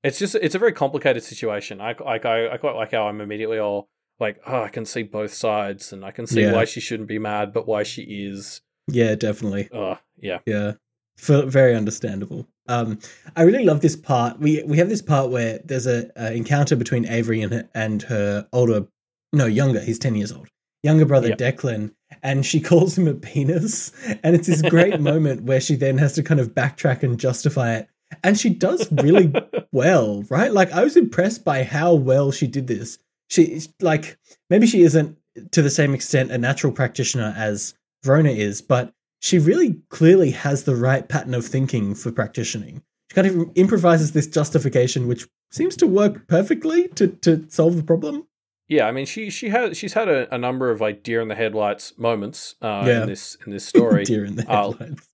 [0.02, 1.80] It's just, it's a very complicated situation.
[1.80, 3.88] I, like, I, I quite like how I'm immediately all
[4.20, 6.52] like, oh, I can see both sides and I can see Yeah.
[6.52, 8.60] why she shouldn't be mad, but why she is.
[8.86, 9.70] Yeah, definitely.
[9.72, 10.40] Oh, yeah.
[10.44, 10.72] Yeah,
[11.18, 12.46] very understandable.
[12.68, 12.98] Um,
[13.36, 14.38] I really love this part.
[14.38, 18.02] We we have this part where there's a, a encounter between Avery and her, and
[18.02, 18.86] her older,
[19.32, 19.80] no, younger.
[19.80, 20.48] He's ten years old.
[20.82, 21.38] Younger brother Yep.
[21.38, 21.92] Declan,
[22.22, 23.92] and she calls him a penis,
[24.22, 27.74] and it's this great moment where she then has to kind of backtrack and justify
[27.74, 27.88] it,
[28.22, 29.32] and she does really
[29.72, 30.52] well, right?
[30.52, 32.98] Like I was impressed by how well she did this.
[33.28, 34.16] She like
[34.48, 35.18] maybe she isn't
[35.52, 37.74] to the same extent a natural practitioner as
[38.04, 38.93] Verona is, but
[39.24, 42.82] she really clearly has the right pattern of thinking for practicing.
[43.10, 47.82] She kind of improvises this justification, which seems to work perfectly to to solve the
[47.82, 48.26] problem.
[48.68, 51.28] Yeah, I mean, she she has she's had a, a number of like deer in
[51.28, 53.02] the headlights moments uh, Yeah.
[53.02, 54.04] in this in this story.
[54.10, 55.08] Deer in the Uh, headlights.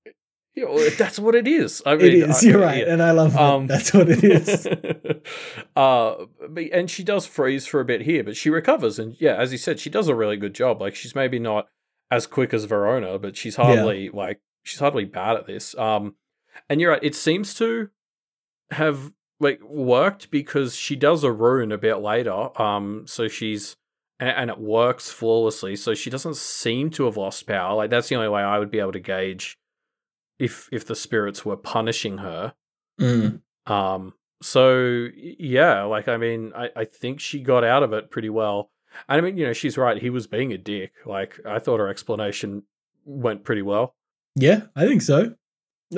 [0.54, 1.80] You know, that's what it is.
[1.86, 2.44] I mean, it is.
[2.44, 2.92] I- You're right, yeah.
[2.92, 3.68] and I love Um.
[3.68, 4.66] That's what it is.
[5.76, 6.14] uh,
[6.48, 9.52] but, and she does freeze for a bit here, but she recovers, and yeah, as
[9.52, 10.80] you said, she does a really good job.
[10.80, 11.68] Like she's maybe not
[12.10, 15.76] as quick as Verona, but she's hardly like she's hardly bad at this.
[15.76, 16.14] Um,
[16.68, 17.90] and you're right; it seems to
[18.70, 22.60] have like worked because she does a rune a bit later.
[22.60, 23.76] Um, so she's
[24.18, 25.76] and, and it works flawlessly.
[25.76, 27.74] So she doesn't seem to have lost power.
[27.74, 29.58] Like that's the only way I would be able to gauge
[30.38, 32.54] if if the spirits were punishing her.
[33.00, 33.40] Mm.
[33.66, 38.30] Um, so yeah, like I mean, I, I think she got out of it pretty
[38.30, 38.70] well.
[39.08, 40.00] And I mean, you know, she's right.
[40.00, 40.92] He was being a dick.
[41.06, 42.62] Like I thought her explanation
[43.04, 43.94] went pretty well.
[44.36, 45.34] Yeah, I think so.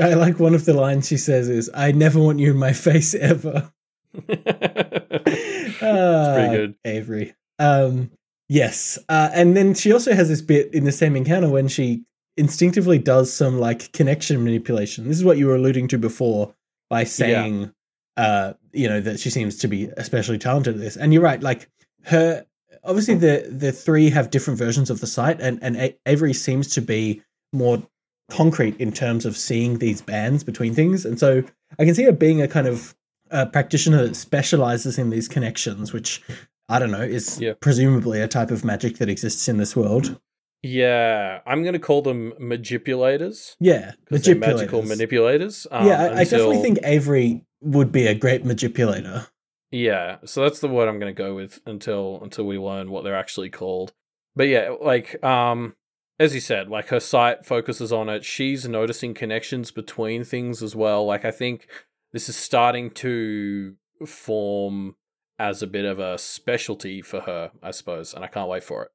[0.01, 2.73] I like one of the lines she says is, "I never want you in my
[2.89, 3.71] face ever."
[4.29, 6.75] it's Ah, pretty good.
[6.85, 7.35] Avery.
[7.59, 8.11] Um,
[8.49, 12.05] yes, uh, and then she also has this bit in the same encounter when she
[12.37, 15.07] instinctively does some like connection manipulation.
[15.07, 16.55] This is what you were alluding to before
[16.89, 17.73] by saying,
[18.17, 20.97] uh, you know, that she seems to be especially talented at this.
[20.97, 21.69] And you're right, like
[22.05, 22.45] her.
[22.85, 26.81] Obviously, the the three have different versions of the sight, and and Avery seems to
[26.81, 27.23] be
[27.53, 27.83] more
[28.31, 31.05] concrete in terms of seeing these bands between things.
[31.05, 31.43] And so
[31.79, 32.95] I can see her being a kind of
[33.31, 36.23] uh, practitioner that specializes in these connections, which
[36.69, 37.55] I don't know is Yeah.
[37.61, 40.19] presumably a type of magic that exists in this world.
[40.63, 43.57] Yeah, I'm going to call them manipulators.
[43.61, 45.67] Yeah, magical manipulators.
[45.71, 49.27] Um, yeah, I, I definitely think Avery would be a great manipulator.
[49.73, 53.05] Yeah, so that's the word I'm going to go with until until we learn what
[53.05, 53.93] they're actually called.
[54.37, 55.75] But yeah, like um
[56.21, 58.25] as you said, like her sight focuses on it.
[58.25, 61.07] She's noticing connections between things as well.
[61.07, 61.67] Like I think
[62.13, 63.75] this is starting to
[64.07, 64.97] form
[65.39, 68.85] as a bit of a specialty for her, I suppose, and I can't wait for
[68.85, 68.91] it.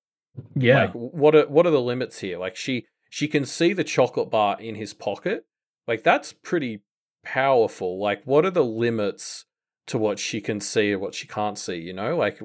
[0.56, 0.82] Yeah.
[0.84, 2.38] Like what are what are the limits here?
[2.38, 5.46] Like she she can see the chocolate bar in his pocket.
[5.88, 6.84] Like that's pretty
[7.24, 8.00] powerful.
[8.00, 9.46] Like what are the limits
[9.88, 12.16] to what she can see or what she can't see, you know?
[12.16, 12.40] Like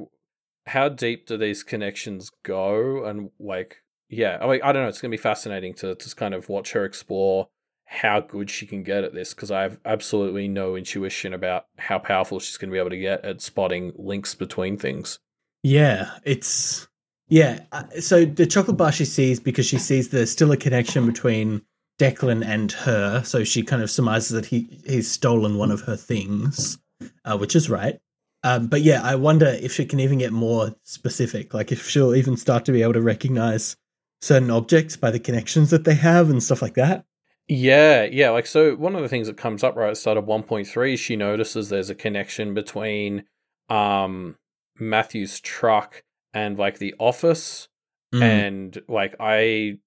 [0.67, 3.79] how deep do these connections go and like
[4.09, 6.51] yeah, I, mean, I don't know, it's going to be fascinating to just kind of
[6.51, 7.49] watch her explore
[7.87, 11.99] how good she can get at this because I have absolutely no intuition about how
[11.99, 15.19] powerful she's going to be able to get at spotting links between things.
[15.63, 16.89] Yeah, it's
[17.29, 17.61] yeah.
[17.73, 21.63] uh, So the chocolate bar she sees because she sees there's still a connection between
[21.99, 23.23] Declan and her.
[23.25, 26.79] So she kind of surmises that he he's stolen one of her things,
[27.25, 27.99] uh, which is right.
[28.45, 31.55] Um, but yeah, I wonder if she can even get more specific.
[31.55, 33.77] Like if she'll even start to be able to recognize
[34.21, 37.05] certain objects by the connections that they have and stuff like that.
[37.49, 38.31] Yeah, yeah.
[38.31, 40.99] Like, so one of the things that comes up right at the start of 1.3,
[40.99, 43.25] she notices there's a connection between
[43.69, 44.37] um,
[44.79, 47.69] Matthew's truck and like the office.
[48.15, 48.23] Mm.
[48.23, 49.79] And like, I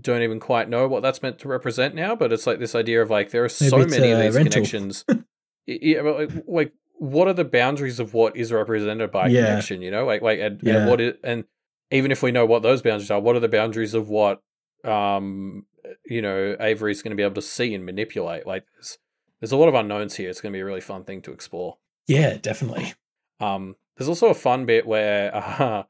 [0.00, 3.00] don't even quite know what that's meant to represent now, but it's like this idea
[3.00, 4.52] of like, there are so Maybe many of these rental.
[4.52, 5.04] connections.
[5.66, 9.46] Yeah, but like, like, what are the boundaries of what is represented by Yeah.
[9.46, 10.06] connection, you know?
[10.06, 10.78] Like, like, and, Yeah.
[10.78, 11.44] and what is, and
[11.90, 14.40] even if we know what those boundaries are, what are the boundaries of what
[14.84, 15.64] um
[16.06, 18.46] you know Avery's going to be able to see and manipulate.
[18.46, 18.98] Like there's,
[19.40, 20.30] there's a lot of unknowns here.
[20.30, 21.78] It's going to be a really fun thing to explore.
[22.06, 22.94] Yeah, definitely.
[23.40, 25.82] Um, there's also a fun bit where uh,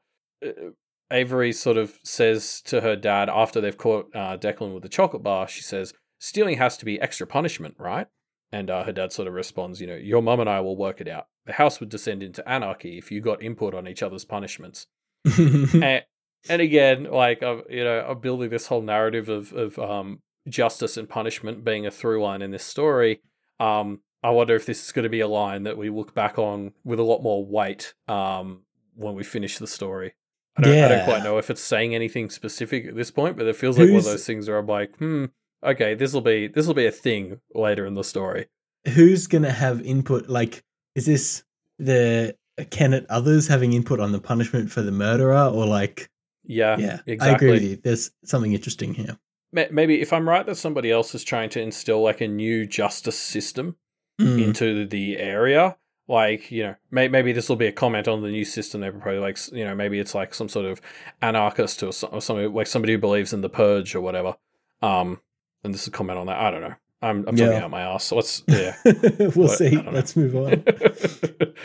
[1.11, 5.23] Avery sort of says to her dad after they've caught uh, Declan with the chocolate
[5.23, 8.07] bar, she says, "Stealing has to be extra punishment, right?"
[8.51, 11.01] And uh, her dad sort of responds, "You know, your mum and I will work
[11.01, 11.27] it out.
[11.45, 14.87] The house would descend into anarchy if you got input on each other's punishments."
[15.37, 16.03] and,
[16.47, 20.97] and again, like I'm, you know, I'm building this whole narrative of of um, justice
[20.97, 23.21] and punishment being a through line in this story.
[23.59, 26.39] Um, I wonder if this is going to be a line that we look back
[26.39, 28.61] on with a lot more weight um,
[28.95, 30.13] when we finish the story.
[30.57, 33.45] I don't, I don't quite know if it's saying anything specific at this point, but
[33.45, 35.25] it feels like one of those things where I'm like, hmm,
[35.63, 38.47] okay, this will be this will be a thing later in the story.
[38.93, 40.27] Who's gonna have input?
[40.29, 40.63] Like,
[40.95, 41.43] is this
[41.79, 42.35] the
[42.69, 46.09] Kennet others having input on the punishment for the murderer, or like,
[46.43, 47.47] Yeah, yeah, I exactly.
[47.47, 47.75] agree with you.
[47.83, 49.17] There's something interesting here.
[49.51, 53.17] Maybe if I'm right that somebody else is trying to instill like a new justice
[53.17, 53.75] system
[54.19, 54.41] Mm.
[54.43, 55.75] into the area.
[56.07, 58.89] Like, you know, may- maybe this will be a comment on the new system they
[58.89, 59.19] propose.
[59.19, 60.79] Like, you know, maybe it's like some sort of
[61.21, 64.35] anarchist or, so- or somebody, like somebody who believes in the purge or whatever.
[64.81, 65.19] Um,
[65.65, 66.37] and this is a comment on that.
[66.39, 66.75] I don't know.
[67.01, 68.05] I'm, I'm talking out my ass.
[68.05, 68.75] So let's, yeah.
[68.85, 69.67] we'll What- see.
[69.67, 69.91] I don't know.
[69.91, 70.63] Let's move on.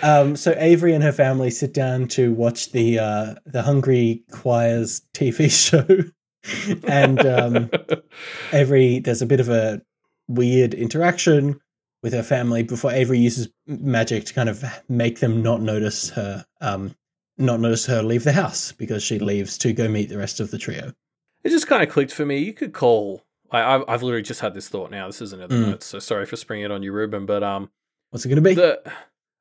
[0.02, 5.02] Um, so Avery and her family sit down to watch the uh, the Hungry Choirs
[5.14, 5.84] TV show,
[6.84, 7.70] and um,
[8.52, 9.82] Avery there's a bit of a
[10.28, 11.60] weird interaction
[12.02, 16.46] with her family before Avery uses magic to kind of make them not notice her,
[16.60, 16.94] um,
[17.36, 20.50] not notice her leave the house because she leaves to go meet the rest of
[20.50, 20.92] the trio.
[21.44, 22.38] it just kind of clicked for me.
[22.38, 23.22] You could call.
[23.52, 25.06] I, I've, I've literally just had this thought now.
[25.06, 25.70] This isn't in the Mm.
[25.70, 27.26] notes, so sorry for springing it on you, Ruben.
[27.26, 27.70] But um,
[28.10, 28.54] What's it going to be?
[28.54, 28.80] the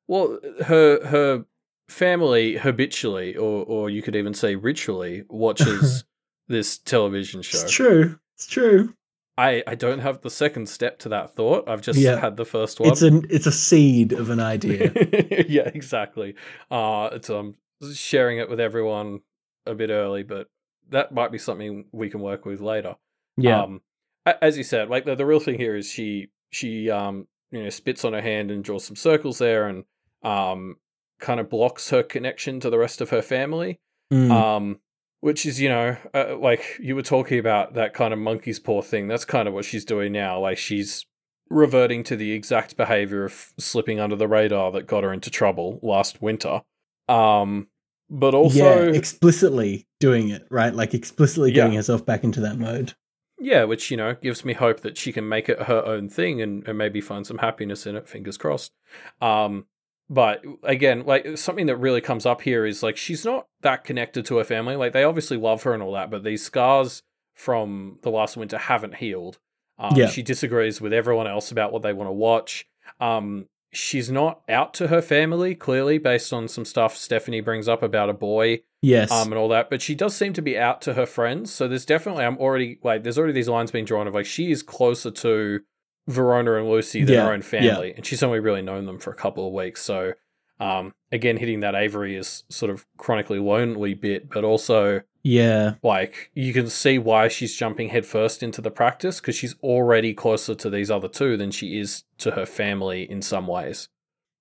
[0.08, 1.44] well, her her
[1.88, 6.04] family habitually, or or you could even say ritually, watches
[6.48, 7.58] this television show.
[7.60, 8.18] it's true.
[8.36, 8.94] It's true.
[9.38, 11.68] I I don't have the second step to that thought.
[11.68, 12.18] I've just Yeah.
[12.20, 12.90] had the first one.
[12.90, 14.92] It's an it's a seed of an idea.
[15.48, 16.34] yeah, exactly.
[16.70, 17.54] Uh, it's um
[17.94, 19.20] sharing it with everyone
[19.66, 20.48] a bit early, but
[20.90, 22.96] that might be something we can work with later.
[23.38, 23.80] Um, a-
[24.26, 27.70] as you said, like the, the real thing here is she she um you know
[27.70, 29.84] spits on her hand and draws some circles there and
[30.22, 30.76] um
[31.20, 33.78] kind of blocks her connection to the rest of her family.
[34.12, 34.30] Mm.
[34.30, 34.80] Um,
[35.20, 38.82] which is you know uh, like you were talking about that kind of monkey's paw
[38.82, 39.06] thing.
[39.06, 40.40] That's kind of what she's doing now.
[40.40, 41.06] Like she's
[41.48, 45.78] reverting to the exact behavior of slipping under the radar that got her into trouble
[45.82, 46.62] last winter.
[47.08, 47.68] Um,
[48.08, 51.64] but also yeah, explicitly doing it right, like explicitly Yeah.
[51.64, 52.94] getting herself back into that mode.
[53.40, 56.42] Yeah, which you know gives me hope that she can make it her own thing
[56.42, 58.06] and, and maybe find some happiness in it.
[58.06, 58.72] Fingers crossed.
[59.20, 59.66] Um,
[60.10, 64.26] but again, like something that really comes up here is like she's not that connected
[64.26, 64.76] to her family.
[64.76, 67.02] Like they obviously love her and all that, but these scars
[67.34, 69.38] from the last winter haven't healed.
[69.78, 70.08] Um, Yeah.
[70.08, 72.66] She disagrees with everyone else about what they want to watch.
[73.00, 77.82] Um, she's not out to her family clearly, based on some stuff Stephanie brings up
[77.82, 79.68] about a boy Yes, um, and all that.
[79.70, 81.52] But she does seem to be out to her friends.
[81.52, 84.50] So there's definitely I'm already like there's already these lines being drawn of like she
[84.50, 85.60] is closer to
[86.08, 89.10] Verona and Lucy than Yeah, her own family, and she's only really known them for
[89.10, 89.82] a couple of weeks.
[89.82, 90.12] So
[90.60, 95.74] Um, again, hitting that Avery is sort of chronically lonely bit, but also Yeah.
[95.82, 100.54] like you can see why she's jumping headfirst into the practice because she's already closer
[100.54, 103.88] to these other two than she is to her family in some ways.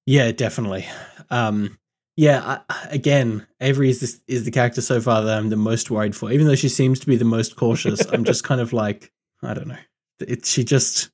[0.06, 0.86] Yeah, definitely.
[1.30, 1.78] Um,
[2.18, 5.90] yeah, I, again, Avery is this, is the character so far that I'm the most
[5.90, 6.32] worried for.
[6.32, 9.54] Even though she seems to be the most cautious, I'm just kind of like, I
[9.54, 9.78] don't know.
[10.20, 11.12] It, she just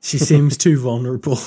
[0.00, 1.38] she seems too vulnerable.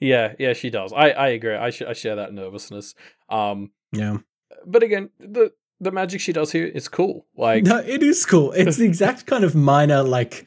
[0.00, 0.92] Yeah, yeah, she does.
[0.92, 1.54] I, I agree.
[1.54, 2.94] I, sh- I share that nervousness.
[3.28, 4.18] Um, yeah.
[4.66, 7.26] but again, the the magic she does here is cool.
[7.36, 8.52] Like, No, it is cool.
[8.52, 10.46] It's the exact kind of minor like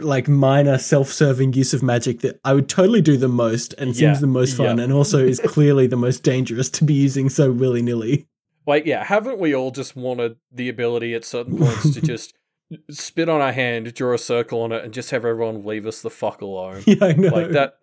[0.00, 4.08] like minor self-serving use of magic that I would totally do the most and Yeah,
[4.08, 4.84] seems the most fun yeah.
[4.84, 8.26] and also is clearly the most dangerous to be using so willy-nilly.
[8.66, 12.32] like, yeah, haven't we all just wanted the ability at certain points to just
[12.90, 16.02] spit on our hand, draw a circle on it, and just have everyone leave us
[16.02, 16.82] the fuck alone?
[16.86, 17.28] Yeah, I know.
[17.28, 17.74] Like that.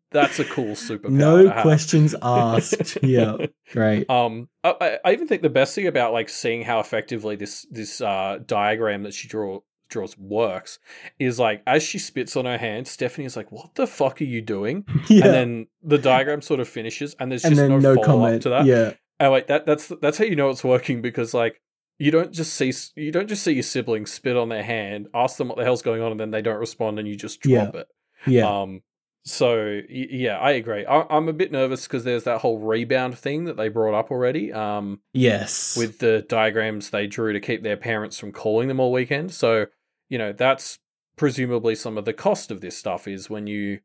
[0.10, 1.10] That's a cool superpower.
[1.10, 2.98] no questions asked.
[3.02, 3.36] yeah.
[3.72, 4.08] Great.
[4.10, 8.00] Um, I- I, even think the best thing about like seeing how effectively this this
[8.00, 10.78] uh diagram that she draw draws works
[11.18, 14.24] is like as she spits on her hand, Stephanie is like, "What the fuck are
[14.24, 15.24] you doing?" Yeah.
[15.26, 18.34] And then the diagram sort of finishes, and there's and just no, no, follow comment.
[18.36, 18.64] up to that.
[18.66, 18.92] Yeah.
[19.20, 21.60] And like that that's that's how you know it's working because like
[21.98, 25.36] you don't just see you don't just see your siblings spit on their hand, ask
[25.36, 27.74] them what the hell's going on, and then they don't respond, and you just drop
[27.74, 27.88] it.
[28.26, 28.62] Yeah.
[28.62, 28.82] Um,
[29.24, 30.86] so yeah, I agree.
[30.86, 34.10] I- I'm a bit nervous because there's that whole rebound thing that they brought up
[34.10, 34.52] already.
[34.52, 35.76] Um, yes.
[35.76, 39.32] with the diagrams they drew to keep their parents from calling them all weekend.
[39.32, 39.66] So
[40.08, 40.78] you know that's
[41.16, 43.80] presumably some of the cost of this stuff is when you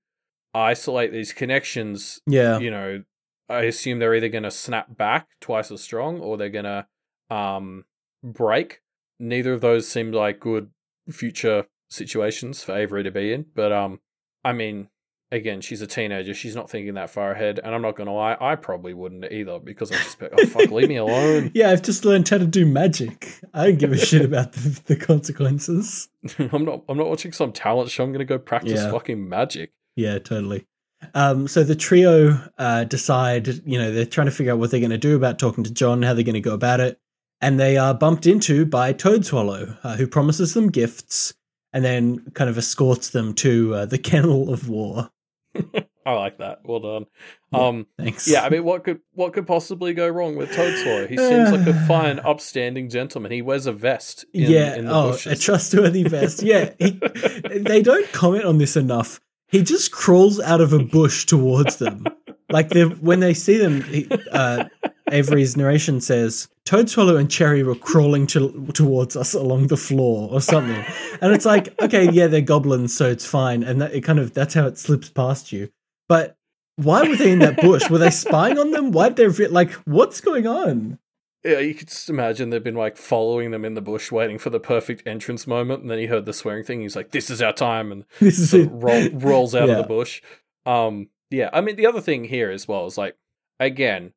[0.54, 2.22] isolate these connections.
[2.28, 2.60] yeah.
[2.60, 3.04] You know,
[3.50, 6.86] I assume they're either going to snap back twice as strong or they're going to
[7.30, 7.86] um
[8.24, 8.80] break.
[9.20, 10.70] Neither of those seem like good
[11.10, 13.46] future situations for Avery to be in.
[13.54, 14.00] But um,
[14.44, 14.90] I mean,
[15.32, 16.34] again, she's a teenager.
[16.34, 17.60] She's not thinking that far ahead.
[17.64, 20.46] And I'm not going to lie, I probably wouldn't either because I just be, oh
[20.48, 21.52] fuck, leave me alone.
[21.54, 23.40] Yeah, I've just learned how to do magic.
[23.54, 26.10] I don't give a shit about the, the consequences.
[26.40, 26.84] I'm not.
[26.90, 28.04] I'm not watching some talent show.
[28.04, 28.92] I'm going to go practice Yeah.
[28.92, 29.72] fucking magic.
[29.96, 30.66] Yeah, totally.
[31.14, 34.80] Um, so the trio uh, decide, you know, they're trying to figure out what they're
[34.80, 36.98] going to do about talking to John, how they're going to go about it.
[37.44, 41.34] And they are bumped into by Toadswallow, uh, who promises them gifts
[41.74, 45.10] and then kind of escorts them to uh, the Kennel of War.
[46.06, 46.60] I like that.
[46.64, 47.06] Well done.
[47.52, 47.60] Yeah.
[47.60, 48.30] Um, Thanks.
[48.30, 48.44] yeah.
[48.44, 51.10] I mean, what could what could possibly go wrong with Toadswallow?
[51.10, 53.34] He seems like a fine, upstanding gentleman.
[53.34, 54.24] He wears a vest.
[54.34, 54.76] In, yeah.
[54.76, 56.44] In the oh, a trustworthy vest.
[56.44, 56.72] Yeah.
[56.80, 56.92] He,
[57.60, 59.20] they don't comment on this enough.
[59.48, 62.08] He just crawls out of a bush towards them.
[62.50, 62.72] Like
[63.02, 64.66] when they see them, he, uh,
[65.12, 70.40] Avery's narration says Toadswallow and Cherry were crawling to, towards us along the floor or
[70.40, 70.84] something,
[71.22, 74.34] and it's like, okay, yeah, they're goblins, so it's fine, and that, it kind of
[74.34, 75.70] that's how it slips past you.
[76.08, 76.38] But
[76.78, 77.90] why were they in that bush?
[77.90, 78.92] Were they spying on them?
[78.92, 79.72] Why did they like?
[79.86, 81.00] What's going on?
[81.44, 84.50] Yeah, you could just imagine they've been like following them in the bush, waiting for
[84.50, 86.80] the perfect entrance moment, and then he heard the swearing thing.
[86.82, 88.70] He's like, "This is our time," and This is it.
[88.72, 89.74] roll, rolls out Yeah.
[89.76, 90.22] of the bush.
[90.66, 93.18] Um, yeah, I mean the other thing here as well is like
[93.60, 94.14] again,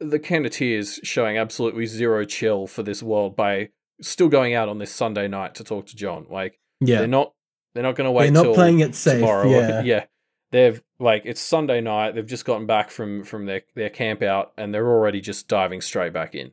[0.00, 3.70] the Kenneteers showing absolutely zero chill for this world by
[4.00, 6.26] still going out on this Sunday night to talk to John.
[6.30, 7.32] Like Yeah, they're not
[7.74, 8.32] they're not going to wait.
[8.32, 9.20] they're not playing it safe.
[9.20, 9.48] tomorrow.
[9.48, 10.04] Yeah, yeah.
[10.50, 12.14] They've like it's Sunday night.
[12.14, 15.80] They've just gotten back from from their their camp out, and they're already just diving
[15.80, 16.52] straight back in.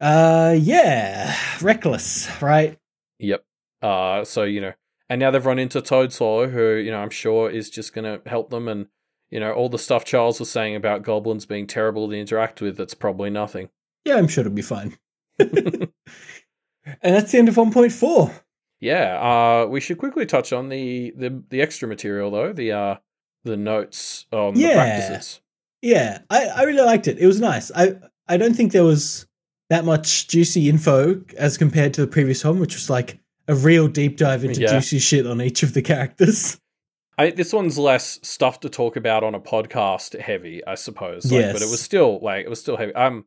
[0.00, 2.78] uh, yeah, reckless, right?
[3.18, 3.44] Yep.
[3.82, 4.72] Uh, so you know,
[5.10, 8.28] and now they've run into Toadswallow, who you know I'm sure is just going to
[8.28, 8.86] help them, and
[9.34, 12.76] you know all the stuff Charles was saying about goblins being terrible to interact with.
[12.76, 13.68] That's probably nothing.
[14.04, 14.96] Yeah, I'm sure it'll be fine.
[15.38, 15.90] and
[17.02, 18.32] that's the end of 1.4.
[18.80, 19.18] Yeah.
[19.20, 22.52] Uh, we should quickly touch on the the the extra material though.
[22.52, 22.96] The uh
[23.42, 25.40] the notes on the practices.
[25.82, 27.18] Yeah, I, I really liked it.
[27.18, 27.72] It was nice.
[27.74, 27.96] I
[28.28, 29.26] I don't think there was
[29.68, 33.88] that much juicy info as compared to the previous one, which was like a real
[33.88, 34.74] deep dive into Yeah.
[34.74, 36.60] juicy shit on each of the characters.
[37.18, 41.30] I, this one's less stuff to talk about on a podcast heavy, I suppose.
[41.30, 42.94] Like, But it was still like it was still heavy.
[42.94, 43.26] Um,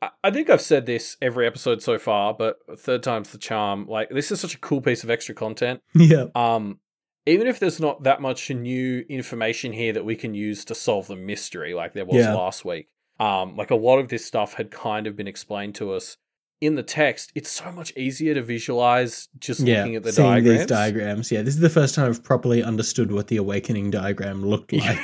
[0.00, 3.86] I, I think I've said this every episode so far, but third time's the charm.
[3.88, 5.80] Like this is such a cool piece of extra content.
[5.94, 6.78] yeah, Um,
[7.26, 11.06] even if there's not that much new information here that we can use to solve
[11.06, 12.34] the mystery, like there was Yeah.
[12.34, 12.88] last week.
[13.18, 16.16] Um, like a lot of this stuff had kind of been explained to us
[16.64, 17.32] in the text.
[17.34, 19.78] It's so much easier to visualize just yeah.
[19.78, 20.58] looking at the Seeing diagrams.
[20.58, 21.32] these diagrams.
[21.32, 24.98] Yeah, this is the first time I've properly understood what the awakening diagram looked like.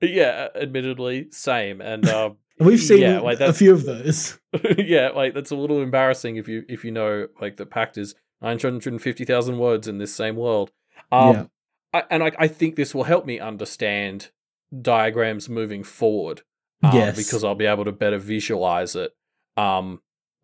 [0.00, 1.80] yeah, admittedly, same.
[1.80, 4.38] And um, We've seen yeah, like a few of those.
[4.78, 8.14] yeah, like that's a little embarrassing if you if you know like the pact is
[8.40, 10.70] nine hundred and fifty thousand words in this same world.
[11.12, 11.44] Um, Yeah.
[11.92, 14.30] I, and I, I think this will help me understand
[14.82, 16.42] diagrams moving forward.
[16.82, 17.16] um, Yes.
[17.16, 19.12] because I'll be able to better visualize it.
[19.56, 20.00] Um,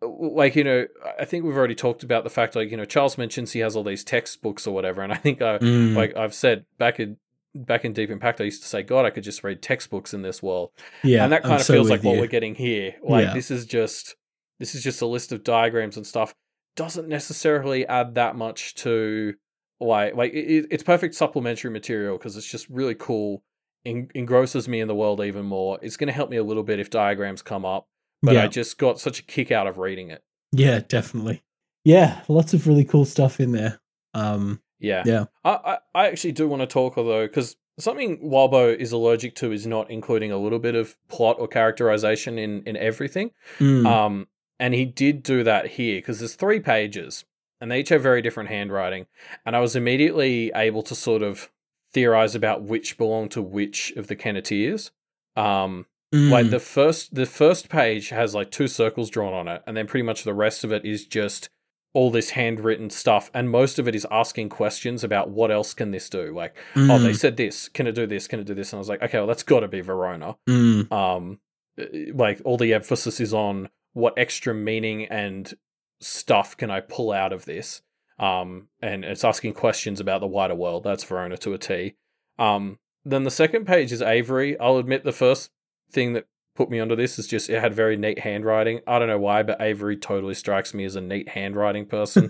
[0.07, 0.85] like you know,
[1.19, 3.75] I think we've already talked about the fact, like you know, Charles mentions he has
[3.75, 5.95] all these textbooks or whatever, and I think I Mm.
[5.95, 7.17] like I've said back in
[7.55, 10.21] back in Deep Impact, I used to say, God, I could just read textbooks in
[10.23, 10.71] this world,
[11.03, 12.95] yeah, and that I'm kind of so feels like with what we're getting here.
[13.03, 13.33] Like Yeah.
[13.33, 14.15] this is just
[14.59, 16.33] this is just a list of diagrams and stuff.
[16.75, 19.33] Doesn't necessarily add that much to
[19.79, 23.43] like like it, it's perfect supplementary material because it's just really cool.
[23.85, 25.77] En- engrosses me in the world even more.
[25.81, 27.85] It's going to help me a little bit if diagrams come up,
[28.23, 28.43] but yeah.
[28.43, 30.23] I just got such a kick out of reading it.
[30.51, 31.43] Yeah, definitely.
[31.83, 33.79] Yeah, lots of really cool stuff in there.
[34.13, 35.03] Um, Yeah.
[35.05, 35.25] Yeah.
[35.43, 39.51] I, I, I actually do want to talk, although, because something Wildbow is allergic to
[39.51, 43.31] is not including a little bit of plot or characterization in, in everything.
[43.59, 44.27] mm, Um,
[44.59, 47.25] and he did do that here because there's three pages
[47.59, 49.07] and they each have very different handwriting.
[49.45, 51.49] And I was immediately able to sort of
[51.93, 54.91] theorize about which belong to which of the Kenneteers.
[55.35, 59.63] Um, mm, like the first the first page has like two circles drawn on it
[59.65, 61.49] and then pretty much the rest of it is just
[61.93, 65.91] all this handwritten stuff and most of it is asking questions about what else can
[65.91, 66.33] this do?
[66.33, 67.67] Like oh they mm, said this.
[67.69, 68.27] Can it do this?
[68.27, 68.71] Can it do this?
[68.71, 70.35] And i was like okay well that's got to be verona.
[70.47, 71.39] Mm, um
[71.79, 75.53] uh, like all the emphasis is on what extra meaning and
[75.99, 77.81] stuff can i pull out of this?
[78.19, 80.83] Um and it's asking questions about the wider world.
[80.83, 81.95] That's verona to a t.
[82.39, 84.57] Um then the second page is avery.
[84.59, 85.51] I'll admit the first
[85.93, 86.25] thing that
[86.55, 89.41] put me onto this is just it had very neat handwriting i don't know why
[89.41, 92.29] but avery totally strikes me as a neat handwriting person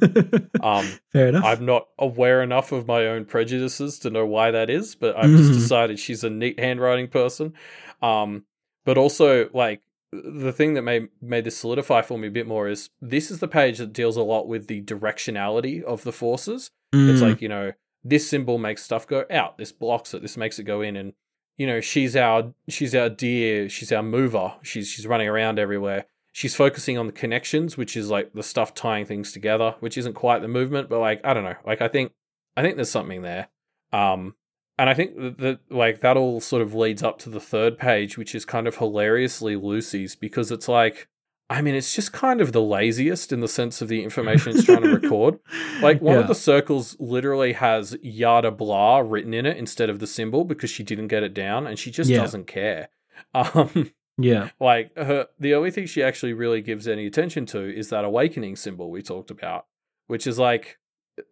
[0.62, 1.44] um Fair enough.
[1.46, 5.32] I'm not aware enough of my own prejudices to know why that is, but I've
[5.36, 5.56] just Mhm.
[5.56, 7.54] decided she's a neat handwriting person.
[8.02, 8.46] Um,
[8.86, 9.82] but also, like,
[10.12, 13.40] the thing that made made this solidify for me a bit more is this is
[13.40, 16.72] the page that deals a lot with the directionality of the forces.
[17.08, 17.74] It's Mm, like you know
[18.04, 21.14] this symbol makes stuff go out, this blocks it, this makes it go in, and
[21.58, 26.06] you know she's our she's our deer, she's our mover, she's she's running around everywhere.
[26.32, 30.14] She's focusing on the connections, which is like the stuff tying things together, which isn't
[30.14, 32.12] quite the movement, but like I don't know, like I think
[32.58, 33.50] I think there's something there.
[33.92, 34.36] Um,
[34.78, 37.78] and I think that, that like that all sort of leads up to the third
[37.78, 41.08] page, which is kind of hilariously Lucy's because it's like,
[41.54, 44.64] I mean, it's just kind of the laziest in the sense of the information it's
[44.66, 45.40] trying to record.
[45.82, 46.22] Like one Yeah.
[46.22, 50.70] of the circles literally has yada blah written in it instead of the symbol because
[50.70, 52.20] she didn't get it down and she just Yeah.
[52.20, 52.90] doesn't care.
[53.36, 54.50] Um, yeah.
[54.60, 58.56] like her, the only thing she actually really gives any attention to is that awakening
[58.56, 59.66] symbol we talked about,
[60.08, 60.78] which is like,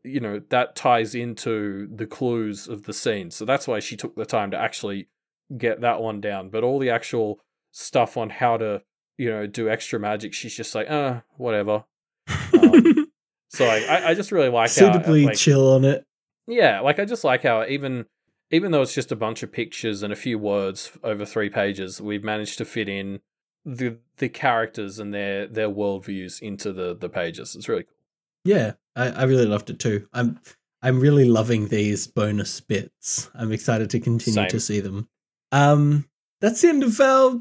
[0.03, 3.31] you know, that ties into the clues of the scene.
[3.31, 5.07] So that's why she took the time to actually
[5.57, 6.49] get that one down.
[6.49, 7.39] But all the actual
[7.71, 8.81] stuff on how to,
[9.17, 11.85] you know, do extra magic, she's just like, uh, whatever.
[12.53, 13.07] Um,
[13.53, 16.05] So like, I, I just really like how, Suitably like, chill on it.
[16.47, 18.05] yeah, like I just like how even
[18.49, 21.99] even though it's just a bunch of pictures and a few words over three pages,
[21.99, 23.19] we've managed to fit in
[23.65, 27.53] the the characters and their their worldviews into the the pages.
[27.53, 27.97] It's really cool.
[28.45, 30.07] Yeah, I, I really loved it too.
[30.13, 30.39] I'm
[30.81, 33.29] I'm really loving these bonus bits.
[33.35, 34.49] I'm excited to continue Same.
[34.49, 35.09] to see them.
[35.51, 36.05] Um,
[36.39, 37.37] that's the end of our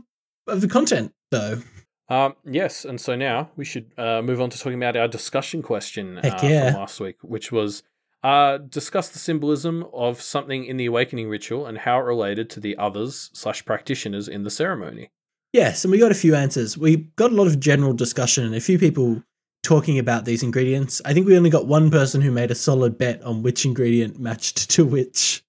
[0.51, 1.62] of the content, though.
[2.09, 5.62] Um, yes, and so now we should uh, move on to talking about our discussion
[5.62, 6.72] question uh, yeah.
[6.72, 7.85] from last week, which was
[8.22, 12.60] uh, discuss the symbolism of something in the awakening ritual and how it related to
[12.60, 15.10] the others slash practitioners in the ceremony.
[15.52, 16.77] Yes, and we got a few answers.
[16.77, 19.22] We got a lot of general discussion and a few people
[19.62, 21.01] talking about these ingredients.
[21.05, 24.18] I think we only got one person who made a solid bet on which ingredient
[24.18, 25.43] matched to which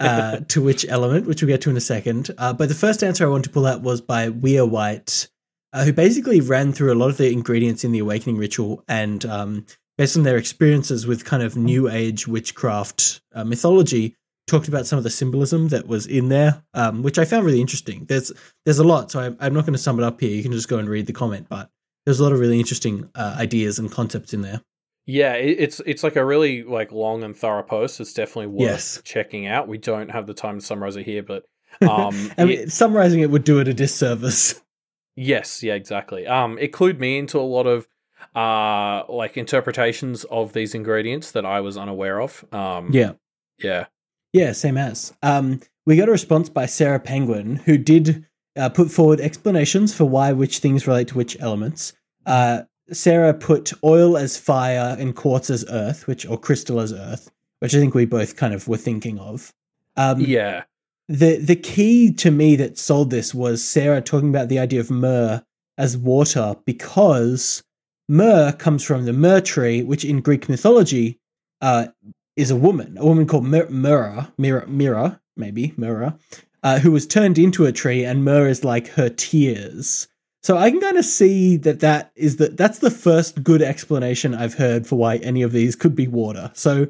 [0.00, 2.30] uh, to which element, which we'll get to in a second.
[2.38, 5.28] Uh, but the first answer I want to pull out was by Weir White,
[5.72, 9.24] uh, who basically ran through a lot of the ingredients in the Awakening ritual and,
[9.24, 9.66] um,
[9.96, 14.16] based on their experiences with kind of New Age witchcraft uh, mythology,
[14.46, 17.60] talked about some of the symbolism that was in there, um, which I found really
[17.60, 18.04] interesting.
[18.06, 18.32] There's
[18.64, 20.30] there's a lot, so I, I'm not going to sum it up here.
[20.30, 21.70] You can just go and read the comment, but
[22.04, 24.60] there's a lot of really interesting uh, ideas and concepts in there.
[25.06, 28.00] Yeah, it's it's like a really like long and thorough post.
[28.00, 29.02] It's definitely worth Yes.
[29.04, 29.68] checking out.
[29.68, 31.44] We don't have the time to summarize it here, but
[31.82, 34.60] um, I mean, it- summarizing it would do it a disservice.
[35.16, 36.26] yes, yeah, exactly.
[36.26, 37.86] Um, it clued me into a lot of
[38.34, 42.44] uh like interpretations of these ingredients that I was unaware of.
[42.52, 43.12] Um, Yeah.
[43.58, 43.86] yeah,
[44.32, 45.12] Yeah, same as.
[45.22, 48.24] Um, we got a response by Sarah Penguin, who did
[48.56, 51.92] uh, put forward explanations for why which things relate to which elements.
[52.24, 57.30] Uh, Sarah put oil as fire and quartz as earth, which or crystal as earth,
[57.60, 59.52] which I think we both kind of were thinking of.
[59.96, 60.64] Um, yeah,
[61.08, 64.90] the the key to me that sold this was Sarah talking about the idea of
[64.90, 65.42] myrrh
[65.78, 67.62] as water because
[68.08, 71.18] myrrh comes from the myrrh tree, which in Greek mythology
[71.60, 71.88] uh,
[72.36, 76.18] is a woman, a woman called Myr- Myrrha, Myrrha, Myrrha, maybe Myrrha,
[76.62, 80.08] uh, who was turned into a tree, and myrrh is like her tears.
[80.44, 84.34] So I can kind of see that that is that that's the first good explanation
[84.34, 86.50] I've heard for why any of these could be water.
[86.52, 86.88] So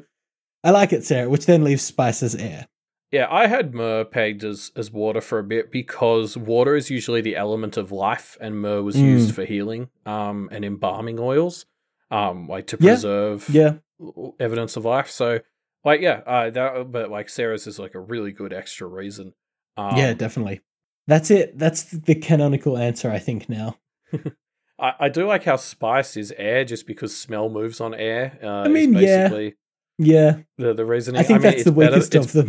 [0.61, 2.67] I like it, Sarah, which then leaves Spice as air.
[3.11, 7.21] Yeah, I had myrrh pegged as, as water for a bit because water is usually
[7.21, 9.03] the element of life, and myrrh was Mm.
[9.03, 11.65] used for healing um, and embalming oils,
[12.11, 15.09] um, like to preserve Yeah, l- evidence of life.
[15.09, 15.39] So,
[15.85, 19.33] like, yeah, uh, that, but like Sarah's is like a really good extra reason.
[19.77, 20.59] Um, yeah, definitely.
[21.07, 21.57] That's it.
[21.57, 23.47] That's the canonical answer, I think.
[23.49, 23.77] Now,
[24.79, 28.37] I, I do like how spice is air, just because smell moves on air.
[28.43, 29.29] Uh, I mean, yeah.
[29.97, 31.19] yeah, the the reasoning.
[31.19, 32.45] I think mean, that's it's the better- weakest it's of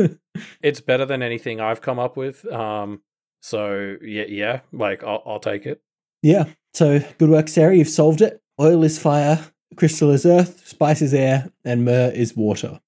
[0.00, 0.18] them.
[0.62, 2.44] it's better than anything I've come up with.
[2.50, 3.02] Um,
[3.42, 5.80] so yeah, yeah, like I'll, I'll take it.
[6.22, 6.44] yeah.
[6.74, 7.76] So good work, Sarah.
[7.76, 8.40] You've solved it.
[8.58, 9.38] Oil is fire,
[9.76, 12.80] crystal is earth, spice is air, and myrrh is water.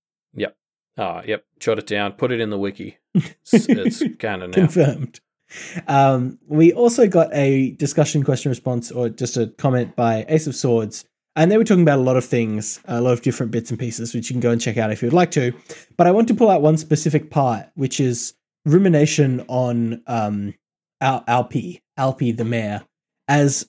[0.96, 2.98] Ah, yep, jot it down, put it in the wiki.
[3.52, 4.54] It's, it's canon now.
[4.54, 5.20] Confirmed.
[5.86, 10.56] Um, we also got a discussion question response or just a comment by Ace of
[10.56, 11.04] Swords.
[11.36, 13.78] And they were talking about a lot of things, a lot of different bits and
[13.78, 15.52] pieces, which you can go and check out if you'd like to.
[15.96, 18.34] But I want to pull out one specific part, which is
[18.64, 20.54] rumination on um,
[21.00, 22.84] Al- Alpi, Alpi the mare,
[23.28, 23.68] as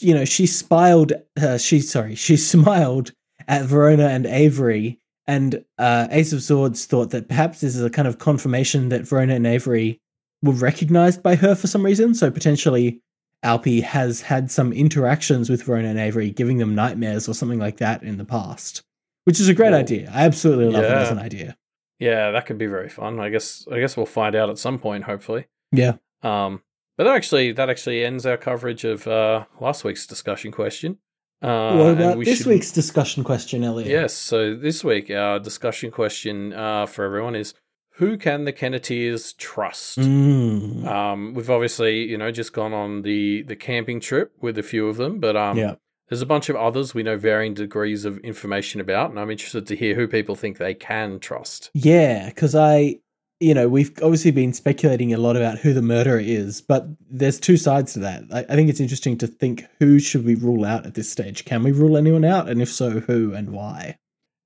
[0.00, 1.12] you know, she smiled.
[1.40, 3.12] Uh, she sorry, she smiled
[3.46, 7.90] at Verona and Avery, and uh, Ace of Swords thought that perhaps this is a
[7.90, 10.00] kind of confirmation that Verona and Avery
[10.42, 12.14] were recognized by her for some reason.
[12.14, 13.02] So potentially
[13.44, 17.76] Alpi has had some interactions with Verona and Avery, giving them nightmares or something like
[17.76, 18.82] that in the past,
[19.24, 20.10] which is a great idea.
[20.12, 21.56] I absolutely love it as an idea.
[21.98, 23.20] Yeah, that could be very fun.
[23.20, 25.46] I guess I guess we'll find out at some point, hopefully.
[25.72, 25.96] Yeah.
[26.22, 26.62] Um,
[26.96, 30.98] but that actually that actually ends our coverage of uh, last week's discussion question.
[31.40, 33.88] Uh, what about we this should- week's discussion question, Elliot?
[33.88, 34.14] Yes.
[34.14, 37.54] So this week, our discussion question uh, for everyone is:
[37.96, 39.98] Who can the Kenneteers trust?
[39.98, 40.84] Mm.
[40.86, 44.88] Um, we've obviously, you know, just gone on the the camping trip with a few
[44.88, 45.74] of them, but um, yeah.
[46.08, 49.66] there's a bunch of others we know varying degrees of information about, and I'm interested
[49.68, 51.70] to hear who people think they can trust.
[51.72, 52.96] Yeah, because I,
[53.40, 57.38] you know, we've obviously been speculating a lot about who the murderer is, but there's
[57.38, 58.24] two sides to that.
[58.32, 61.44] I, I think it's interesting to think who should we rule out at this stage?
[61.44, 62.48] Can we rule anyone out?
[62.48, 63.98] And if so, who and why?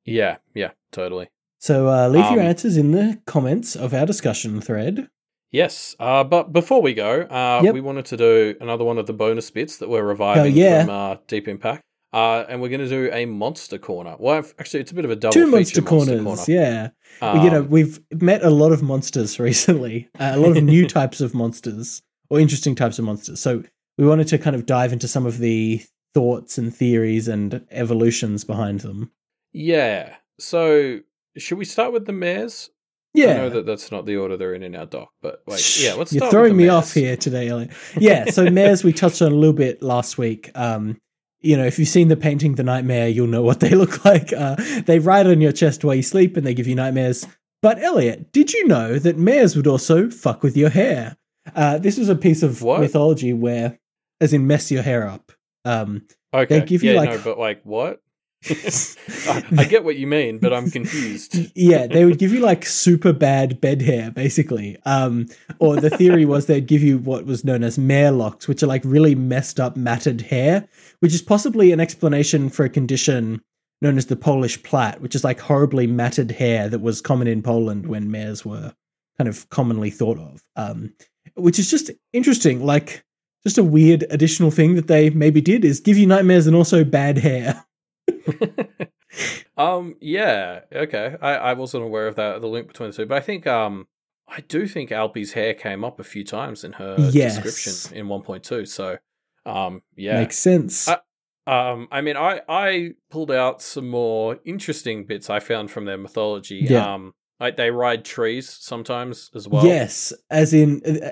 [0.04, 1.28] Yeah, yeah, totally.
[1.58, 5.08] So uh, leave your Um, answers in the comments of our discussion thread.
[5.52, 7.74] Yes, uh, but before we go, uh, Yep.
[7.74, 10.84] we wanted to do another one of the bonus bits that we're reviving yeah.
[10.84, 11.82] from uh, Deep Impact.
[12.12, 14.16] Uh, and we're going to do a monster corner.
[14.18, 16.42] Well, I've- actually, it's a bit of a double Two feature monster corners, corner.
[16.46, 16.88] yeah.
[17.20, 20.86] Um, you know, we've met a lot of monsters recently, uh, a lot of new
[20.98, 23.40] types of monsters or interesting types of monsters.
[23.40, 23.62] So
[23.98, 25.82] we wanted to kind of dive into some of the
[26.14, 29.10] thoughts and theories and evolutions behind them.
[29.52, 30.16] yeah.
[30.38, 31.00] So,
[31.36, 32.68] should we start with the mares?
[33.14, 33.32] Yeah.
[33.32, 35.92] I know that that's not the order they're in in our doc, but like, yeah,
[35.94, 36.12] let's.
[36.12, 37.70] You're throwing me the off here today, Elliot.
[37.96, 40.50] Yeah, so mares we touched on a little bit last week.
[40.54, 40.98] Um,
[41.42, 44.32] you know, if you've seen the painting The Nightmare, you'll know what they look like.
[44.32, 44.56] Uh,
[44.86, 47.26] they ride on your chest while you sleep and they give you nightmares.
[47.60, 51.16] But Elliot, did you know that mares would also fuck with your hair?
[51.54, 52.80] Uh, this is a piece of What?
[52.80, 53.78] mythology where,
[54.20, 55.32] as in, mess your hair up.
[55.64, 58.00] Um, Okay, They give you, yeah, like- no, but like what?
[58.48, 61.36] I, I get what you mean, but I'm confused.
[61.54, 64.78] yeah, they would give you like super bad bed hair, basically.
[64.84, 65.26] Um,
[65.58, 68.66] or the theory was they'd give you what was known as mare locks, which are
[68.66, 70.66] like really messed up matted hair,
[71.00, 73.40] which is possibly an explanation for a condition
[73.80, 77.42] known as the Polish plait, which is like horribly matted hair that was common in
[77.42, 78.72] Poland when mares were
[79.18, 80.42] kind of commonly thought of.
[80.56, 80.94] Um,
[81.34, 83.04] which is just interesting, like
[83.42, 86.84] just a weird additional thing that they maybe did is give you nightmares and also
[86.84, 87.64] bad hair.
[89.56, 91.16] um, yeah, okay.
[91.20, 93.86] I, I wasn't aware of that the link between the two, but I think um,
[94.28, 97.38] I do think Alpi's hair came up a few times in her Yes.
[97.38, 98.66] description in 1.2.
[98.66, 98.98] So,
[99.46, 100.20] um, yeah.
[100.20, 100.88] Makes sense.
[100.88, 101.00] I-
[101.44, 105.98] Um, I mean, I I pulled out some more interesting bits I found from their
[105.98, 106.64] mythology.
[106.70, 106.94] Yeah.
[106.94, 109.66] Um, like they ride trees sometimes as well.
[109.66, 111.10] Yes, as in uh,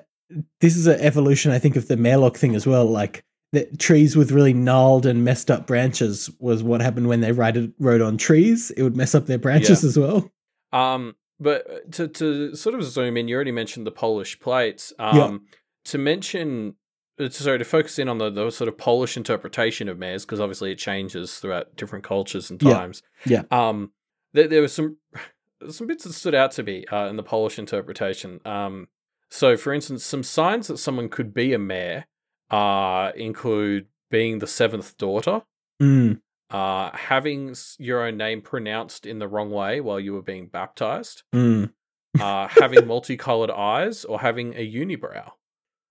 [0.61, 2.87] this is an evolution, I think, of the mare lock thing as well.
[2.87, 7.33] Like the trees with really gnarled and messed up branches was what happened when they
[7.33, 8.71] ride, rode on trees.
[8.73, 10.31] It would mess up their branches as well.
[10.73, 14.93] Um, but to to sort of zoom in, you already mentioned the Polish plates.
[14.99, 15.39] Um, Yeah.
[15.87, 16.75] to mention,
[17.19, 20.39] uh, sorry, to focus in on the, the sort of Polish interpretation of mares, because
[20.41, 22.75] obviously it changes throughout different cultures and Yeah.
[22.75, 23.03] times.
[23.25, 23.43] Yeah.
[23.51, 23.93] Um,
[24.33, 24.99] there, there was some
[25.71, 28.41] some bits that stood out to me uh, in the Polish interpretation.
[28.45, 28.89] Um,
[29.29, 32.07] so for instance, some signs that someone could be a mare
[32.51, 35.43] uh include being the seventh daughter
[35.83, 36.21] Mm,
[36.51, 41.23] uh, having your own name pronounced in the wrong way while you were being baptized,
[41.35, 41.73] mm,
[42.21, 45.31] uh, having multicolored eyes, or having a unibrow.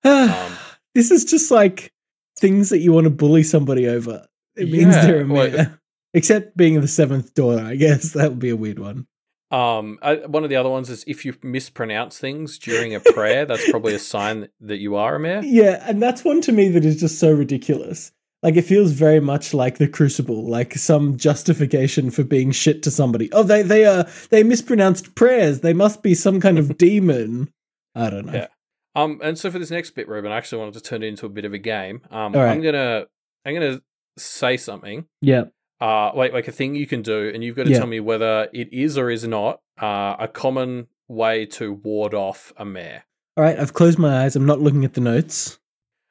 [0.03, 0.51] Um,
[0.93, 1.91] this is just like
[2.37, 4.27] things that you want to bully somebody over.
[4.55, 5.79] It means Yeah, they're a like- mare.
[6.13, 9.07] Except being the seventh daughter, I guess that would be a weird one.
[9.51, 13.45] Um, I, one of the other ones is if you mispronounce things during a prayer,
[13.45, 15.43] that's probably a sign that you are a mare.
[15.43, 18.11] Yeah, and that's one to me that is just so ridiculous.
[18.41, 22.91] Like it feels very much like the Crucible, like some justification for being shit to
[22.91, 23.29] somebody.
[23.33, 25.59] Oh, they they uh they mispronounced prayers.
[25.59, 27.49] They must be some kind of demon.
[27.95, 28.33] I don't know.
[28.33, 28.47] Yeah.
[28.95, 31.25] Um, and so for this next bit, Ruben, I actually wanted to turn it into
[31.25, 32.01] a bit of a game.
[32.11, 32.49] Um, right.
[32.49, 33.07] I'm gonna
[33.45, 33.81] I'm gonna
[34.17, 35.05] say something.
[35.21, 35.45] Yeah.
[35.81, 37.77] Uh, like like a thing you can do, and you've got to Yeah.
[37.79, 42.51] tell me whether it is or is not uh, a common way to ward off
[42.57, 43.05] a mare.
[43.37, 44.35] All right, I've closed my eyes.
[44.35, 45.59] I'm not looking at the notes.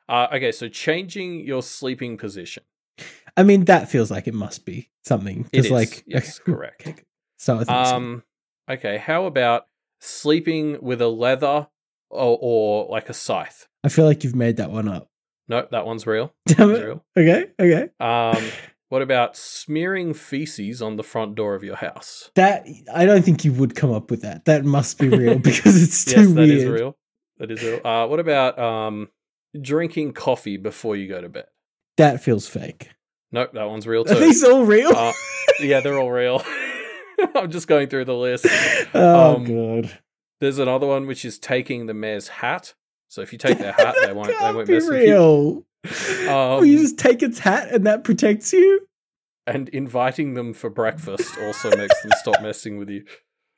[0.09, 2.63] Uh, okay, so changing your sleeping position.
[3.37, 5.43] I mean, that feels like it must be something.
[5.45, 6.89] Because, is, like, yes, okay, correct.
[6.89, 7.03] okay,
[7.59, 8.23] with um, Um,
[8.71, 9.67] okay, how about
[10.01, 11.69] sleeping with a leather
[12.11, 13.69] or, or like a scythe?
[13.85, 15.11] I feel like you've made that one up.
[15.47, 16.35] Nope, that one's real.
[16.47, 16.85] Damn it.
[16.85, 17.05] real.
[17.17, 17.89] Okay, okay.
[18.01, 18.51] Um,
[18.89, 22.31] what about smearing feces on the front door of your house?
[22.35, 24.47] That I don't think you would come up with that.
[24.47, 26.59] That must be real because it's yes, too that weird.
[26.59, 26.97] is real.
[27.39, 27.81] That is real.
[27.85, 29.09] Uh, what about um,
[29.61, 31.47] drinking coffee before you go to bed?
[31.97, 32.91] That feels fake.
[33.31, 34.21] Nope, that one's real Are too.
[34.21, 34.91] these all real?
[34.95, 35.13] Uh,
[35.61, 36.43] yeah, they're all real.
[37.35, 38.47] I'm just going through the list.
[38.95, 39.99] oh um, god.
[40.41, 42.75] There's another one which is taking the mare's hat.
[43.09, 44.29] So if you take their hat, they won't.
[44.29, 45.67] They won't be mess with you.
[45.85, 46.57] Real.
[46.59, 48.87] Will you Um, just take its hat and that protects you?
[49.47, 53.05] And inviting them for breakfast also makes them stop messing with you.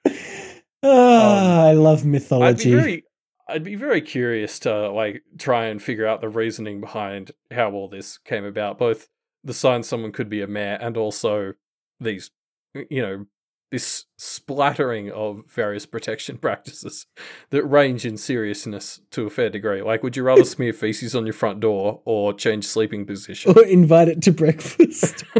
[0.82, 2.70] Ah, I love I'd be mythology.
[2.74, 3.04] very,
[3.48, 7.88] I'd be very curious to like try and figure out the reasoning behind how all
[7.88, 8.78] this came about.
[8.78, 9.08] Both
[9.44, 11.52] the sign someone could be a mare and also
[12.00, 12.30] these,
[12.74, 13.26] you know,
[13.70, 17.06] this splattering of various protection practices
[17.50, 19.82] that range in seriousness to a fair degree.
[19.82, 23.52] Like, would you rather smear feces on your front door or change sleeping position?
[23.56, 25.24] or invite it to breakfast.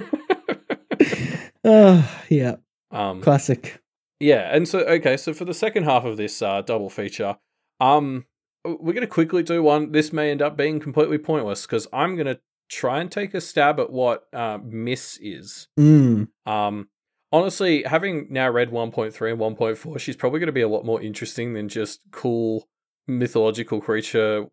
[1.64, 2.56] Ah, yeah,
[2.90, 3.82] um, classic.
[4.18, 7.36] Yeah, and so okay, so for the second half of this uh, double feature,
[7.80, 8.26] um,
[8.64, 9.92] we're gonna quickly do one.
[9.92, 12.38] This may end up being completely pointless because I'm gonna
[12.68, 15.68] try and take a stab at what uh, Miss is.
[15.78, 16.28] Mm.
[16.46, 16.88] Um,
[17.32, 21.54] honestly, having now read 1.3 and 1.4, she's probably gonna be a lot more interesting
[21.54, 22.68] than just cool
[23.06, 24.46] mythological creature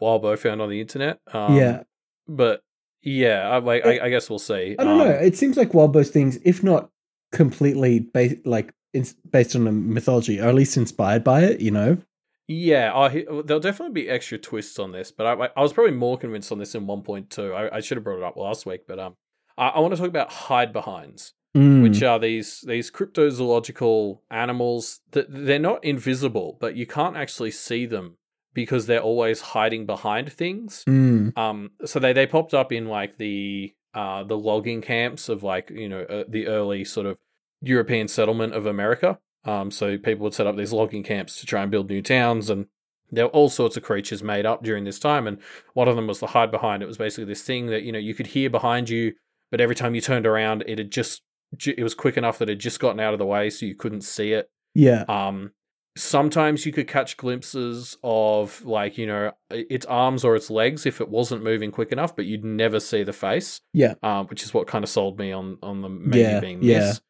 [0.00, 1.20] Wildbow found on the internet.
[1.32, 1.82] Um, yeah,
[2.26, 2.62] but
[3.02, 4.76] yeah, I, like I, I guess we'll see.
[4.78, 5.16] I don't know.
[5.16, 6.90] Um, It seems like Wildbow's things, if not
[7.32, 8.72] completely based, like
[9.30, 11.60] based on a mythology, or at least inspired by it.
[11.60, 11.98] You know.
[12.52, 16.18] Yeah, I, there'll definitely be extra twists on this, but I, I was probably more
[16.18, 17.54] convinced on this in 1.2.
[17.54, 19.14] I, I should have brought it up last week, but um,
[19.56, 21.82] I, I want to talk about hide behinds, Mm.
[21.82, 27.86] which are these these cryptozoological animals that they're not invisible, but you can't actually see
[27.86, 28.18] them
[28.54, 30.84] because they're always hiding behind things.
[30.88, 31.36] Mm.
[31.36, 35.70] Um, so they they popped up in like the uh the logging camps of like
[35.70, 37.18] you know uh, the early sort of
[37.62, 39.18] European settlement of America.
[39.44, 42.48] Um, so people would set up these logging camps to try and build new towns,
[42.50, 42.66] and
[43.10, 45.26] there were all sorts of creatures made up during this time.
[45.26, 45.38] And
[45.74, 46.82] one of them was the hide behind.
[46.82, 49.14] It was basically this thing that you know you could hear behind you,
[49.50, 51.24] but every time you turned around, it had just ju-
[51.66, 54.02] it was quick enough that it just gotten out of the way, so you couldn't
[54.02, 54.48] see it.
[54.74, 55.04] Yeah.
[55.08, 55.52] Um,
[55.96, 61.00] sometimes you could catch glimpses of like you know its arms or its legs if
[61.00, 63.60] it wasn't moving quick enough, but you'd never see the face.
[63.72, 63.94] Yeah.
[64.02, 66.78] Um, which is what kind of sold me on on the maybe Yeah, being yeah.
[66.80, 67.00] this.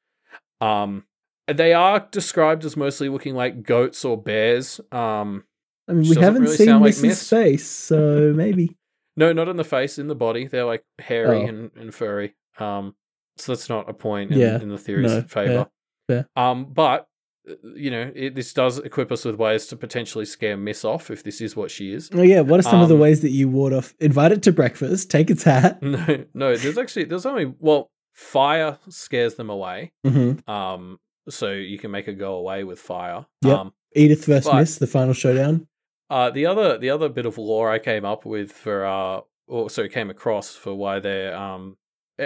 [0.61, 1.05] Um,
[1.47, 4.81] they are described as mostly looking like goats or bears.
[4.93, 5.45] Um,
[5.89, 8.77] I mean, we haven't really seen like Miss's face, so maybe.
[9.17, 10.47] no, not in the face, in the body.
[10.47, 11.47] They're like hairy Oh.
[11.47, 12.35] and, and furry.
[12.59, 12.95] Um,
[13.41, 15.67] so that's not a point in, Yeah, in the theory's no, favor.
[16.09, 17.07] fair, Um, but
[17.49, 21.11] uh, you know, it, this does equip us with ways to potentially scare Miss off
[21.11, 22.11] if this is what she is.
[22.13, 22.41] Oh yeah.
[22.43, 23.95] What are some of the Um, ways that you ward off?
[23.99, 25.11] Invite it to breakfast.
[25.11, 25.81] Take its hat.
[25.83, 29.93] No, no, there's actually there's only well, fire scares them away.
[30.05, 30.99] hmm Um,
[31.29, 33.25] so you can make her go away with fire.
[33.45, 33.59] Yep.
[33.59, 35.67] Um, Edith versus But- Miss, the final showdown.
[36.11, 39.71] Uh, the other the other bit of lore I came up with for uh, or
[39.71, 41.77] sorry, came across for why they're um,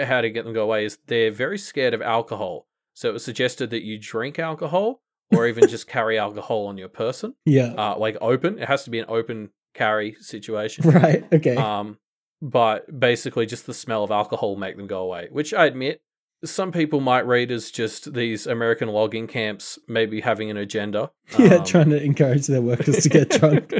[0.03, 2.67] how to get them to go away is they're very scared of alcohol.
[2.93, 5.01] So it was suggested that you drink alcohol
[5.35, 7.73] or even just carry alcohol on your person, Yeah.
[7.77, 8.59] uh, like open.
[8.59, 10.89] It has to be an open carry situation.
[10.89, 11.23] right.
[11.31, 11.55] Okay.
[11.55, 11.97] Um,
[12.41, 16.01] but basically, just the smell of alcohol will make them go away, which I admit
[16.43, 21.09] some people might read as just these American logging camps maybe having an agenda.
[21.39, 23.73] yeah, Um, trying to encourage their workers to get drunk.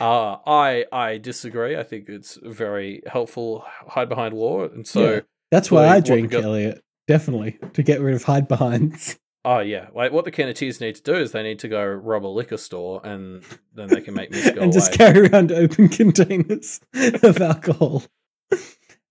[0.00, 1.76] Uh, I I disagree.
[1.76, 5.20] I think it's very helpful hide behind lore, and so Yeah.
[5.50, 6.82] That's why I drink, go- Elliot.
[7.06, 9.18] Definitely to get rid of hide behinds.
[9.44, 12.24] Oh yeah, like what the Kenneteers need to do is they need to go rob
[12.24, 13.42] a liquor store, and
[13.74, 14.70] then they can make go and away.
[14.70, 16.80] just carry around open containers
[17.22, 18.04] of alcohol.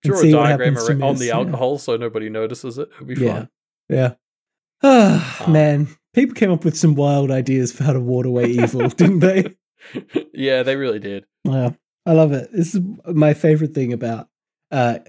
[0.04, 1.36] Draw a diagram on the yeah.
[1.36, 2.90] alcohol so nobody notices it.
[2.96, 3.34] It'll be Yeah.
[3.34, 3.50] fun.
[3.90, 4.14] Yeah.
[4.82, 5.88] Ah, Um, man.
[6.14, 9.56] People came up with some wild ideas for how to ward away evil, didn't they?
[10.34, 11.26] yeah, they really did.
[11.44, 11.72] Yeah.
[12.06, 12.52] I love it.
[12.52, 14.28] This is my favorite thing about
[14.72, 15.00] uh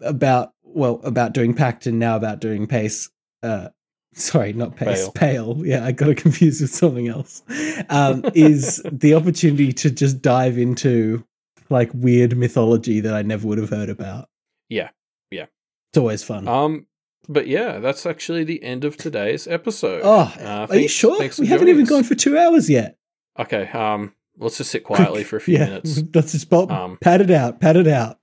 [0.00, 3.10] about well, about doing Pact and now about doing Pace.
[3.42, 3.68] Uh
[4.14, 5.54] sorry, not Pace, Pale.
[5.56, 5.66] Pale.
[5.66, 7.42] Yeah, I got it confused with something else.
[7.88, 11.24] Um, is the opportunity to just dive into
[11.70, 14.28] like weird mythology that I never would have heard about.
[14.68, 14.90] Yeah.
[15.32, 15.46] Yeah.
[15.90, 16.46] It's always fun.
[16.46, 16.86] Um,
[17.28, 20.02] but yeah, that's actually the end of today's episode.
[20.04, 21.18] oh, Uh, are you sure?
[21.38, 21.88] We haven't even us.
[21.88, 22.96] gone for two hours yet.
[23.38, 23.66] Okay.
[23.68, 26.02] Um, let's just sit quietly for a few yeah, minutes.
[26.14, 28.18] Let's just pop, Um, pat it out, pat it out.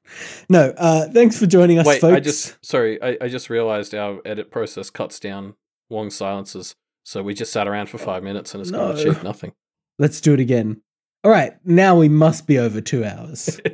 [0.50, 2.16] No, uh, thanks for joining us, Wait, folks.
[2.16, 5.56] I just sorry, I, I just realized our edit process cuts down
[5.90, 9.10] long silences, so we just sat around for five minutes and it's going to No.
[9.12, 9.54] achieve nothing.
[10.00, 10.82] Let's do it again.
[11.24, 13.60] All right, now we must be over two hours.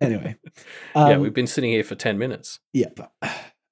[0.00, 0.36] Anyway,
[0.94, 2.60] um, yeah, we've been sitting here for ten minutes.
[2.72, 3.00] Yep.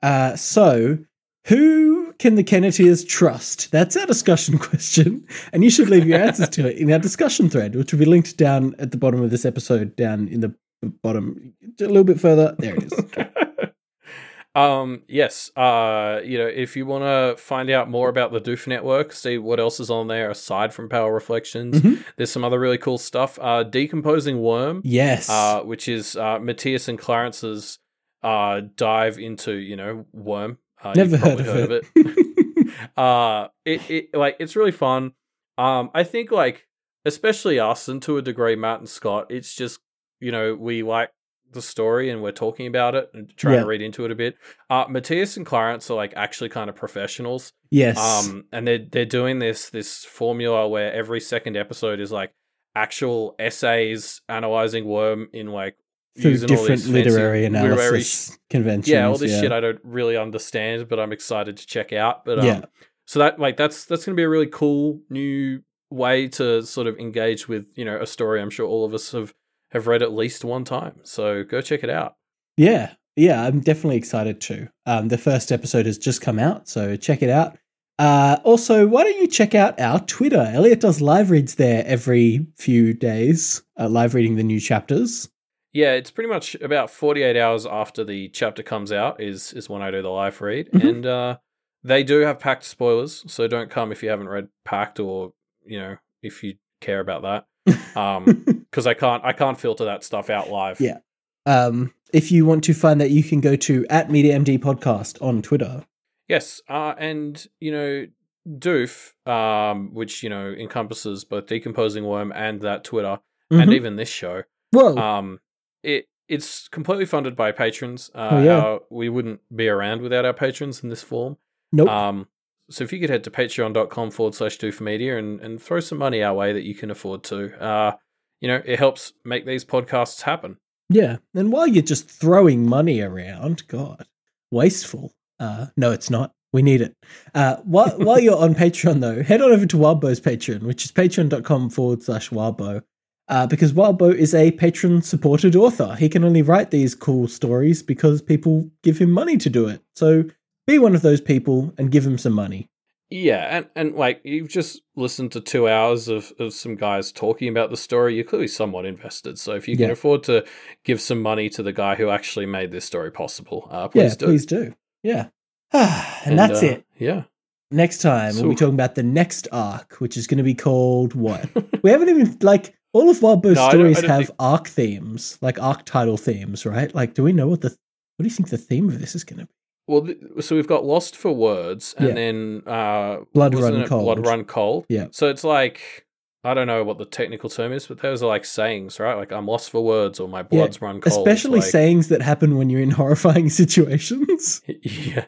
[0.03, 0.99] Uh, so,
[1.47, 3.71] who can the Kenneteers trust?
[3.71, 7.49] That's our discussion question, and you should leave your answers to it in our discussion
[7.49, 10.55] thread, which will be linked down at the bottom of this episode, down in the
[11.03, 12.55] bottom, a little bit further.
[12.59, 13.71] There it is.
[14.55, 15.51] um, yes.
[15.57, 19.39] Uh, you know, if you want to find out more about the Doof Network, see
[19.39, 21.81] what else is on there aside from Power Reflections.
[21.81, 22.03] Mhm.
[22.17, 23.39] There's some other really cool stuff.
[23.41, 24.81] Uh, Decomposing Worm.
[24.85, 25.29] Yes.
[25.29, 27.79] uh, which is uh, Matthias and Clarence's
[28.23, 30.59] uh, dive into you know worm.
[30.91, 31.85] Uh, Never heard of it.
[31.95, 32.89] it.
[32.97, 35.13] uh, it it like it's really fun.
[35.59, 36.67] Um, I think like
[37.05, 39.27] especially us and to a degree Matt and Scott.
[39.31, 39.81] It's just
[40.21, 41.11] you know we like
[41.53, 43.61] the story and we're talking about it and trying Yeah.
[43.61, 44.37] to read into it a bit.
[44.69, 47.53] Uh, Matthias and Clarence are like actually kind of professionals.
[47.71, 47.97] yes.
[47.99, 52.33] Um, and they're they're doing this this formula where every second episode is like
[52.75, 55.77] actual essays analyzing worm in like
[56.21, 58.89] Through different literary analysis literary- conventions.
[58.89, 59.41] yeah, all this yeah.
[59.41, 62.25] shit I don't really understand, but I'm excited to check out.
[62.25, 62.61] But um, Yeah.
[63.07, 65.61] so that like that's that's gonna be a really cool new
[65.91, 68.41] way to sort of engage with you know a story.
[68.41, 69.35] I'm sure all of us have
[69.73, 71.01] have read at least one time.
[71.03, 72.15] So go check it out.
[72.57, 74.69] Yeah, yeah, I'm definitely excited too.
[74.87, 77.59] Um, the first episode has just come out, so check it out.
[77.99, 80.51] Uh, also, why don't you check out our Twitter?
[80.55, 85.29] Elliot does live reads there every few days, uh, live reading the new chapters.
[85.77, 89.83] Yeah, it's pretty much about 48 hours after the chapter comes out is is when
[89.83, 90.89] I do the live read, Mhm.
[90.89, 91.37] and uh,
[91.85, 95.35] they do have Pact spoilers, so don't come if you haven't read Pact or
[95.67, 97.47] you know if you care about that,
[98.71, 100.81] because I can't I can't filter that stuff out live.
[100.81, 100.99] Yeah.
[101.45, 105.43] Um, if you want to find that, you can go to at MediaMD Podcast on
[105.43, 105.85] Twitter.
[106.27, 108.07] Yes, uh, and you know
[108.49, 113.19] Doof, um, which you know encompasses both decomposing worm and that Twitter,
[113.51, 113.75] and Mhm.
[113.75, 114.43] even this show.
[114.73, 115.39] Whoa, Um,
[115.83, 118.11] it it's completely funded by patrons.
[118.15, 118.59] Uh, Oh, yeah.
[118.59, 121.37] our- we wouldn't be around without our patrons in this form.
[121.73, 121.89] nope.
[121.89, 122.27] Um,
[122.69, 125.79] so if you could head to patreon.com forward slash do for media and, and throw
[125.79, 127.93] some money our way that you can afford to, uh,
[128.41, 130.57] you know, it helps make these podcasts happen.
[130.89, 134.05] Yeah, and while you're just throwing money around, God,
[134.51, 135.13] wasteful.
[135.39, 136.33] Uh, no, it's not.
[136.53, 136.95] We need it.
[137.35, 140.91] Uh, while while you're on Patreon though, head on over to Wildbow's Patreon, which is
[140.93, 142.83] patreon.com forward slash Wildbow.
[143.29, 145.97] Uh, because Wildbow is a patron supported author.
[145.99, 149.83] He can only write these cool stories because people give him money to do it.
[149.95, 150.25] So
[150.67, 152.69] be one of those people and give him some money.
[153.09, 157.49] Yeah, and, and like you've just listened to two hours of, of some guys talking
[157.49, 159.39] about the story, you're clearly somewhat invested.
[159.39, 159.93] So if you can Yeah.
[159.93, 160.45] afford to
[160.85, 164.17] give some money to the guy who actually made this story possible, uh, please yeah,
[164.17, 164.27] do.
[164.27, 164.75] please do.
[165.05, 165.29] Yeah.
[165.73, 166.85] and, that's uh, it.
[166.99, 167.25] Yeah.
[167.71, 171.15] Next time we'll be talking about the next arc, which is going to be called
[171.15, 171.49] what?
[171.83, 174.37] we haven't even like all of Wildbow's No, I don't- stories I don't have think-
[174.39, 176.95] arc themes, like arc title themes, right?
[176.95, 179.25] Like, do we know what the what do you think the theme of this is
[179.25, 179.53] going to be?
[179.89, 182.15] Well, th- so we've got Lost for Words, and Yeah.
[182.15, 184.05] then uh, Blood Run it Cold.
[184.05, 184.87] Blood Run Cold.
[184.89, 185.09] Yeah.
[185.13, 186.07] So it's like
[186.43, 189.15] I don't know what the technical term is, but those are like sayings, right?
[189.15, 191.13] Like I'm lost for words, or my blood's run cold.
[191.27, 194.63] Especially like, sayings that happen when you're in horrifying situations.
[194.83, 195.27] Yeah.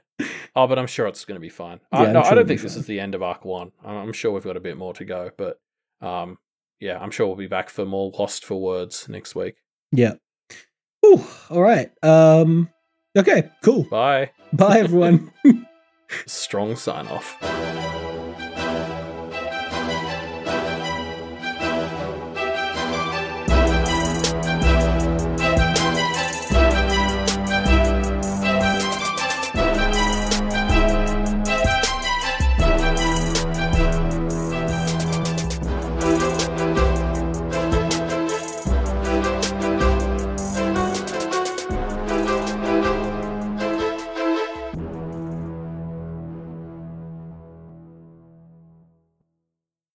[0.56, 1.78] Oh, but I'm sure it's going to be fine.
[1.92, 2.80] Yeah, I, no, sure I don't think this fine.
[2.80, 3.70] is the end of Arc One.
[3.84, 5.60] I'm, I'm sure we've got a bit more to go, but
[6.00, 6.38] um,
[6.80, 9.56] yeah, I'm sure we'll be back for more Lost for Words next week.
[9.92, 10.14] yeah.
[11.06, 11.90] Ooh, all right.
[12.02, 12.68] Um.
[13.16, 13.50] Okay.
[13.62, 13.84] Cool.
[13.84, 14.32] Bye.
[14.52, 15.32] Bye, everyone.
[16.26, 17.36] Strong sign off.